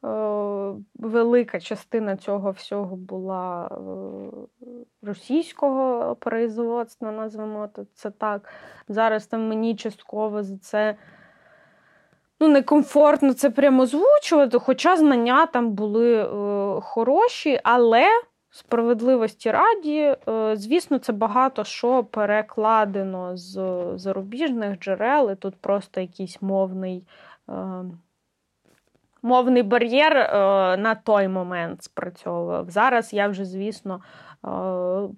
Е, 0.04 0.82
велика 0.94 1.60
частина 1.60 2.16
цього 2.16 2.50
всього 2.50 2.96
була 2.96 3.66
е, 3.66 4.66
російського 5.02 6.14
производства, 6.14 7.12
назвемо 7.12 7.68
це 7.94 8.10
так. 8.10 8.48
Зараз 8.88 9.26
там 9.26 9.48
мені 9.48 9.76
частково 9.76 10.42
за 10.42 10.58
це 10.58 10.96
ну, 12.40 12.48
некомфортно 12.48 13.32
це 13.32 13.50
прямо 13.50 13.82
озвучувати, 13.82 14.58
хоча 14.58 14.96
знання 14.96 15.46
там 15.46 15.70
були 15.70 16.14
е, 16.14 16.80
хороші, 16.80 17.60
але 17.62 18.06
Справедливості 18.50 19.50
раді, 19.50 20.16
е, 20.28 20.56
звісно, 20.56 20.98
це 20.98 21.12
багато 21.12 21.64
що 21.64 22.04
перекладено 22.04 23.36
з 23.36 23.82
зарубіжних 23.96 24.78
джерел, 24.78 25.30
і 25.30 25.36
тут 25.36 25.54
просто 25.56 26.00
якийсь 26.00 26.42
мовний 26.42 27.06
е, 27.48 27.52
мовний 29.26 29.62
бар'єр 29.62 30.14
на 30.78 30.94
той 31.04 31.28
момент 31.28 31.82
спрацьовував. 31.82 32.70
Зараз 32.70 33.12
я 33.12 33.28
вже, 33.28 33.44
звісно, 33.44 34.00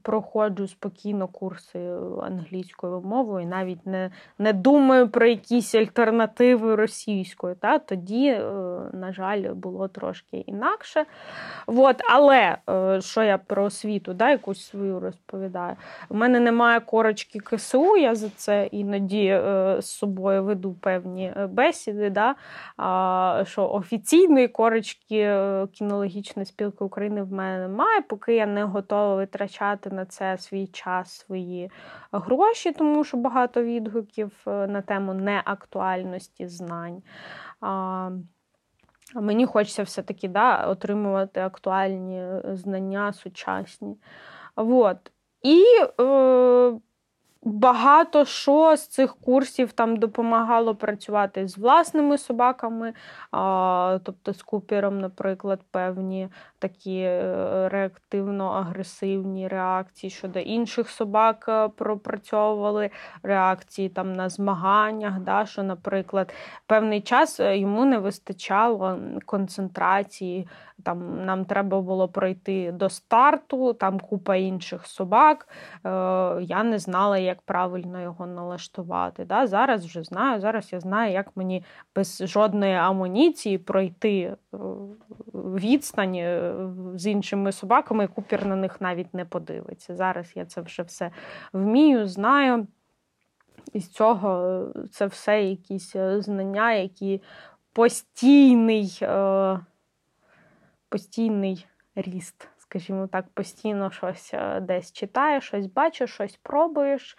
проходжу 0.02 0.68
спокійно 0.68 1.28
курси 1.28 1.78
англійською 2.22 3.00
мовою, 3.00 3.46
навіть 3.46 3.86
не 3.86 4.10
не 4.38 4.52
думаю 4.52 5.08
про 5.08 5.26
якісь 5.26 5.74
альтернативи 5.74 6.74
російської. 6.74 7.54
Та? 7.54 7.78
Тоді, 7.78 8.26
е, 8.26 8.42
на 8.92 9.12
жаль, 9.12 9.42
було 9.54 9.88
трошки 9.88 10.36
інакше. 10.36 11.04
От, 11.66 11.96
Але 12.10 12.56
е, 12.70 13.00
що 13.00 13.22
я 13.22 13.38
про 13.38 13.64
освіту 13.64 14.14
да, 14.14 14.30
якусь 14.30 14.66
свою 14.66 15.00
розповідаю? 15.00 15.76
У 16.08 16.14
мене 16.14 16.40
немає 16.40 16.80
корочки 16.80 17.38
КСУ, 17.38 17.96
я 17.96 18.14
за 18.14 18.28
це 18.28 18.66
іноді 18.66 19.26
е, 19.26 19.76
з 19.80 19.86
собою 19.86 20.44
веду 20.44 20.74
певні 20.80 21.32
бесіди. 21.48 22.10
Да? 22.10 22.34
Що 23.44 23.70
офіційної 23.70 24.48
корочки 24.48 25.36
кінологічної 25.72 26.46
спілки 26.46 26.84
України 26.84 27.22
в 27.22 27.32
мене 27.32 27.68
немає, 27.68 28.00
поки 28.08 28.34
я 28.34 28.46
не 28.46 28.64
готова 28.64 29.07
витрачати 29.16 29.90
на 29.90 30.06
це 30.06 30.38
свій 30.38 30.66
час, 30.66 31.12
свої 31.12 31.70
гроші, 32.12 32.72
тому 32.72 33.04
що 33.04 33.16
багато 33.16 33.62
відгуків 33.62 34.32
е, 34.46 34.66
на 34.66 34.82
тему 34.82 35.14
неактуальності 35.14 36.46
знань. 36.46 37.02
Мені 39.14 39.46
хочеться 39.46 39.82
все-таки 39.82 40.28
да, 40.28 40.66
отримувати 40.66 41.40
актуальні 41.40 42.20
е, 42.20 42.42
знання 42.44 43.12
сучасні. 43.12 43.96
Вот. 44.56 45.12
І 45.42 45.64
е, 46.00 46.72
Багато 47.42 48.24
що 48.24 48.76
з 48.76 48.86
цих 48.86 49.16
курсів 49.16 49.72
там 49.72 49.96
допомагало 49.96 50.74
працювати 50.74 51.48
з 51.48 51.58
власними 51.58 52.18
собаками, 52.18 52.92
а, 53.32 53.98
тобто 54.04 54.32
з 54.32 54.42
купіром, 54.42 55.00
наприклад, 55.00 55.60
певні 55.70 56.28
такі 56.58 56.98
е, 57.00 57.68
реактивно-агресивні 57.72 59.48
реакції 59.48 60.10
щодо 60.10 60.38
інших 60.38 60.88
собак 60.90 61.44
е, 61.48 61.68
пропрацьовували 61.68 62.90
реакції 63.22 63.88
там 63.88 64.12
на 64.12 64.28
змаганнях, 64.28 65.20
да, 65.20 65.46
що, 65.46 65.62
наприклад, 65.62 66.34
певний 66.66 67.00
час 67.00 67.40
е, 67.40 67.58
йому 67.58 67.84
не 67.84 67.98
вистачало 67.98 68.98
концентрації. 69.24 70.48
Там 70.84 71.24
Нам 71.24 71.44
треба 71.44 71.80
було 71.80 72.08
пройти 72.08 72.72
до 72.72 72.88
старту, 72.88 73.72
там 73.72 74.00
купа 74.00 74.36
інших 74.36 74.86
собак. 74.86 75.48
Е, 75.84 75.88
Я 76.42 76.62
не 76.64 76.78
знала, 76.78 77.18
як 77.28 77.42
правильно 77.42 78.00
його 78.00 78.26
налаштувати. 78.26 79.24
Да? 79.24 79.46
Зараз 79.46 79.84
вже 79.84 80.02
знаю. 80.02 80.40
Зараз 80.40 80.72
я 80.72 80.80
знаю, 80.80 81.12
як 81.12 81.36
мені 81.36 81.64
без 81.96 82.22
жодної 82.24 82.74
амуніції 82.74 83.58
пройти 83.58 84.20
е, 84.20 84.36
відстань 85.34 86.14
е, 86.14 86.54
з 86.94 87.06
іншими 87.06 87.52
собаками, 87.52 88.04
і 88.04 88.08
купір 88.08 88.46
на 88.46 88.56
них 88.56 88.80
навіть 88.80 89.14
не 89.14 89.24
подивиться. 89.24 89.96
Зараз 89.96 90.32
я 90.34 90.44
це 90.44 90.60
вже 90.60 90.82
все 90.82 91.10
вмію, 91.52 92.08
знаю. 92.08 92.66
І 93.72 93.80
з 93.80 93.88
цього 93.88 94.62
е, 94.76 94.88
це 94.88 95.06
все 95.06 95.42
якісь 95.42 95.96
знання, 96.18 96.72
які 96.72 97.22
постійний 97.72 99.00
постійний 100.88 101.66
ріст, 101.94 102.48
скажімо 102.68 103.08
так, 103.12 103.24
постійно 103.34 103.90
щось 103.90 104.30
е, 104.34 104.60
десь 104.60 104.92
читаєш, 104.92 105.44
щось 105.44 105.66
бачиш, 105.66 106.10
щось 106.10 106.38
пробуєш. 106.42 107.18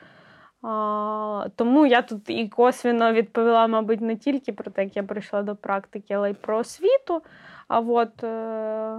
А, 0.61 1.47
Тому 1.55 1.85
я 1.85 2.01
тут 2.01 2.29
і 2.29 2.47
косвіно 2.47 3.13
відповіла, 3.13 3.67
мабуть, 3.67 4.01
не 4.01 4.15
тільки 4.15 4.53
про 4.53 4.71
те, 4.71 4.83
як 4.83 4.95
я 4.95 5.03
прийшла 5.03 5.43
до 5.43 5.55
практики, 5.55 6.13
але 6.13 6.31
й 6.31 6.33
про 6.33 6.57
освіту. 6.57 7.21
А 7.67 7.79
от 7.79 8.23
е, 8.23 8.97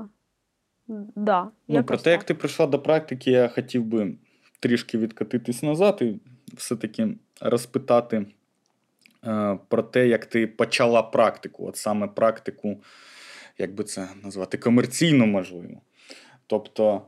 да, 1.16 1.48
ну, 1.68 1.84
про 1.84 1.96
те, 1.96 2.10
як 2.10 2.24
ти 2.24 2.34
прийшла 2.34 2.66
до 2.66 2.78
практики, 2.78 3.30
я 3.30 3.48
хотів 3.48 3.84
би 3.84 4.14
трішки 4.60 4.98
відкатитись 4.98 5.62
назад 5.62 5.98
і 6.00 6.20
все-таки 6.54 7.08
розпитати 7.40 8.26
е, 9.26 9.58
про 9.68 9.82
те, 9.82 10.08
як 10.08 10.26
ти 10.26 10.46
почала 10.46 11.02
практику, 11.02 11.68
от 11.68 11.76
саме 11.76 12.06
практику 12.06 12.76
як 13.58 13.74
би 13.74 13.84
це 13.84 14.08
назвати, 14.22 14.58
комерційно 14.58 15.26
можливо. 15.26 15.80
Тобто, 16.50 17.02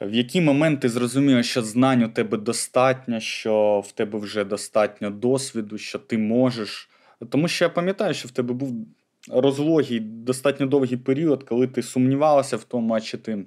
в 0.00 0.14
які 0.14 0.40
моменти 0.40 0.88
зрозуміло, 0.88 1.42
що 1.42 1.62
знань 1.62 2.02
у 2.02 2.08
тебе 2.08 2.38
достатньо, 2.38 3.20
що 3.20 3.82
в 3.86 3.92
тебе 3.92 4.18
вже 4.18 4.44
достатньо 4.44 5.10
досвіду, 5.10 5.78
що 5.78 5.98
ти 5.98 6.18
можеш. 6.18 6.90
Тому 7.30 7.48
що 7.48 7.64
я 7.64 7.68
пам'ятаю, 7.68 8.14
що 8.14 8.28
в 8.28 8.30
тебе 8.30 8.54
був 8.54 8.86
розлогий, 9.30 10.00
достатньо 10.00 10.66
довгий 10.66 10.96
період, 10.96 11.42
коли 11.42 11.66
ти 11.66 11.82
сумнівалася 11.82 12.56
в 12.56 12.64
тому, 12.64 12.94
а 12.94 13.00
чи 13.00 13.18
ти 13.18 13.46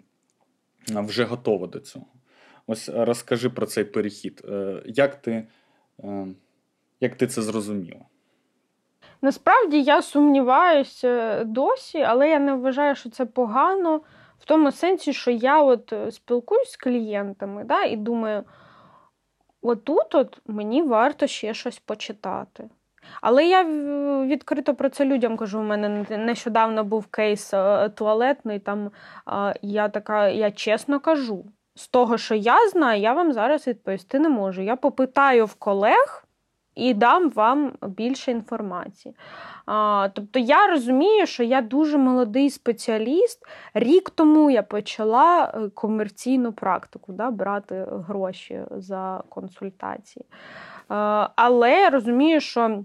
вже 0.88 1.24
готова 1.24 1.68
до 1.68 1.80
цього. 1.80 2.06
Ось 2.68 2.90
розкажи 2.90 3.50
про 3.50 3.66
цей 3.66 3.84
перехід. 3.84 4.42
Е, 4.50 4.84
як 4.86 5.22
ти, 5.22 5.48
е, 6.04 6.28
Як 7.02 7.16
ти 7.16 7.28
це 7.28 7.42
зрозуміла? 7.42 8.02
Насправді 9.22 9.82
я 9.82 10.02
сумніваюся 10.02 11.44
досі, 11.44 12.02
але 12.02 12.30
я 12.30 12.40
не 12.40 12.54
вважаю, 12.54 12.96
що 12.96 13.10
це 13.10 13.26
погано 13.26 14.02
в 14.46 14.48
тому 14.48 14.72
сенсі, 14.72 15.14
що 15.14 15.32
я 15.32 15.62
от 15.62 15.94
е, 15.94 16.12
спілкуюсь 16.12 16.72
з 16.72 16.78
клієнтами 16.78 17.64
да, 17.64 17.84
і 17.84 17.96
думаю, 17.96 18.44
отут 19.62 20.16
от 20.16 20.42
мені 20.48 20.84
варто 20.84 21.28
ще 21.28 21.54
щось 21.54 21.80
почитати. 21.80 22.70
Але 23.22 23.46
я 23.46 23.64
відкрито 24.26 24.76
про 24.76 24.90
це 24.90 25.06
людям 25.06 25.38
кажу. 25.38 25.60
У 25.60 25.64
мене 25.64 26.06
нещодавно 26.10 26.84
був 26.84 27.06
кейс 27.06 27.54
е, 27.54 27.90
туалетний. 27.90 28.60
Там 28.60 28.92
я 29.62 29.90
така, 29.90 30.28
я 30.28 30.52
чесно 30.52 31.00
кажу, 31.00 31.46
з 31.76 31.88
того, 31.88 32.18
що 32.18 32.36
я 32.36 32.70
знаю, 32.70 33.02
я 33.02 33.14
вам 33.14 33.34
зараз 33.34 33.68
відповісти 33.68 34.20
не 34.20 34.30
можу. 34.30 34.62
Я 34.62 34.76
попитаю 34.76 35.46
в 35.46 35.56
колег 35.56 36.25
і 36.76 36.94
дам 36.94 37.30
вам 37.30 37.72
більше 37.82 38.32
інформації. 38.32 39.16
А, 39.66 40.10
Тобто 40.14 40.40
я 40.40 40.68
розумію, 40.68 41.26
що 41.26 41.44
я 41.44 41.62
дуже 41.62 41.98
молодий 41.98 42.50
спеціаліст. 42.50 43.46
Рік 43.74 44.10
тому 44.10 44.50
я 44.50 44.64
почала 44.64 45.46
е, 45.46 45.70
комерційну 45.70 46.54
практику, 46.54 47.14
да, 47.14 47.32
брати 47.32 47.88
гроші 47.90 48.62
за 48.72 49.24
консультації. 49.30 50.26
А, 50.90 51.30
але 51.36 51.90
розумію, 51.90 52.40
що. 52.40 52.84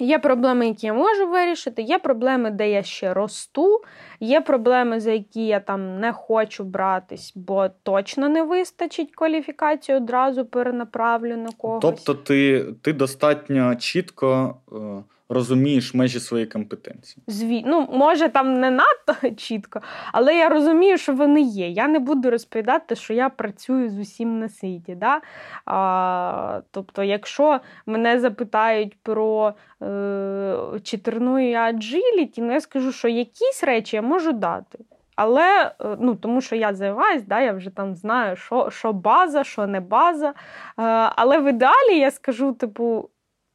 Є 0.00 0.18
проблеми, 0.18 0.68
які 0.68 0.86
я 0.86 0.92
можу 0.92 1.26
вирішити, 1.26 1.82
є 1.82 1.98
проблеми, 1.98 2.50
де 2.50 2.70
я 2.70 2.82
ще 2.82 3.14
росту, 3.14 3.80
є 4.20 4.40
проблеми, 4.40 5.00
за 5.00 5.12
які 5.12 5.46
я 5.46 5.60
там 5.60 6.00
не 6.00 6.12
хочу 6.12 6.64
братись, 6.64 7.32
бо 7.36 7.68
точно 7.82 8.28
не 8.28 8.42
вистачить 8.42 9.14
кваліфікації 9.14 9.96
одразу 9.96 10.46
перенаправлю 10.46 11.36
на 11.36 11.50
когось. 11.58 11.82
Тобто 11.82 12.14
ти 12.14 12.64
ти 12.82 12.92
достатньо 12.92 13.76
чітко. 13.76 14.56
Розумієш 15.32 15.94
межі 15.94 16.20
своєї 16.20 16.50
компетенції. 16.50 17.24
Зві... 17.26 17.62
Ну, 17.66 17.88
може, 17.92 18.28
там 18.28 18.60
не 18.60 18.70
надто 18.70 19.30
чітко, 19.36 19.80
але 20.12 20.34
я 20.34 20.48
розумію, 20.48 20.98
що 20.98 21.12
вони 21.12 21.40
є. 21.40 21.68
Я 21.68 21.88
не 21.88 21.98
буду 21.98 22.30
розповідати, 22.30 22.96
що 22.96 23.14
я 23.14 23.28
працюю 23.28 23.90
з 23.90 23.98
усім 23.98 24.38
на 24.38 24.48
світі. 24.48 24.94
Да? 24.94 25.20
А, 25.66 26.60
Тобто, 26.70 27.02
якщо 27.02 27.60
мене 27.86 28.20
запитають 28.20 28.96
про 29.02 29.54
е, 29.82 30.56
читерну 30.82 31.50
і 31.50 31.54
аджиліті, 31.54 32.42
ну 32.42 32.52
я 32.52 32.60
скажу, 32.60 32.92
що 32.92 33.08
якісь 33.08 33.64
речі 33.64 33.96
я 33.96 34.02
можу 34.02 34.32
дати. 34.32 34.78
Але 35.16 35.72
е, 35.80 35.96
ну, 36.00 36.14
тому 36.14 36.40
що 36.40 36.56
я 36.56 36.74
займаюсь, 36.74 37.22
да, 37.22 37.40
я 37.40 37.52
вже 37.52 37.70
там 37.70 37.94
знаю, 37.94 38.36
що 38.36 38.70
що 38.70 38.92
база, 38.92 39.44
що 39.44 39.66
не 39.66 39.80
база. 39.80 40.28
Е, 40.28 40.32
але 41.16 41.38
в 41.38 41.48
ідеалі 41.48 41.98
я 41.98 42.10
скажу, 42.10 42.52
типу, 42.52 43.10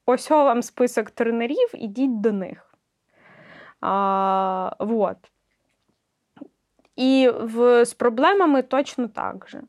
ось 0.06 0.30
вам 0.30 0.62
список 0.62 1.12
тренерів, 1.12 1.70
ідіть 1.74 2.22
до 2.22 2.32
них. 2.32 2.74
А, 3.82 4.72
вот. 4.80 5.18
І 6.96 7.32
в, 7.40 7.86
з 7.86 7.94
проблемами 7.94 8.62
точно 8.62 9.08
так 9.08 9.46
же. 9.50 9.62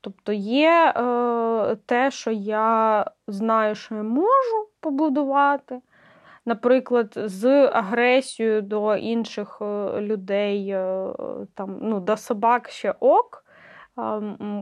Тобто 0.00 0.32
є 0.32 0.92
е, 0.96 1.76
те, 1.86 2.10
що 2.10 2.30
я 2.30 3.04
знаю, 3.26 3.74
що 3.74 3.94
я 3.94 4.02
можу 4.02 4.68
побудувати. 4.80 5.80
Наприклад, 6.44 7.12
з 7.16 7.66
агресією 7.66 8.62
до 8.62 8.96
інших 8.96 9.58
е, 9.60 10.00
людей, 10.00 10.68
е, 10.70 11.06
там, 11.54 11.78
ну, 11.82 12.00
до 12.00 12.16
собак 12.16 12.68
ще 12.68 12.94
ок. 13.00 13.44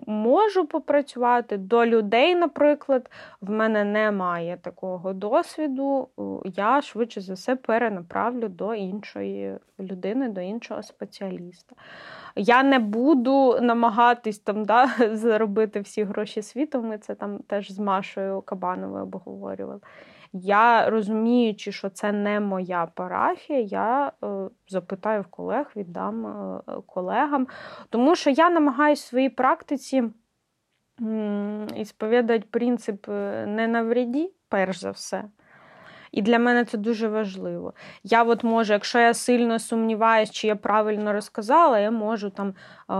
Можу 0.07 0.67
попрацювати 0.67 1.57
до 1.57 1.87
людей, 1.87 2.35
наприклад, 2.35 3.11
в 3.41 3.51
мене 3.51 3.85
немає 3.85 4.59
такого 4.63 5.13
досвіду, 5.13 6.09
я 6.45 6.83
швидше 6.83 7.21
за 7.21 7.35
все 7.35 7.57
перенаправлю 7.57 8.49
до 8.49 8.75
іншої 8.75 9.59
людини, 9.81 10.29
до 10.29 10.41
іншого 10.41 10.83
спеціаліста. 10.83 11.77
Я 12.37 12.63
не 12.63 12.79
буду 12.79 13.61
намагатись 13.61 14.39
там 14.39 14.65
да, 14.65 14.89
заробити 15.13 15.81
всі 15.81 16.05
гроші 16.05 16.43
світу. 16.43 16.83
Ми 16.83 16.99
це 16.99 17.15
там 17.15 17.39
теж 17.39 17.73
з 17.73 17.79
Машою 17.79 18.41
Кабановою 18.41 19.03
обговорювали. 19.03 19.81
Я 20.33 20.91
розуміючи, 20.91 21.73
що 21.73 21.91
це 21.91 22.13
не 22.13 22.41
моя 22.41 22.87
парафія, 22.87 23.61
я 23.61 24.13
е, 24.25 24.27
запитаю 24.69 25.23
в 25.23 25.27
колег, 25.27 25.73
віддам 25.77 26.27
е, 26.27 26.61
колегам. 26.87 27.47
Тому 27.91 28.17
що 28.17 28.31
я 28.31 28.51
намагаюся 28.51 29.03
в 29.05 29.09
своїй 29.09 29.31
практиці 29.31 30.05
і 31.77 31.85
сповідати 31.85 32.45
принцип 32.51 33.09
е, 33.09 33.47
не 33.47 33.69
навряді, 33.69 34.33
перш 34.49 34.79
за 34.79 34.91
все. 34.91 35.25
І 36.17 36.23
для 36.23 36.39
мене 36.39 36.65
це 36.65 36.79
дуже 36.79 37.09
важливо. 37.09 37.73
Я 38.05 38.23
от 38.23 38.45
можу, 38.45 38.73
якщо 38.73 38.99
я 38.99 39.15
сильно 39.15 39.59
сумніваюся, 39.59 40.33
чи 40.33 40.47
я 40.47 40.57
правильно 40.57 41.13
розказала, 41.13 41.79
я 41.79 41.91
можу 41.91 42.31
там 42.31 42.49
е- 42.49 42.95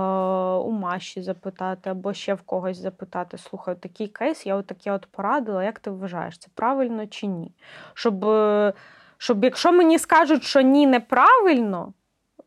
у 0.67 0.71
Маші 0.71 1.23
запитати 1.23 1.91
або 1.91 2.13
ще 2.13 2.35
в 2.35 2.43
когось 2.43 2.79
запитати: 2.79 3.39
слухай, 3.39 3.75
такий 3.75 4.09
кейс, 4.09 4.47
я 4.47 4.57
отаке 4.57 4.93
от 4.93 5.07
порадила, 5.07 5.65
як 5.65 5.79
ти 5.79 5.91
вважаєш, 5.91 6.39
це 6.39 6.49
правильно 6.55 7.07
чи 7.07 7.27
ні? 7.27 7.53
Щоб, 7.95 8.25
е, 8.25 8.73
щоб 9.19 9.45
якщо 9.45 9.73
мені 9.73 9.99
скажуть, 9.99 10.45
що 10.45 10.61
ні, 10.61 10.87
неправильно. 10.87 11.93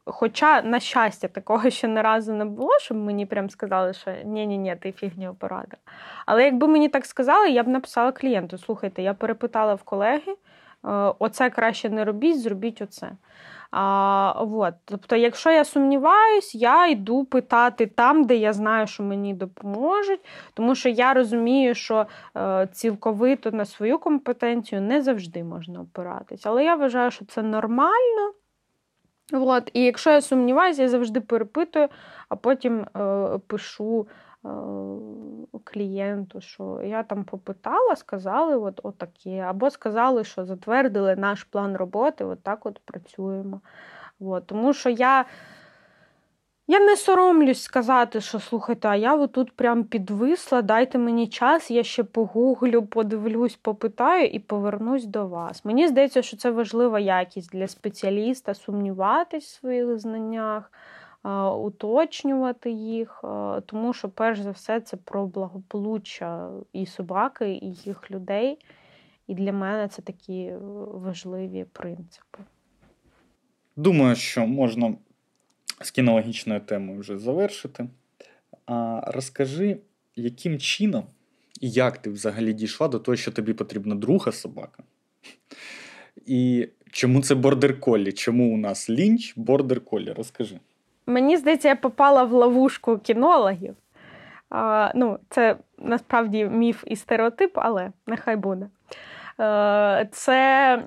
Хоча, 0.06 0.62
на 0.62 0.80
щастя, 0.80 1.28
такого 1.28 1.70
ще 1.70 1.88
не 1.88 2.02
разу 2.02 2.34
не 2.34 2.46
було, 2.46 2.80
щоб 2.80 2.98
мені 2.98 3.26
прям 3.26 3.50
сказали, 3.50 3.94
що 3.94 4.12
ні-ні-ні, 4.26 4.76
ти 4.76 4.92
фігню 4.92 5.36
порадила. 5.40 5.78
Але 6.26 6.44
якби 6.44 6.68
мені 6.68 6.90
так 6.90 7.06
сказали, 7.06 7.50
я 7.50 7.64
б 7.64 7.68
написала 7.68 8.12
клієнту: 8.12 8.58
слухайте, 8.58 9.02
я 9.02 9.14
перепитала 9.14 9.74
в 9.74 9.84
колеги, 9.84 10.36
оце 11.20 11.50
краще 11.50 11.90
не 11.90 12.06
робіть, 12.06 12.42
зробіть 12.42 12.82
оце. 12.82 13.12
А, 13.72 14.44
вот. 14.44 14.74
Тобто, 14.86 15.16
якщо 15.16 15.52
я 15.52 15.66
сумніваюсь, 15.66 16.56
я 16.56 16.88
йду 16.88 17.26
питати 17.26 17.88
там, 17.88 18.24
де 18.24 18.36
я 18.36 18.54
знаю, 18.54 18.88
що 18.88 19.04
мені 19.04 19.34
допоможуть, 19.34 20.20
тому 20.54 20.76
що 20.76 20.90
я 20.90 21.14
розумію, 21.14 21.76
що 21.76 22.06
е, 22.38 22.68
цілковито 22.72 23.52
на 23.52 23.66
свою 23.66 24.00
компетенцію 24.00 24.82
не 24.82 25.02
завжди 25.02 25.44
можна 25.44 25.82
опиратись. 25.82 26.46
Але 26.46 26.64
я 26.64 26.76
вважаю, 26.76 27.12
що 27.12 27.26
це 27.26 27.42
нормально. 27.42 28.34
От. 29.34 29.72
І 29.74 29.84
якщо 29.84 30.12
я 30.12 30.22
сумніваюся, 30.22 30.82
я 30.82 30.90
завжди 30.90 31.22
перепитую, 31.22 31.88
а 32.30 32.36
потім 32.36 32.80
е, 32.82 33.40
пишу. 33.48 34.08
Е, 34.46 34.50
клієнту, 35.64 36.42
що 36.42 36.82
я 36.84 37.04
там 37.04 37.24
попитала, 37.24 37.96
сказали, 37.96 38.58
от, 38.58 38.80
от. 38.84 39.04
Або 39.26 39.70
сказали, 39.70 40.24
що 40.24 40.46
затвердили 40.46 41.16
наш 41.16 41.44
план 41.44 41.76
роботи, 41.76 42.26
от 42.26 42.44
так 42.44 42.66
от 42.66 42.80
працюємо. 42.86 43.62
От, 44.20 44.48
Тому 44.48 44.74
що 44.74 44.90
я. 44.90 45.26
Я 46.72 46.80
не 46.80 46.96
соромлюсь 46.96 47.62
сказати, 47.62 48.22
що 48.22 48.40
слухайте, 48.40 48.88
а 48.88 48.96
я 48.96 49.16
отут 49.16 49.56
прям 49.56 49.84
підвисла, 49.84 50.62
дайте 50.62 50.98
мені 50.98 51.28
час, 51.28 51.72
я 51.72 51.84
ще 51.84 52.04
погуглю, 52.04 52.86
подивлюсь, 52.86 53.56
попитаю 53.56 54.26
і 54.26 54.40
повернусь 54.40 55.06
до 55.06 55.28
вас. 55.28 55.66
Мені 55.66 55.88
здається, 55.88 56.22
що 56.22 56.38
це 56.38 56.52
важлива 56.52 57.00
якість 57.00 57.52
для 57.52 57.68
спеціаліста 57.68 58.54
сумніватись 58.54 59.46
в 59.46 59.60
своїх 59.60 60.00
знаннях, 60.00 60.72
уточнювати 61.58 62.72
їх, 62.72 63.24
тому 63.66 63.94
що, 63.94 64.10
перш 64.10 64.40
за 64.40 64.52
все, 64.52 64.82
це 64.82 64.98
про 64.98 65.28
благополуччя 65.28 66.50
і 66.74 66.86
собаки, 66.86 67.52
і 67.52 67.74
їх 67.74 68.12
людей. 68.12 68.58
І 69.28 69.36
для 69.36 69.54
мене 69.54 69.88
це 69.88 70.02
такі 70.02 70.54
важливі 70.88 71.66
принципи. 71.72 72.40
Думаю, 73.76 74.16
що 74.16 74.48
можна 74.48 74.96
з 75.82 75.92
кінологічною 75.92 76.60
темою 76.60 77.00
вже 77.00 77.18
завершити. 77.18 77.90
А 78.66 79.02
Розкажи, 79.08 79.78
яким 80.16 80.60
чином 80.60 81.04
і 81.60 81.70
як 81.70 81.98
ти 81.98 82.10
взагалі 82.10 82.54
дійшла 82.54 82.88
до 82.88 83.00
того, 83.00 83.16
що 83.16 83.32
тобі 83.32 83.54
потрібна 83.54 83.96
друга 83.96 84.32
собака? 84.32 84.84
І 86.26 86.68
чому 86.92 87.22
це 87.22 87.36
бордер 87.36 87.80
колі? 87.80 88.12
Чому 88.12 88.54
у 88.54 88.58
нас 88.58 88.90
лінч 88.90 89.34
бордер 89.36 89.82
колі? 89.82 90.12
Розкажи. 90.12 90.60
Мені 91.10 91.38
здається, 91.38 91.68
я 91.68 91.76
попала 91.76 92.24
в 92.24 92.32
ловушку 92.32 92.98
кінологів. 92.98 93.76
А, 94.50 94.92
ну, 94.96 95.20
Це 95.30 95.56
насправді 95.78 96.46
міф 96.46 96.84
і 96.88 96.96
стереотип, 96.96 97.52
але 97.56 97.92
нехай 98.08 98.36
буде. 98.36 98.70
Е, 99.40 100.10
це 100.12 100.84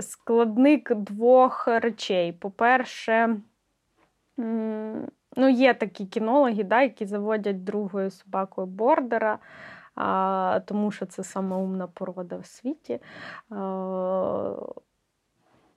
складник 0.00 0.94
двох 0.94 1.68
речей. 1.68 2.32
По-перше, 2.32 3.36
ну, 5.36 5.48
є 5.48 5.74
такі 5.74 6.06
кінологи, 6.06 6.64
да, 6.64 6.82
які 6.82 7.06
заводять 7.06 7.64
другою 7.64 8.10
собакою 8.10 8.66
бордера. 8.66 9.38
Тому 10.64 10.90
що 10.90 11.06
це 11.06 11.24
сама 11.24 11.56
умна 11.56 11.86
порода 11.86 12.36
в 12.36 12.46
світі. 12.46 13.00
А, 13.50 14.54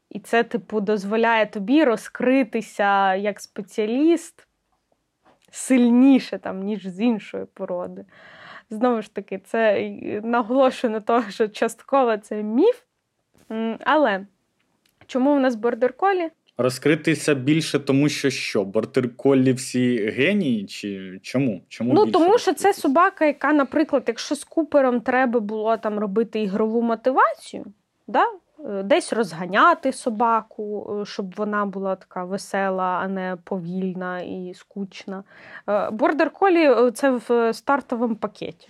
і 0.10 0.20
це, 0.20 0.44
типу, 0.44 0.82
дозволяє 0.82 1.46
тобі 1.46 1.84
розкритися 1.84 3.16
як 3.16 3.40
спеціаліст 3.40 4.48
сильніше, 5.52 6.38
там, 6.38 6.60
ніж 6.60 6.88
з 6.88 7.00
іншої 7.00 7.46
породи. 7.54 8.06
Знову 8.70 9.02
ж 9.02 9.14
таки, 9.14 9.42
це 9.46 9.92
наголошую 10.24 10.94
на 10.94 11.00
того, 11.00 11.30
що 11.30 11.48
частково 11.48 12.18
це 12.18 12.44
міф. 12.44 12.82
Але 13.80 14.26
чому 15.08 15.36
в 15.36 15.40
нас 15.40 15.56
бордер-колі? 15.56 16.30
Розкритися 16.58 17.34
більше, 17.34 17.80
тому 17.80 18.10
що 18.10 18.30
що? 18.30 18.64
Бордер-колі 18.64 19.54
всі 19.54 20.10
генії? 20.10 20.66
Чи 20.66 21.20
чому? 21.22 21.62
Чому 21.68 21.94
Ну, 21.94 22.12
тому 22.12 22.38
що 22.38 22.54
це 22.54 22.74
собака, 22.74 23.26
яка, 23.26 23.54
наприклад, 23.54 24.04
якщо 24.08 24.36
з 24.36 24.44
купером 24.44 25.02
треба 25.02 25.40
було 25.40 25.78
там 25.78 26.00
робити 26.00 26.42
ігрову 26.42 26.82
мотивацію, 26.82 27.66
да? 28.08 28.26
Е, 28.66 28.84
десь 28.84 29.14
розганяти 29.14 29.94
собаку, 29.94 30.98
е, 31.02 31.06
щоб 31.06 31.36
вона 31.36 31.66
була 31.66 31.96
така 31.96 32.24
весела, 32.24 33.00
а 33.04 33.08
не 33.08 33.38
повільна 33.44 34.20
і 34.22 34.54
скучна. 34.56 35.24
Бордер 35.92 36.32
колі 36.32 36.92
це 36.92 37.20
в 37.28 37.54
стартовому 37.54 38.16
пакеті. 38.16 38.70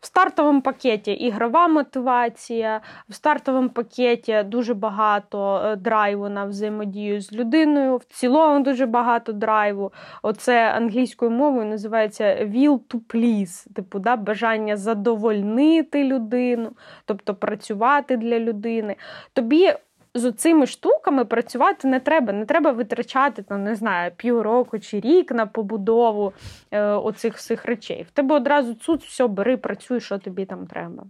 В 0.00 0.06
стартовому 0.06 0.60
пакеті 0.60 1.12
ігрова 1.12 1.68
мотивація, 1.68 2.80
в 3.08 3.14
стартовому 3.14 3.68
пакеті 3.68 4.42
дуже 4.46 4.74
багато 4.74 5.62
е, 5.64 5.76
драйву 5.76 6.28
на 6.28 6.44
взаємодію 6.44 7.20
з 7.20 7.32
людиною, 7.32 7.96
в 7.96 8.04
цілому 8.04 8.64
дуже 8.64 8.86
багато 8.86 9.32
драйву. 9.32 9.92
Оце 10.22 10.72
англійською 10.76 11.30
мовою 11.30 11.66
називається 11.66 12.24
will 12.24 12.80
to 12.88 13.00
please, 13.08 13.72
типу 13.74 13.98
да, 13.98 14.16
бажання 14.16 14.76
задовольнити 14.76 16.04
людину, 16.04 16.72
тобто 17.04 17.34
працювати 17.34 18.16
для 18.16 18.38
людини. 18.38 18.96
Тобі 19.32 19.72
з 20.16 20.32
цими 20.32 20.66
штуками 20.66 21.24
працювати 21.24 21.88
не 21.88 22.00
треба. 22.00 22.32
Не 22.32 22.46
треба 22.46 22.72
витрачати 22.72 23.42
там, 23.42 23.64
не 23.64 23.74
знаю, 23.74 24.12
півроку 24.16 24.78
чи 24.78 25.00
рік 25.00 25.32
на 25.32 25.46
побудову 25.46 26.32
е, 26.70 26.82
оцих 26.82 27.34
всіх 27.34 27.64
речей. 27.64 28.02
В 28.02 28.10
тебе 28.10 28.34
одразу 28.34 28.74
цуц, 28.74 29.04
все, 29.04 29.26
бери, 29.26 29.56
працюй, 29.56 30.00
що 30.00 30.18
тобі 30.18 30.44
там 30.44 30.66
треба. 30.66 31.04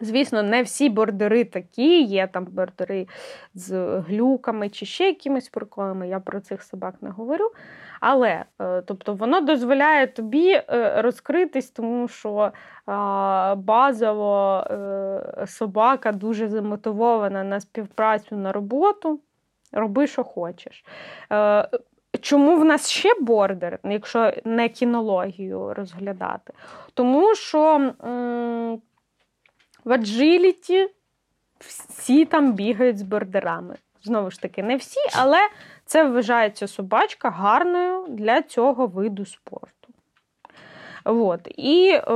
Звісно, 0.00 0.42
не 0.42 0.62
всі 0.62 0.88
бордери 0.88 1.44
такі, 1.44 2.02
є 2.02 2.26
там 2.26 2.44
бордери 2.44 3.06
з 3.54 3.98
глюками 3.98 4.68
чи 4.68 4.86
ще 4.86 5.06
якимись 5.06 5.48
приколами, 5.48 6.08
я 6.08 6.20
про 6.20 6.40
цих 6.40 6.62
собак 6.62 6.94
не 7.00 7.10
говорю. 7.10 7.50
Але 8.00 8.44
е, 8.60 8.82
тобто, 8.82 9.14
воно 9.14 9.40
дозволяє 9.40 10.06
тобі 10.06 10.50
е, 10.52 11.02
розкритись, 11.02 11.70
тому 11.70 12.08
що 12.08 12.52
базово 13.56 14.64
е, 14.70 15.46
собака 15.46 16.12
дуже 16.12 16.48
замотивована 16.48 17.44
на 17.44 17.60
співпрацю 17.60 18.36
на 18.36 18.52
роботу. 18.52 19.20
Роби, 19.72 20.06
що 20.06 20.24
хочеш. 20.24 20.84
Чому 22.20 22.56
в 22.56 22.64
нас 22.64 22.90
ще 22.90 23.20
бордер, 23.20 23.78
якщо 23.84 24.32
не 24.44 24.68
кінологію 24.68 25.74
розглядати? 25.74 26.52
Тому 26.94 27.34
що 27.34 27.92
в 29.84 29.92
аджиліті 29.92 30.90
всі 31.58 32.24
там 32.24 32.52
бігають 32.52 32.98
з 32.98 33.02
бордерами. 33.02 33.76
Знову 34.02 34.30
ж 34.30 34.40
таки, 34.40 34.62
не 34.62 34.76
всі, 34.76 35.00
але 35.12 35.38
це 35.86 36.04
вважається 36.04 36.68
собачка 36.68 37.30
гарною 37.30 38.06
для 38.08 38.42
цього 38.42 38.86
виду 38.86 39.26
спорту. 39.26 39.83
От. 41.04 41.40
І 41.56 41.90
е, 41.90 42.12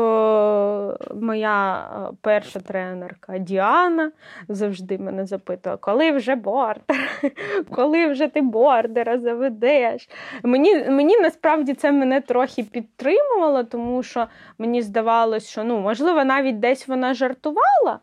моя 1.14 1.76
е, 1.78 2.14
перша 2.20 2.60
тренерка 2.60 3.38
Діана 3.38 4.12
завжди 4.48 4.98
мене 4.98 5.26
запитує, 5.26 5.76
коли 5.76 6.12
вже 6.12 6.34
бордер, 6.34 7.10
коли 7.70 8.06
вже 8.06 8.28
ти 8.28 8.42
бордера 8.42 9.18
заведеш. 9.18 10.08
Мені 10.42 10.84
мені 10.88 11.18
насправді 11.18 11.74
це 11.74 11.92
мене 11.92 12.20
трохи 12.20 12.62
підтримувало, 12.62 13.64
тому 13.64 14.02
що 14.02 14.26
мені 14.58 14.82
здавалось, 14.82 15.48
що 15.48 15.64
ну, 15.64 15.78
можливо, 15.78 16.24
навіть 16.24 16.60
десь 16.60 16.88
вона 16.88 17.14
жартувала. 17.14 17.98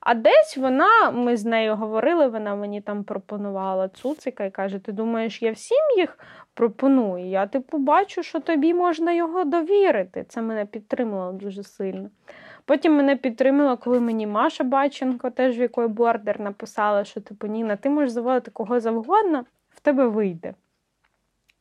А 0.00 0.14
десь 0.14 0.56
вона, 0.56 1.10
ми 1.10 1.36
з 1.36 1.44
нею 1.44 1.76
говорили, 1.76 2.28
вона 2.28 2.54
мені 2.54 2.80
там 2.80 3.04
пропонувала 3.04 3.88
цуцика 3.88 4.44
і 4.44 4.50
каже: 4.50 4.78
Ти 4.78 4.92
думаєш, 4.92 5.42
я 5.42 5.52
всім 5.52 5.98
їх 5.98 6.18
пропоную? 6.56 7.26
Я 7.26 7.46
типу 7.46 7.78
бачу, 7.78 8.22
що 8.22 8.40
тобі 8.40 8.74
можна 8.74 9.12
його 9.12 9.44
довірити. 9.44 10.24
Це 10.28 10.42
мене 10.42 10.66
підтримало 10.66 11.32
дуже 11.32 11.62
сильно. 11.62 12.10
Потім 12.64 12.96
мене 12.96 13.16
підтримала, 13.16 13.76
коли 13.76 14.00
мені 14.00 14.26
Маша 14.26 14.64
Баченко, 14.64 15.30
теж 15.30 15.58
в 15.58 15.60
якої 15.60 15.88
бордер, 15.88 16.40
написала, 16.40 17.04
що 17.04 17.20
типу 17.20 17.46
Ніна, 17.46 17.76
ти 17.76 17.90
можеш 17.90 18.10
заводити 18.10 18.50
кого 18.50 18.80
завгодно, 18.80 19.44
в 19.70 19.80
тебе 19.80 20.08
вийде. 20.08 20.54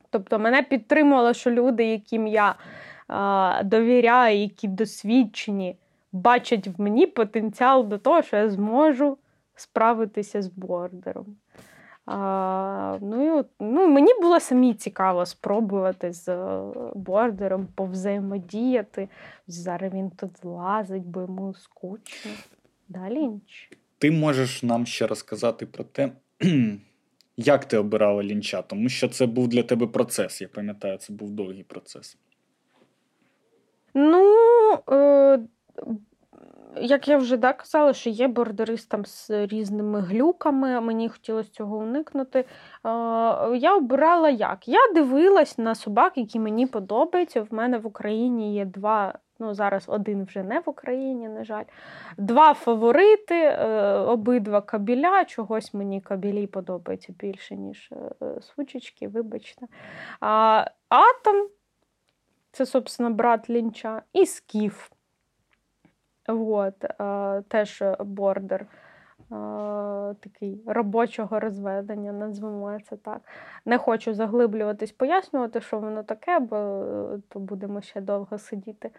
Тобто 0.10 0.40
мене 0.40 0.62
підтримувало, 0.62 1.34
що 1.34 1.52
люди, 1.52 1.86
яким 1.86 2.28
я 2.28 2.56
а, 3.08 3.62
довіряю, 3.64 4.38
які 4.38 4.68
досвідчені 4.68 5.78
бачать 6.12 6.68
в 6.68 6.82
мені 6.82 7.08
потенціал 7.08 7.88
до 7.88 7.98
того, 7.98 8.22
що 8.22 8.38
я 8.38 8.50
зможу 8.50 9.18
справитися 9.56 10.42
з 10.42 10.48
бордером. 10.48 11.26
А, 12.06 12.98
ну, 13.02 13.40
і 13.40 13.44
ну, 13.60 13.88
Мені 13.88 14.12
було 14.22 14.40
самі 14.40 14.74
цікаво 14.74 15.26
спробувати 15.26 16.14
з 16.14 16.28
е, 16.28 16.72
бордером 16.96 17.68
повзаємодіяти. 17.76 19.10
Зараз 19.48 19.94
він 19.94 20.10
тут 20.10 20.40
злазить, 20.42 21.06
бо 21.06 21.22
йому 21.22 21.54
скучно. 21.54 22.32
Далі 22.90 23.20
інч. 23.20 23.70
Ти 23.98 24.12
можеш 24.12 24.64
нам 24.64 24.86
ще 24.86 25.08
розказати 25.08 25.66
про 25.66 25.84
те, 25.84 26.12
як 27.38 27.66
ти 27.66 27.78
обирала 27.78 28.24
лінча, 28.24 28.62
тому 28.62 28.90
що 28.90 29.08
це 29.08 29.26
був 29.26 29.48
для 29.48 29.64
тебе 29.64 29.88
процес. 29.88 30.42
Я 30.42 30.48
пам'ятаю, 30.48 30.98
це 30.98 31.14
був 31.14 31.32
довгий 31.32 31.64
процес. 31.64 32.18
Ну, 33.94 34.34
е, 34.92 35.40
як 36.82 37.08
я 37.08 37.18
вже 37.18 37.38
да, 37.38 37.54
казала, 37.54 37.94
що 37.94 38.10
є 38.10 38.28
бордеристам 38.28 39.06
з 39.06 39.30
різними 39.30 40.02
глюками, 40.02 40.82
мені 40.82 41.10
хотілося 41.10 41.52
цього 41.52 41.78
уникнути. 41.78 42.46
Я 43.56 43.76
обирала 43.76 44.30
як? 44.30 44.68
Я 44.68 44.80
дивилась 44.94 45.58
на 45.58 45.76
собак, 45.76 46.14
які 46.16 46.40
мені 46.40 46.68
подобаються. 46.68 47.42
В 47.42 47.54
мене 47.54 47.78
в 47.78 47.88
Україні 47.88 48.56
є 48.56 48.66
два. 48.66 49.14
Ну, 49.40 49.54
зараз 49.54 49.90
один 49.90 50.26
вже 50.26 50.44
не 50.44 50.60
в 50.60 50.70
Україні, 50.70 51.30
на 51.30 51.44
жаль. 51.44 51.64
Два 52.18 52.54
фаворити, 52.54 53.36
е, 53.36 53.94
обидва 53.94 54.62
кабіля. 54.62 55.26
Чогось 55.26 55.74
мені 55.74 56.02
кабілі 56.02 56.48
подобається 56.48 57.14
більше, 57.20 57.56
ніж 57.56 57.90
е, 58.22 58.42
сучечки, 58.42 59.08
вибачте. 59.08 59.66
Атом 60.90 61.48
це, 62.52 62.66
собственно, 62.66 63.12
брат 63.12 63.50
лінча, 63.50 64.02
і 64.14 64.26
скіф. 64.26 64.90
Вот, 66.28 66.84
е, 66.84 67.42
теж 67.48 67.84
бордер 68.00 68.62
е, 68.62 68.66
такий 70.20 70.62
робочого 70.66 71.40
розведення, 71.40 72.12
назвемо 72.12 72.78
це 72.90 72.96
так. 72.96 73.22
Не 73.66 73.78
хочу 73.78 74.14
заглиблюватись, 74.14 74.92
пояснювати, 74.92 75.62
що 75.62 75.80
воно 75.80 76.04
таке, 76.04 76.40
бо 76.40 76.56
е, 76.56 77.20
то 77.30 77.40
будемо 77.40 77.82
ще 77.82 78.02
довго 78.02 78.38
сидіти. 78.38 78.90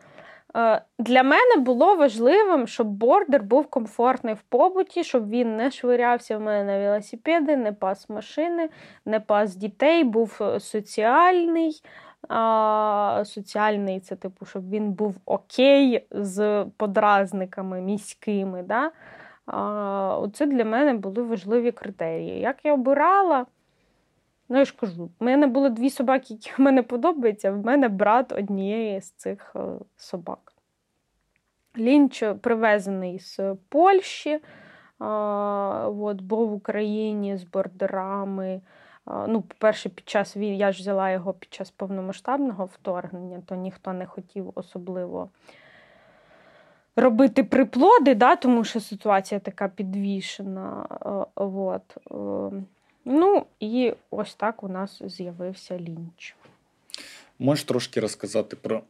Для 0.99 1.23
мене 1.23 1.57
було 1.57 1.97
важливим, 1.97 2.67
щоб 2.67 2.87
бордер 2.87 3.43
був 3.43 3.67
комфортний 3.67 4.35
в 4.35 4.43
побуті, 4.43 5.05
щоб 5.05 5.29
він 5.29 5.57
не 5.57 5.71
швирявся 5.71 6.39
в 6.39 6.41
мене 6.41 6.65
на 6.65 6.79
велосипеди, 6.79 7.57
не 7.57 7.73
пас 7.73 8.09
машини, 8.09 8.69
не 9.05 9.21
пас 9.21 9.57
дітей, 9.57 10.05
був 10.05 10.41
соціальний 10.59 11.83
а, 12.29 13.23
соціальний, 13.27 14.01
це 14.01 14.17
типу, 14.17 14.47
щоб 14.47 14.71
він 14.71 14.93
був 14.93 15.17
окей 15.25 16.07
з 16.11 16.65
подразниками 16.77 17.81
міськими. 17.81 18.63
Да? 18.63 18.91
А, 19.47 20.19
Оце 20.19 20.47
для 20.47 20.65
мене 20.65 20.95
були 20.95 21.23
важливі 21.23 21.73
критерії. 21.73 22.41
Як 22.41 22.57
я 22.65 22.75
обирала, 22.75 23.47
ну 24.49 24.59
я 24.59 24.65
ж 24.65 24.75
кажу, 24.81 25.11
в 25.21 25.25
мене 25.25 25.47
були 25.47 25.71
дві 25.71 25.91
собаки, 25.91 26.35
які 26.35 26.51
в 26.59 26.61
мене 26.61 26.83
подобаються, 26.83 27.53
в 27.53 27.65
мене 27.65 27.89
брат 27.89 28.33
однієї 28.33 29.01
з 29.01 29.11
цих 29.11 29.53
е, 29.57 29.61
собак. 29.97 30.53
Лінч 31.79 32.25
привезений 32.41 33.19
з 33.19 33.57
Польщі, 33.69 34.41
а, 34.99 35.89
от, 36.01 36.21
був 36.21 36.49
в 36.49 36.53
Україні 36.53 37.37
з 37.37 37.45
бордерами. 37.45 38.61
Ну, 39.07 39.43
По-перше, 39.43 39.89
під 39.89 40.09
час 40.09 40.37
війни 40.37 40.57
я 40.57 40.73
ж 40.73 40.81
взяла 40.81 41.11
його 41.11 41.33
під 41.33 41.55
час 41.55 41.71
повномасштабного 41.71 42.65
вторгнення, 42.65 43.43
то 43.47 43.55
ніхто 43.55 43.93
не 43.93 44.07
хотів 44.07 44.53
особливо 44.55 45.31
робити 46.97 47.45
приплоди, 47.45 48.15
да, 48.15 48.37
тому 48.37 48.65
що 48.65 48.81
ситуація 48.81 49.41
така 49.41 49.69
підвішена. 49.69 50.87
От. 51.35 51.97
Е, 52.11 52.63
ну, 53.05 53.47
і 53.61 53.95
ось 54.11 54.35
так 54.35 54.63
у 54.63 54.69
нас 54.69 55.03
з'явився 55.05 55.79
лінч. 55.79 56.37
Можеш 57.39 57.65
трошки 57.65 58.01
розказати 58.01 58.57
про 58.57 58.83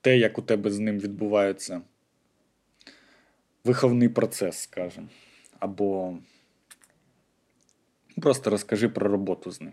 те, 0.00 0.18
як 0.18 0.38
у 0.38 0.42
тебе 0.42 0.70
з 0.70 0.78
ним 0.78 0.98
відбувається 0.98 1.80
виховний 3.64 4.08
процес, 4.08 4.58
скажімо, 4.58 5.06
або 5.58 6.16
Просто 8.22 8.50
розкажи 8.50 8.88
про 8.88 9.08
роботу 9.08 9.50
з 9.50 9.60
ним. 9.60 9.72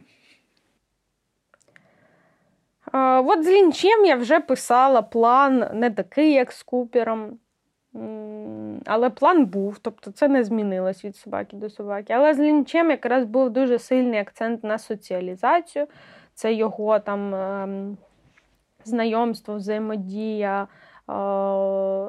А, 2.92 3.22
От 3.22 3.44
з 3.44 3.48
лінчем 3.48 4.06
я 4.06 4.16
вже 4.16 4.40
писала 4.40 5.02
план 5.02 5.66
не 5.74 5.92
такий, 5.92 6.34
як 6.34 6.52
з 6.52 6.64
Купером. 6.64 7.40
Але 8.86 9.10
план 9.10 9.46
був, 9.46 9.78
тобто 9.78 10.12
це 10.12 10.28
не 10.28 10.44
змінилось 10.44 11.06
від 11.06 11.16
собаки 11.16 11.58
до 11.58 11.70
собаки. 11.70 12.14
Але 12.14 12.34
з 12.34 12.40
лінчем 12.40 12.90
якраз 12.90 13.26
був 13.26 13.50
дуже 13.50 13.80
сильний 13.80 14.20
акцент 14.20 14.64
на 14.64 14.78
соціалізацію. 14.78 15.88
Це 16.34 16.54
його 16.54 17.00
там 17.00 17.36
ем, 17.36 17.98
знайомство, 18.86 19.56
взаємодія, 19.56 20.68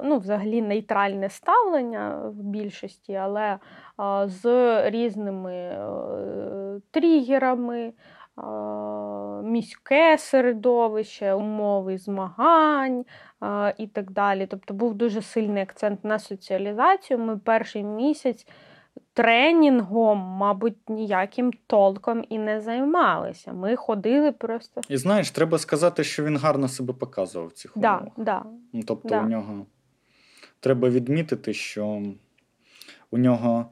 ну, 0.04 0.18
взагалі 0.18 0.62
нейтральне 0.62 1.28
ставлення 1.28 2.22
в 2.24 2.42
більшості, 2.42 3.14
але 3.14 3.58
з 4.26 4.44
різними 4.90 5.54
е, 5.54 6.80
тригерами, 6.90 7.92
міське 9.42 10.18
середовище, 10.18 11.34
умови 11.34 11.98
змагань 11.98 13.04
і 13.78 13.86
так 13.86 14.10
далі. 14.10 14.46
Тобто 14.46 14.74
був 14.74 14.94
дуже 14.94 15.22
сильний 15.22 15.62
акцент 15.62 16.04
на 16.04 16.18
соціалізацію. 16.18 17.18
Ми 17.18 17.38
перший 17.38 17.84
місяць 17.84 18.46
тренінгом, 19.14 20.18
мабуть, 20.18 20.88
ніяким 20.88 21.52
толком 21.66 22.24
і 22.28 22.38
не 22.38 22.60
займалися. 22.60 23.52
Ми 23.52 23.76
ходили 23.76 24.32
просто. 24.32 24.80
І 24.88 24.96
знаєш, 24.96 25.30
треба 25.30 25.58
сказати, 25.58 26.04
що 26.04 26.24
він 26.24 26.36
гарно 26.36 26.68
себе 26.68 26.92
показував 26.92 27.48
в 27.48 27.52
цих 27.52 27.72
да, 27.76 27.96
умовах. 27.96 28.12
Да, 28.16 28.42
ну, 28.72 28.82
Тобто, 28.86 29.08
да. 29.08 29.20
у 29.20 29.28
нього 29.28 29.66
треба 30.60 30.88
відмітити, 30.88 31.54
що 31.54 32.02
у 33.10 33.18
нього 33.18 33.66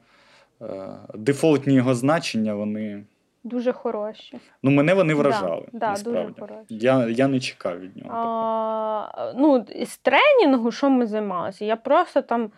е, 0.61 0.89
дефолтні 1.13 1.73
його 1.73 1.95
значення, 1.95 2.53
вони. 2.53 3.03
Дуже 3.43 3.71
хороші. 3.71 4.39
Ну, 4.63 4.71
мене 4.71 4.93
вони 4.93 5.13
вражали. 5.13 5.67
Да, 5.73 5.89
насправді. 5.89 6.33
Дуже 6.39 6.39
хороші. 6.39 6.65
Я 6.69 7.07
я 7.07 7.27
не 7.27 7.39
чекав 7.39 7.79
від 7.79 7.97
нього. 7.97 8.09
А, 8.13 9.33
Ну, 9.37 9.65
З 9.85 9.97
тренінгу, 9.97 10.71
що 10.71 10.89
ми 10.89 11.07
займалися? 11.07 11.65
Я 11.65 11.75
просто 11.75 12.21
там 12.21 12.51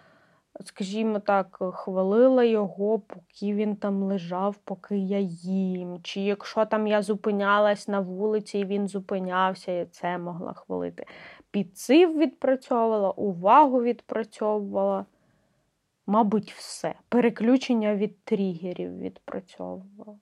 скажімо 0.62 1.20
так, 1.20 1.58
хвалила 1.74 2.44
його, 2.44 3.00
поки 3.00 3.54
він 3.54 3.76
там 3.76 4.04
лежав, 4.04 4.56
поки 4.56 4.98
я 4.98 5.20
їм. 5.20 6.00
Чи 6.04 6.22
якщо 6.22 6.66
там 6.66 6.88
я 6.88 7.02
зупинялась 7.02 7.88
на 7.88 8.00
вулиці 8.00 8.60
і 8.60 8.66
він 8.66 8.88
зупинявся, 8.88 9.72
я 9.72 9.86
це 9.86 10.18
могла 10.18 10.54
хвалити. 10.54 11.06
Підсив 11.52 12.18
відпрацьовувала, 12.18 13.12
увагу 13.12 13.84
відпрацьовувала. 13.84 15.06
Мабуть, 16.08 16.52
все. 16.52 16.96
Переключення 17.10 17.96
від 17.96 18.24
тригерів 18.24 18.98
відпрацьовувала. 18.98 20.18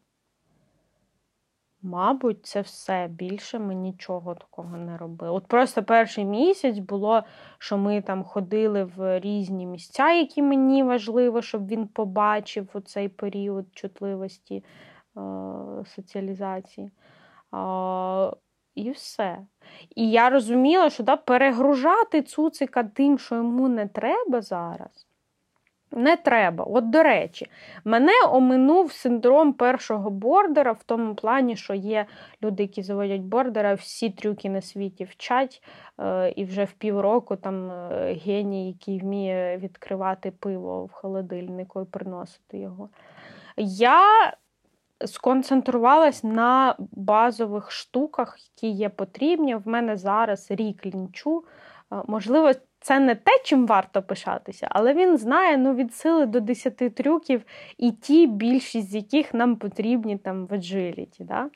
Мабуть, 1.84 2.46
це 2.46 2.62
все. 2.62 3.08
Більше 3.08 3.60
ми 3.60 3.76
нічого 3.76 4.36
такого 4.36 4.78
не 4.78 4.98
робили. 4.98 5.32
От 5.32 5.48
просто 5.48 5.84
перший 5.84 6.26
місяць 6.26 6.78
було, 6.78 7.24
що 7.58 7.78
ми 7.78 8.02
там 8.02 8.24
ходили 8.24 8.84
в 8.84 9.20
різні 9.20 9.66
місця, 9.66 10.12
які 10.12 10.42
мені 10.42 10.84
важливо, 10.84 11.42
щоб 11.42 11.68
він 11.68 11.88
побачив 11.88 12.70
у 12.74 12.80
цей 12.80 13.10
період 13.10 13.66
чутливості 13.74 14.64
е- 15.18 15.86
соціалізації. 15.86 16.92
Е- 17.54 18.32
І 18.76 18.92
все. 18.92 19.38
І 19.96 20.12
я 20.12 20.30
розуміла, 20.30 20.90
що 20.90 21.04
да, 21.04 21.16
перегружати 21.16 22.22
цуцика 22.22 22.84
тим, 22.84 23.20
що 23.20 23.36
йому 23.36 23.70
не 23.70 23.88
треба 23.88 24.42
зараз. 24.42 25.08
Не 25.92 26.18
треба. 26.18 26.64
От, 26.64 26.90
до 26.90 27.04
речі, 27.04 27.48
мене 27.84 28.12
оминув 28.32 28.92
синдром 28.92 29.54
першого 29.54 30.10
бордера 30.10 30.72
в 30.72 30.84
тому 30.84 31.16
плані, 31.16 31.56
що 31.56 31.74
є 31.74 32.06
люди, 32.44 32.64
які 32.64 32.82
заводять 32.84 33.22
бордера, 33.22 33.74
всі 33.74 34.10
трюки 34.10 34.50
на 34.50 34.62
світі 34.62 35.04
вчать, 35.04 35.64
е, 36.00 36.30
і 36.30 36.46
вже 36.46 36.64
в 36.64 36.72
півроку 36.72 37.36
там 37.36 37.72
е, 37.72 38.14
геній, 38.26 38.68
який 38.68 39.00
вміє 39.00 39.58
відкривати 39.58 40.32
пиво 40.32 40.86
в 40.86 40.92
холодильнику 40.92 41.82
і 41.82 41.86
приносити 41.86 42.58
його. 42.58 42.90
Я 43.58 44.04
сконцентрувалась 45.06 46.24
на 46.24 46.76
базових 46.92 47.72
штуках, 47.72 48.38
які 48.40 48.76
є 48.76 48.90
потрібні. 48.90 49.56
В 49.56 49.68
мене 49.68 49.98
зараз 49.98 50.52
рік 50.52 50.86
лінчу. 50.86 51.44
Е, 51.94 51.96
можливо, 52.08 52.52
це 52.82 53.00
не 53.00 53.16
те, 53.16 53.32
чим 53.44 53.68
варто 53.68 54.02
пишатися, 54.02 54.68
але 54.72 54.94
він 54.94 55.18
знає 55.18 55.58
ну, 55.58 55.76
від 55.76 55.96
сили 55.96 56.26
до 56.26 56.40
10 56.40 56.96
трюків, 56.96 57.42
і 57.78 57.92
ті, 57.92 58.28
більшість 58.28 58.90
з 58.90 58.96
яких 58.96 59.34
нам 59.34 59.56
потрібні 59.56 60.18
там 60.18 60.46
в 60.46 60.54
agility. 60.54 61.26
Да? 61.26 61.50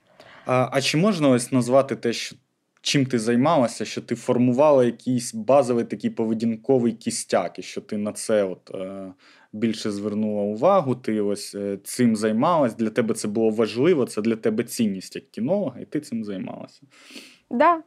А 0.45 0.69
а 0.71 0.81
чи 0.81 0.97
можна 0.97 1.29
ось 1.29 1.51
назвати 1.51 1.95
те, 1.95 2.13
що 2.13 2.35
чим 2.81 3.05
ти 3.05 3.19
займалася, 3.19 3.85
що 3.85 4.01
ти 4.01 4.15
формувала 4.15 4.85
якийсь 4.85 5.33
базовий 5.33 5.85
такий 5.85 6.09
поведінковий 6.09 6.93
кістяк, 6.93 7.59
і 7.59 7.61
що 7.61 7.81
ти 7.81 7.97
на 7.97 8.11
це 8.11 8.43
от, 8.43 8.71
е, 8.75 9.13
більше 9.53 9.91
звернула 9.91 10.43
увагу, 10.43 10.95
ти 10.95 11.21
ось 11.21 11.55
е, 11.55 11.77
цим 11.83 12.15
займалась, 12.15 12.75
для 12.75 12.89
тебе 12.89 13.13
це 13.13 13.27
було 13.27 13.49
важливо, 13.49 14.05
це 14.05 14.21
для 14.21 14.35
тебе 14.35 14.63
цінність 14.63 15.15
як 15.15 15.31
кінолога, 15.31 15.79
і 15.79 15.85
ти 15.85 15.99
цим 15.99 16.23
займалася. 16.23 16.81
Да. 17.51 17.81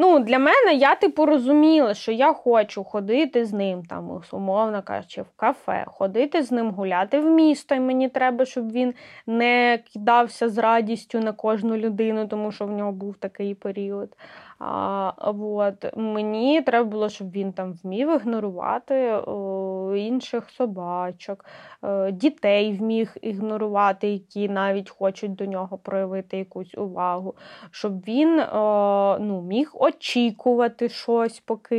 Ну, 0.00 0.18
Для 0.20 0.38
мене 0.38 0.74
я 0.74 0.94
типу 0.94 1.26
розуміла, 1.26 1.94
що 1.94 2.12
я 2.12 2.32
хочу 2.32 2.84
ходити 2.84 3.44
з 3.44 3.52
ним, 3.52 3.84
там, 3.84 4.20
умовно 4.32 4.82
кажучи, 4.82 5.22
в 5.22 5.30
кафе, 5.36 5.84
ходити 5.86 6.42
з 6.42 6.52
ним 6.52 6.70
гуляти 6.70 7.20
в 7.20 7.24
місто, 7.24 7.74
і 7.74 7.80
мені 7.80 8.08
треба, 8.08 8.44
щоб 8.44 8.72
він 8.72 8.94
не 9.26 9.78
кидався 9.92 10.48
з 10.48 10.58
радістю 10.58 11.20
на 11.20 11.32
кожну 11.32 11.76
людину, 11.76 12.26
тому 12.28 12.52
що 12.52 12.66
в 12.66 12.70
нього 12.70 12.92
був 12.92 13.16
такий 13.16 13.54
період. 13.54 14.16
А, 14.58 15.12
от. 15.18 15.96
Мені 15.96 16.62
треба 16.62 16.84
було, 16.84 17.08
щоб 17.08 17.30
він 17.30 17.52
там 17.52 17.72
вмів 17.72 18.14
ігнорувати 18.14 18.94
о, 19.26 19.94
інших 19.96 20.50
собачок, 20.50 21.44
о, 21.82 21.88
е, 21.88 22.12
дітей 22.12 22.72
вміг 22.72 23.16
ігнорувати, 23.22 24.08
які 24.08 24.48
навіть 24.48 24.90
хочуть 24.90 25.34
до 25.34 25.46
нього 25.46 25.78
проявити 25.78 26.38
якусь 26.38 26.74
увагу, 26.74 27.34
щоб 27.70 28.00
він 28.00 28.40
о, 28.40 29.18
ну, 29.20 29.42
міг 29.42 29.70
очікувати 29.74 30.88
щось, 30.88 31.40
поки 31.40 31.78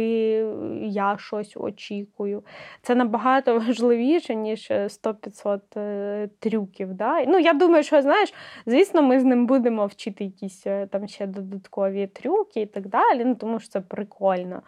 я 0.82 1.18
щось 1.20 1.58
очікую. 1.58 2.44
Це 2.82 2.96
набагато 2.96 3.60
важливіше, 3.68 4.36
ніж 4.36 4.72
100-500 4.72 5.60
е, 5.78 6.30
трюків. 6.40 6.94
Да? 6.94 7.26
Ну, 7.26 7.40
Я 7.40 7.54
думаю, 7.54 7.84
що 7.84 8.02
знаєш, 8.02 8.34
звісно, 8.66 9.02
ми 9.02 9.20
з 9.20 9.24
ним 9.24 9.46
будемо 9.46 9.86
вчити 9.86 10.24
якісь 10.24 10.68
е, 10.68 10.88
там 10.88 11.08
ще 11.08 11.28
додаткові 11.28 12.08
трюки 12.08 12.69
так 12.72 12.88
далі, 12.88 13.26
ну, 13.26 13.36
тому 13.36 13.60
що 13.60 13.70
це 13.70 13.82
прикольно. 13.82 14.62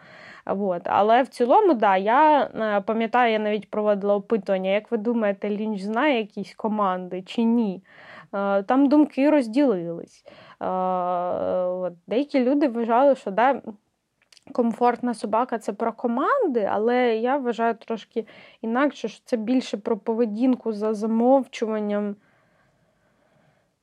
От. 0.46 0.82
Але 0.84 1.22
в 1.22 1.28
цілому, 1.28 1.74
да, 1.74 1.96
я 1.96 2.42
е, 2.44 2.80
пам'ятаю, 2.80 3.32
я 3.32 3.38
навіть 3.38 3.70
проводила 3.70 4.14
опитування, 4.14 4.70
як 4.70 4.90
ви 4.90 4.98
думаєте, 4.98 5.50
Лінч 5.50 5.82
знає 5.82 6.18
якісь 6.18 6.54
команди 6.54 7.22
чи 7.22 7.42
ні? 7.42 7.82
Е, 8.34 8.62
там 8.62 8.88
думки 8.88 9.30
розділились. 9.30 10.24
Е, 10.60 10.66
от. 11.66 11.92
Деякі 12.06 12.40
люди 12.44 12.68
вважали, 12.68 13.16
що 13.16 13.30
да, 13.30 13.62
комфортна 14.52 15.14
собака 15.14 15.58
це 15.58 15.72
про 15.72 15.92
команди, 15.92 16.68
але 16.72 17.16
я 17.16 17.36
вважаю 17.36 17.74
трошки 17.74 18.26
інакше, 18.60 19.08
що 19.08 19.22
це 19.24 19.36
більше 19.36 19.76
про 19.76 19.96
поведінку 19.96 20.72
за 20.72 20.94
замовчуванням 20.94 22.16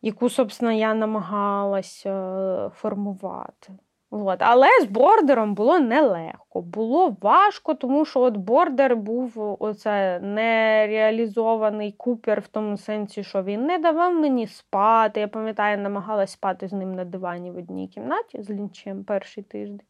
яку, 0.02 0.30
собственно, 0.30 0.72
я 0.72 0.94
намагалася 0.94 2.72
формувати. 2.76 3.74
От. 4.12 4.42
Але 4.42 4.68
з 4.82 4.86
бордером 4.86 5.54
було 5.54 5.80
нелегко. 5.80 6.62
Було 6.62 7.16
важко, 7.22 7.74
тому 7.74 8.06
що 8.06 8.20
от 8.20 8.38
бордер 8.38 8.96
був 8.96 9.58
оце 9.60 10.20
нереалізований 10.20 11.92
купер 11.92 12.40
в 12.40 12.48
тому 12.48 12.78
сенсі, 12.78 13.24
що 13.24 13.44
він 13.44 13.66
не 13.66 13.78
давав 13.78 14.14
мені 14.14 14.48
спати. 14.48 15.20
Я 15.20 15.28
пам'ятаю, 15.28 15.78
намагалась 15.78 16.32
спати 16.32 16.68
з 16.68 16.74
ним 16.74 16.96
на 16.96 17.06
дивані 17.06 17.52
в 17.52 17.58
одній 17.58 17.88
кімнаті 17.88 18.44
з 18.44 18.50
лінчем 18.50 19.04
перший 19.04 19.44
тиждень. 19.44 19.82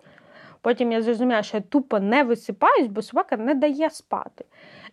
Потім 0.62 0.92
я 0.92 1.02
зрозуміла, 1.02 1.44
що 1.44 1.58
я 1.58 1.62
тупо 1.62 2.00
не 2.00 2.24
висипаюсь, 2.24 2.88
бо 2.88 3.02
собака 3.02 3.38
не 3.38 3.56
дає 3.56 3.90
спати. 3.90 4.46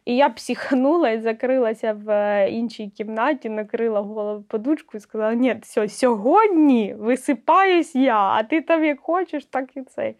І 0.04 0.16
я 0.16 0.28
психанула 0.28 1.10
і 1.10 1.20
закрилася 1.20 1.92
в 1.92 2.10
е, 2.10 2.50
іншій 2.50 2.88
кімнаті, 2.88 3.48
накрила 3.48 4.00
голову 4.00 4.42
подушку 4.42 4.96
і 4.96 5.00
сказала: 5.00 5.34
ні, 5.34 5.56
все, 5.62 5.88
сьогодні 5.88 6.94
висипаюсь 6.98 7.94
я, 7.94 8.18
а 8.18 8.42
ти 8.42 8.60
там 8.60 8.84
як 8.84 9.00
хочеш, 9.00 9.44
так 9.44 9.76
і 9.76 9.82
цей. 9.82 10.16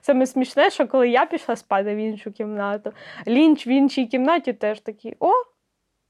Саме 0.00 0.26
смішне, 0.26 0.70
що 0.70 0.86
коли 0.86 1.08
я 1.08 1.26
пішла 1.26 1.56
спати 1.56 1.94
в 1.94 1.98
іншу 1.98 2.32
кімнату, 2.32 2.92
лінч 3.26 3.66
в 3.66 3.68
іншій 3.68 4.06
кімнаті 4.06 4.52
теж 4.52 4.80
такий: 4.80 5.16
о, 5.20 5.30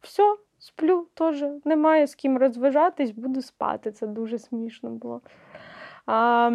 все, 0.00 0.36
сплю, 0.58 1.06
теж 1.14 1.44
немає 1.64 2.06
з 2.06 2.14
ким 2.14 2.38
розважатись, 2.38 3.10
буду 3.10 3.42
спати. 3.42 3.92
Це 3.92 4.06
дуже 4.06 4.38
смішно 4.38 4.90
було. 4.90 5.20
А, 6.06 6.50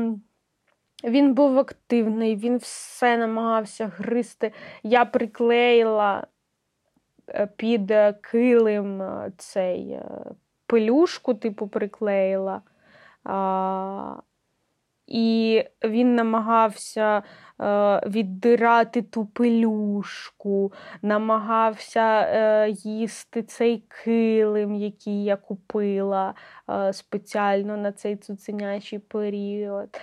Він 1.05 1.33
був 1.33 1.59
активний, 1.59 2.35
він 2.35 2.57
все 2.57 3.17
намагався 3.17 3.91
гризти. 3.97 4.51
Я 4.83 5.05
приклеїла 5.05 6.27
Е, 7.27 7.47
під 7.55 7.93
килим 8.21 9.01
е, 9.01 9.31
цей 9.37 9.91
е, 9.91 10.05
пелюшку, 10.67 11.33
типу, 11.33 11.67
приклеїла. 11.67 12.61
А, 13.23 14.15
І 15.07 15.63
він 15.83 16.15
намагався 16.15 17.23
е, 17.61 18.01
віддирати 18.07 19.01
ту 19.01 19.25
пелюшку, 19.25 20.73
намагався 21.01 22.21
е, 22.21 22.69
їсти 22.69 23.43
цей 23.43 23.83
килим, 24.03 24.75
який 24.75 25.23
я 25.23 25.35
купила 25.35 26.33
е, 26.69 26.93
спеціально 26.93 27.77
на 27.77 27.91
цей 27.91 28.15
цуценячий 28.15 28.99
період 28.99 29.99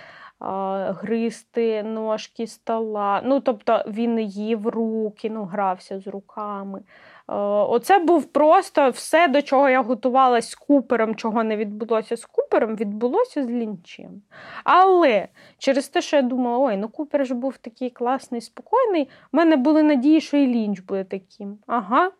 гризти 1.01 1.83
ножки 1.83 2.47
стола. 2.47 3.21
Ну, 3.25 3.39
тобто 3.39 3.83
він 3.87 4.19
їв 4.19 4.67
руки, 4.67 5.29
ну, 5.29 5.43
грався 5.43 5.99
з 5.99 6.07
руками. 6.07 6.81
Оце 7.27 7.99
був 7.99 8.25
просто 8.25 8.89
все, 8.89 9.27
до 9.27 9.41
чого 9.41 9.69
я 9.69 9.81
готувалася 9.81 10.49
з 10.49 10.55
купером, 10.55 11.15
чого 11.15 11.43
не 11.43 11.57
відбулося 11.57 12.17
з 12.17 12.25
купером, 12.25 12.75
відбулося 12.75 13.43
з 13.43 13.49
лінчем. 13.49 14.21
Але 14.63 15.27
через 15.57 15.89
те, 15.89 16.01
що 16.01 16.15
я 16.15 16.21
думала, 16.21 16.57
ой, 16.57 16.77
ну 16.77 16.89
купер 16.89 17.25
ж 17.25 17.33
був 17.33 17.57
такий 17.57 17.89
класний, 17.89 18.41
спокійний, 18.41 19.09
в 19.31 19.35
мене 19.35 19.55
були 19.55 19.83
надії, 19.83 20.21
що 20.21 20.37
і 20.37 20.47
лінч 20.47 20.79
буде 20.79 21.03
таким. 21.03 21.57
Ага, 21.67 22.11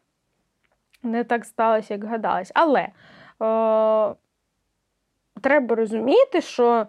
не 1.03 1.23
так 1.23 1.45
сталося, 1.45 1.93
як 1.93 2.03
гадалось. 2.03 2.51
Але 2.55 2.87
о, 3.39 4.15
треба 5.41 5.75
розуміти, 5.75 6.41
що. 6.41 6.87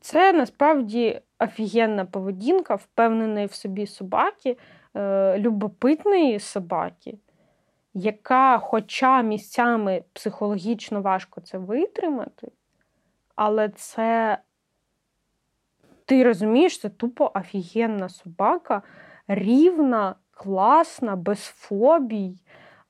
Це 0.00 0.32
насправді 0.32 1.20
офігенна 1.38 2.04
поведінка, 2.04 2.74
впевненої 2.74 3.46
в 3.46 3.52
собі 3.52 3.86
собаки, 3.86 4.56
е, 4.96 5.38
любопитної 5.38 6.38
собаки, 6.38 7.18
яка, 7.94 8.58
хоча 8.58 9.22
місцями 9.22 10.04
психологічно 10.12 11.02
важко 11.02 11.40
це 11.40 11.58
витримати, 11.58 12.52
але 13.36 13.68
це, 13.68 14.38
ти 16.04 16.24
розумієш, 16.24 16.80
це 16.80 16.88
тупо 16.88 17.30
офігенна 17.34 18.08
собака, 18.08 18.82
рівна, 19.28 20.14
класна, 20.30 21.16
без 21.16 21.44
фобій. 21.44 22.36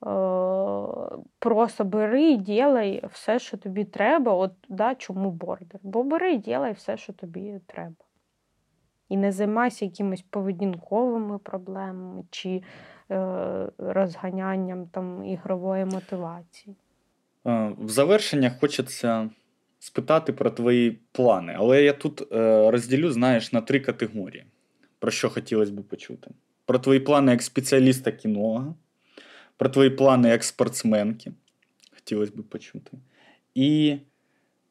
Е, 0.05 1.17
просто 1.39 1.83
бери 1.83 2.31
і 2.31 2.37
ділай 2.37 3.03
все, 3.13 3.39
що 3.39 3.57
тобі 3.57 3.83
треба. 3.83 4.33
От 4.33 4.51
да, 4.69 4.95
чому 4.95 5.31
бордер? 5.31 5.79
Бо 5.83 6.03
бери 6.03 6.33
і 6.33 6.37
ділай 6.37 6.73
все, 6.73 6.97
що 6.97 7.13
тобі 7.13 7.59
треба. 7.65 7.95
І 9.09 9.17
не 9.17 9.31
займайся 9.31 9.85
якимись 9.85 10.21
поведінковими 10.21 11.37
проблемами 11.37 12.23
чи 12.29 12.63
е, 13.11 13.67
розганянням 13.77 14.87
там, 14.87 15.25
ігрової 15.25 15.85
мотивації. 15.85 16.75
Е, 17.47 17.73
в 17.77 17.89
завершення 17.89 18.49
хочеться 18.49 19.29
спитати 19.79 20.33
про 20.33 20.49
твої 20.49 20.99
плани. 21.11 21.55
Але 21.57 21.83
я 21.83 21.93
тут 21.93 22.31
е, 22.31 22.71
розділю, 22.71 23.11
знаєш, 23.11 23.53
на 23.53 23.61
три 23.61 23.79
категорії, 23.79 24.45
про 24.99 25.11
що 25.11 25.29
хотілося 25.29 25.71
б 25.71 25.83
почути. 25.83 26.31
Про 26.65 26.79
твої 26.79 26.99
плани 26.99 27.31
як 27.31 27.41
спеціаліста-кінолога 27.41 28.73
про 29.61 29.69
твої 29.69 29.89
плани 29.89 30.29
як 30.29 30.43
спортсменки. 30.43 31.31
Хотілося 31.95 32.31
б 32.35 32.43
почути. 32.43 32.91
І 33.55 33.97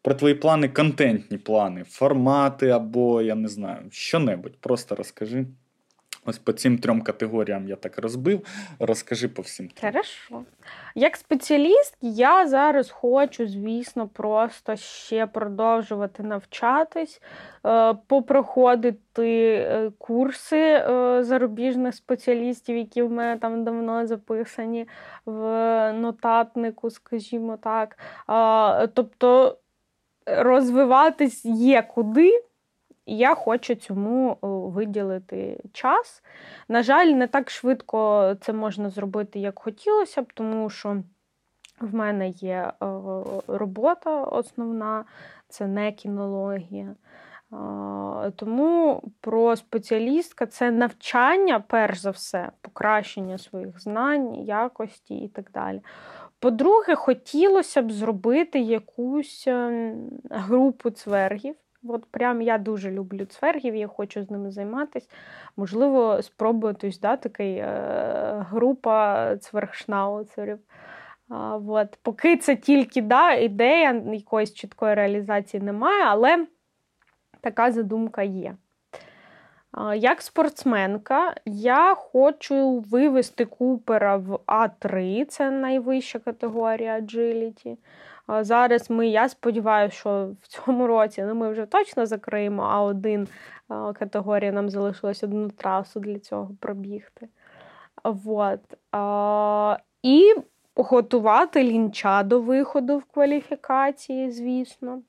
про 0.03 0.14
твої 0.14 0.34
плани, 0.34 0.68
контентні 0.68 1.38
плани, 1.38 1.84
формати 1.84 2.68
або, 2.68 3.22
я 3.22 3.34
не 3.34 3.49
знаю, 3.49 3.86
що-небудь. 3.91 4.57
Просто 4.61 4.95
розкажи. 4.95 5.47
Ось 6.24 6.38
по 6.38 6.52
цим 6.52 6.78
трьом 6.78 7.02
категоріям 7.02 7.68
я 7.68 7.76
так 7.76 7.98
розбив. 7.98 8.46
Розкажи 8.78 9.28
по 9.28 9.42
всім. 9.42 9.70
Хорошо. 9.80 10.44
Як 10.94 11.16
спеціаліст, 11.16 11.96
я 12.00 12.48
зараз 12.48 12.90
хочу, 12.90 13.46
звісно, 13.46 14.08
просто 14.08 14.76
ще 14.76 15.26
продовжувати 15.26 16.22
навчатись, 16.22 17.22
е, 17.66 17.94
попроходити 18.06 19.54
е, 19.54 19.92
курси 19.98 20.60
е, 20.60 21.24
зарубіжних 21.24 21.94
спеціалістів, 21.94 22.76
які 22.76 23.02
в 23.02 23.10
мене 23.10 23.38
там 23.38 23.64
давно 23.64 24.06
записані 24.06 24.88
в 25.26 25.92
нотатнику, 25.92 26.90
скажімо 26.90 27.56
так. 27.56 27.98
Тобто 28.94 29.58
розвиватись 30.26 31.44
є 31.44 31.82
куди. 31.82 32.42
І 33.11 33.16
я 33.16 33.34
хочу 33.34 33.74
цьому 33.74 34.38
виділити 34.74 35.61
час. 35.72 36.22
На 36.68 36.82
жаль, 36.82 37.06
не 37.06 37.26
так 37.26 37.50
швидко 37.50 38.34
це 38.40 38.52
можна 38.52 38.90
зробити, 38.90 39.38
як 39.38 39.58
хотілося 39.58 40.22
б, 40.22 40.32
тому 40.34 40.70
що 40.70 41.02
в 41.80 41.94
мене 41.94 42.28
є 42.28 42.72
робота 43.46 44.24
основна, 44.24 45.04
це 45.48 45.66
не 45.66 45.92
кінологія. 45.92 46.94
Тому 48.36 49.02
про 49.20 49.56
спеціалістка 49.56 50.46
це 50.46 50.70
навчання, 50.70 51.64
перш 51.68 51.98
за 51.98 52.11
все, 52.11 52.50
покращення 52.61 53.38
своїх 53.38 53.80
знань, 53.80 54.34
якості 54.34 55.14
і 55.14 55.28
так 55.28 55.50
далі. 55.54 55.80
По-друге, 56.38 56.94
хотілося 56.94 57.82
б 57.82 57.92
зробити 57.92 58.58
якусь 58.61 59.44
ем, 59.46 60.11
групу 60.30 60.90
цвергів. 60.90 61.54
От 61.89 62.07
прям 62.07 62.43
я 62.43 62.59
дуже 62.59 62.91
люблю 62.91 63.24
цвергів, 63.24 63.76
я 63.76 63.87
хочу 63.87 64.22
з 64.22 64.31
ними 64.31 64.51
займатися. 64.51 65.09
Можливо, 65.57 66.20
ось, 66.85 67.01
да, 67.01 67.16
такий 67.16 67.57
е, 67.57 68.47
група 68.51 69.37
цвергшнауцерів. 69.37 70.59
От. 71.68 71.99
Поки 72.03 72.37
це 72.37 72.57
тільки 72.57 73.03
да, 73.03 73.33
ідея, 73.33 74.03
якоїсь 74.12 74.55
чіткої 74.55 74.95
реалізації 74.95 75.62
немає, 75.62 76.05
але 76.07 76.47
така 77.41 77.72
задумка 77.72 78.22
є. 78.22 78.55
Як 79.97 80.22
спортсменка, 80.22 81.35
я 81.45 81.95
хочу 81.95 82.78
вивести 82.78 83.45
купера 83.45 84.16
в 84.16 84.41
А3, 84.47 85.24
це 85.24 85.51
найвища 85.51 86.18
категорія 86.18 87.01
agility. 87.01 87.76
Зараз 88.41 88.91
ми, 88.91 89.09
я 89.09 89.28
сподіваюся, 89.28 89.97
що 89.97 90.31
в 90.43 90.47
цьому 90.47 90.87
році 90.87 91.22
ну, 91.22 91.35
ми 91.35 91.51
вже 91.51 91.66
точно 91.66 92.07
закриємо, 92.07 92.62
а 92.62 92.83
один 92.83 93.28
категорія 93.68 94.53
нам 94.53 94.70
залишилось 94.70 95.22
одну 95.22 95.51
трасу 95.51 96.01
для 96.01 96.18
цього 96.18 96.51
пробігти. 96.61 97.28
Вот. 98.05 98.61
І 100.03 100.35
готувати 100.76 101.64
лінча 101.64 102.22
до 102.22 102.41
виходу 102.41 102.99
в 102.99 103.05
кваліфікації, 103.05 104.31
звісно. 104.31 105.03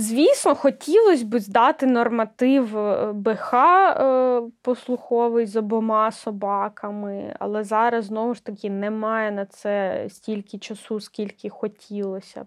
Звісно, 0.00 0.54
хотілося 0.54 1.26
б 1.26 1.38
здати 1.38 1.86
норматив 1.86 2.78
е, 2.78 3.12
БХ 3.12 3.54
е, 3.54 4.42
послуховий 4.62 5.46
з 5.46 5.56
обома 5.56 6.10
собаками, 6.10 7.36
але 7.38 7.64
зараз 7.64 8.04
знову 8.04 8.34
ж 8.34 8.44
таки 8.44 8.70
немає 8.70 9.30
на 9.30 9.46
це 9.46 10.06
стільки 10.08 10.58
часу, 10.58 11.00
скільки 11.00 11.48
хотілося 11.48 12.44
б. 12.44 12.46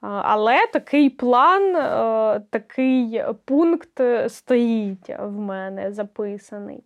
Але 0.00 0.66
такий 0.72 1.10
план, 1.10 1.76
е, 1.76 2.40
такий 2.50 3.24
пункт 3.44 4.00
стоїть 4.28 5.10
в 5.18 5.30
мене 5.30 5.92
записаний. 5.92 6.84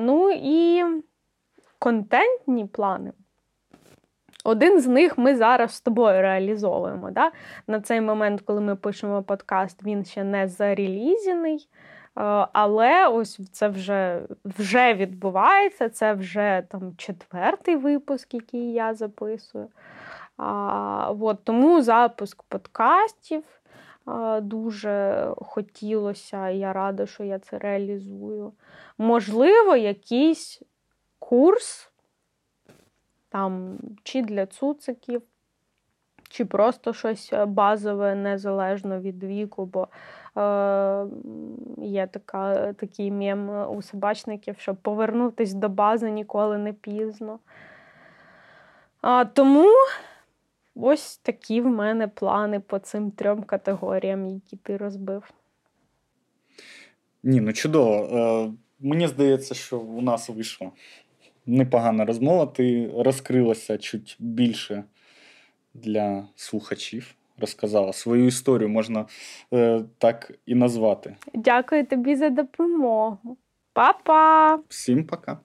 Ну 0.00 0.30
і 0.30 0.84
контентні 1.78 2.66
плани. 2.66 3.12
Один 4.46 4.80
з 4.80 4.86
них 4.86 5.18
ми 5.18 5.36
зараз 5.36 5.74
з 5.74 5.80
тобою 5.80 6.22
реалізовуємо. 6.22 7.10
Да? 7.10 7.30
На 7.66 7.80
цей 7.80 8.00
момент, 8.00 8.40
коли 8.40 8.60
ми 8.60 8.76
пишемо 8.76 9.22
подкаст, 9.22 9.82
він 9.82 10.04
ще 10.04 10.24
не 10.24 10.48
зарелізений. 10.48 11.68
Е, 12.18 12.46
але 12.52 13.08
ось 13.08 13.50
це 13.52 13.68
вже 13.68 14.22
вже 14.44 14.94
відбувається. 14.94 15.88
Це 15.88 16.12
вже 16.12 16.62
там 16.70 16.96
четвертий 16.96 17.76
випуск, 17.76 18.34
який 18.34 18.72
я 18.72 18.94
записую. 18.94 19.68
А, 20.36 21.12
от, 21.20 21.44
Тому 21.44 21.82
запуск 21.82 22.42
подкастів 22.42 23.42
а, 24.04 24.40
дуже 24.40 25.26
хотілося, 25.36 26.48
я 26.48 26.72
рада, 26.72 27.06
що 27.06 27.24
я 27.24 27.38
це 27.38 27.58
реалізую. 27.58 28.52
Можливо, 28.98 29.76
якийсь 29.76 30.62
курс 31.18 31.90
там 33.36 33.78
чи 34.02 34.22
для 34.22 34.46
цуциків, 34.46 35.22
чи 36.28 36.44
просто 36.44 36.92
щось 36.92 37.32
е, 37.32 37.46
базове 37.46 38.14
незалежно 38.14 39.00
від 39.00 39.24
віку, 39.24 39.66
бо 39.66 39.88
е, 40.40 41.06
є 41.78 42.06
така, 42.06 42.72
такий 42.72 43.10
мем 43.10 43.70
у 43.76 43.82
собачників, 43.82 44.54
щоб 44.58 44.76
повернутися 44.76 45.56
до 45.56 45.68
бази 45.68 46.10
ніколи 46.10 46.58
не 46.58 46.72
пізно. 46.72 47.38
А, 49.00 49.24
Тому 49.24 49.68
ось 50.74 51.16
такі 51.16 51.60
в 51.60 51.66
мене 51.66 52.08
плани 52.08 52.60
по 52.60 52.78
цим 52.78 53.10
трьом 53.10 53.42
категоріям, 53.42 54.26
які 54.26 54.56
ти 54.56 54.76
розбив. 54.76 55.30
Ні, 57.22 57.40
ну 57.40 57.52
чудово. 57.52 57.94
Е, 57.94 58.52
Мені 58.80 59.08
здається, 59.08 59.54
що 59.54 59.78
у 59.78 60.00
нас 60.00 60.28
вийшло 60.28 60.72
непогана 61.46 62.04
розмова. 62.04 62.46
Ти 62.46 62.90
розкрилася 62.98 63.78
чуть 63.78 64.16
більше 64.18 64.84
для 65.74 66.24
слухачів. 66.36 67.14
Розказала 67.38 67.92
свою 67.92 68.26
історію, 68.26 68.68
можна 68.68 69.06
е, 69.52 69.82
так 69.98 70.32
і 70.46 70.54
назвати. 70.54 71.16
Дякую 71.34 71.86
тобі 71.86 72.16
за 72.16 72.30
допомогу. 72.30 73.36
Па-па! 73.72 74.58
Всім 74.68 75.04
пока. 75.04 75.38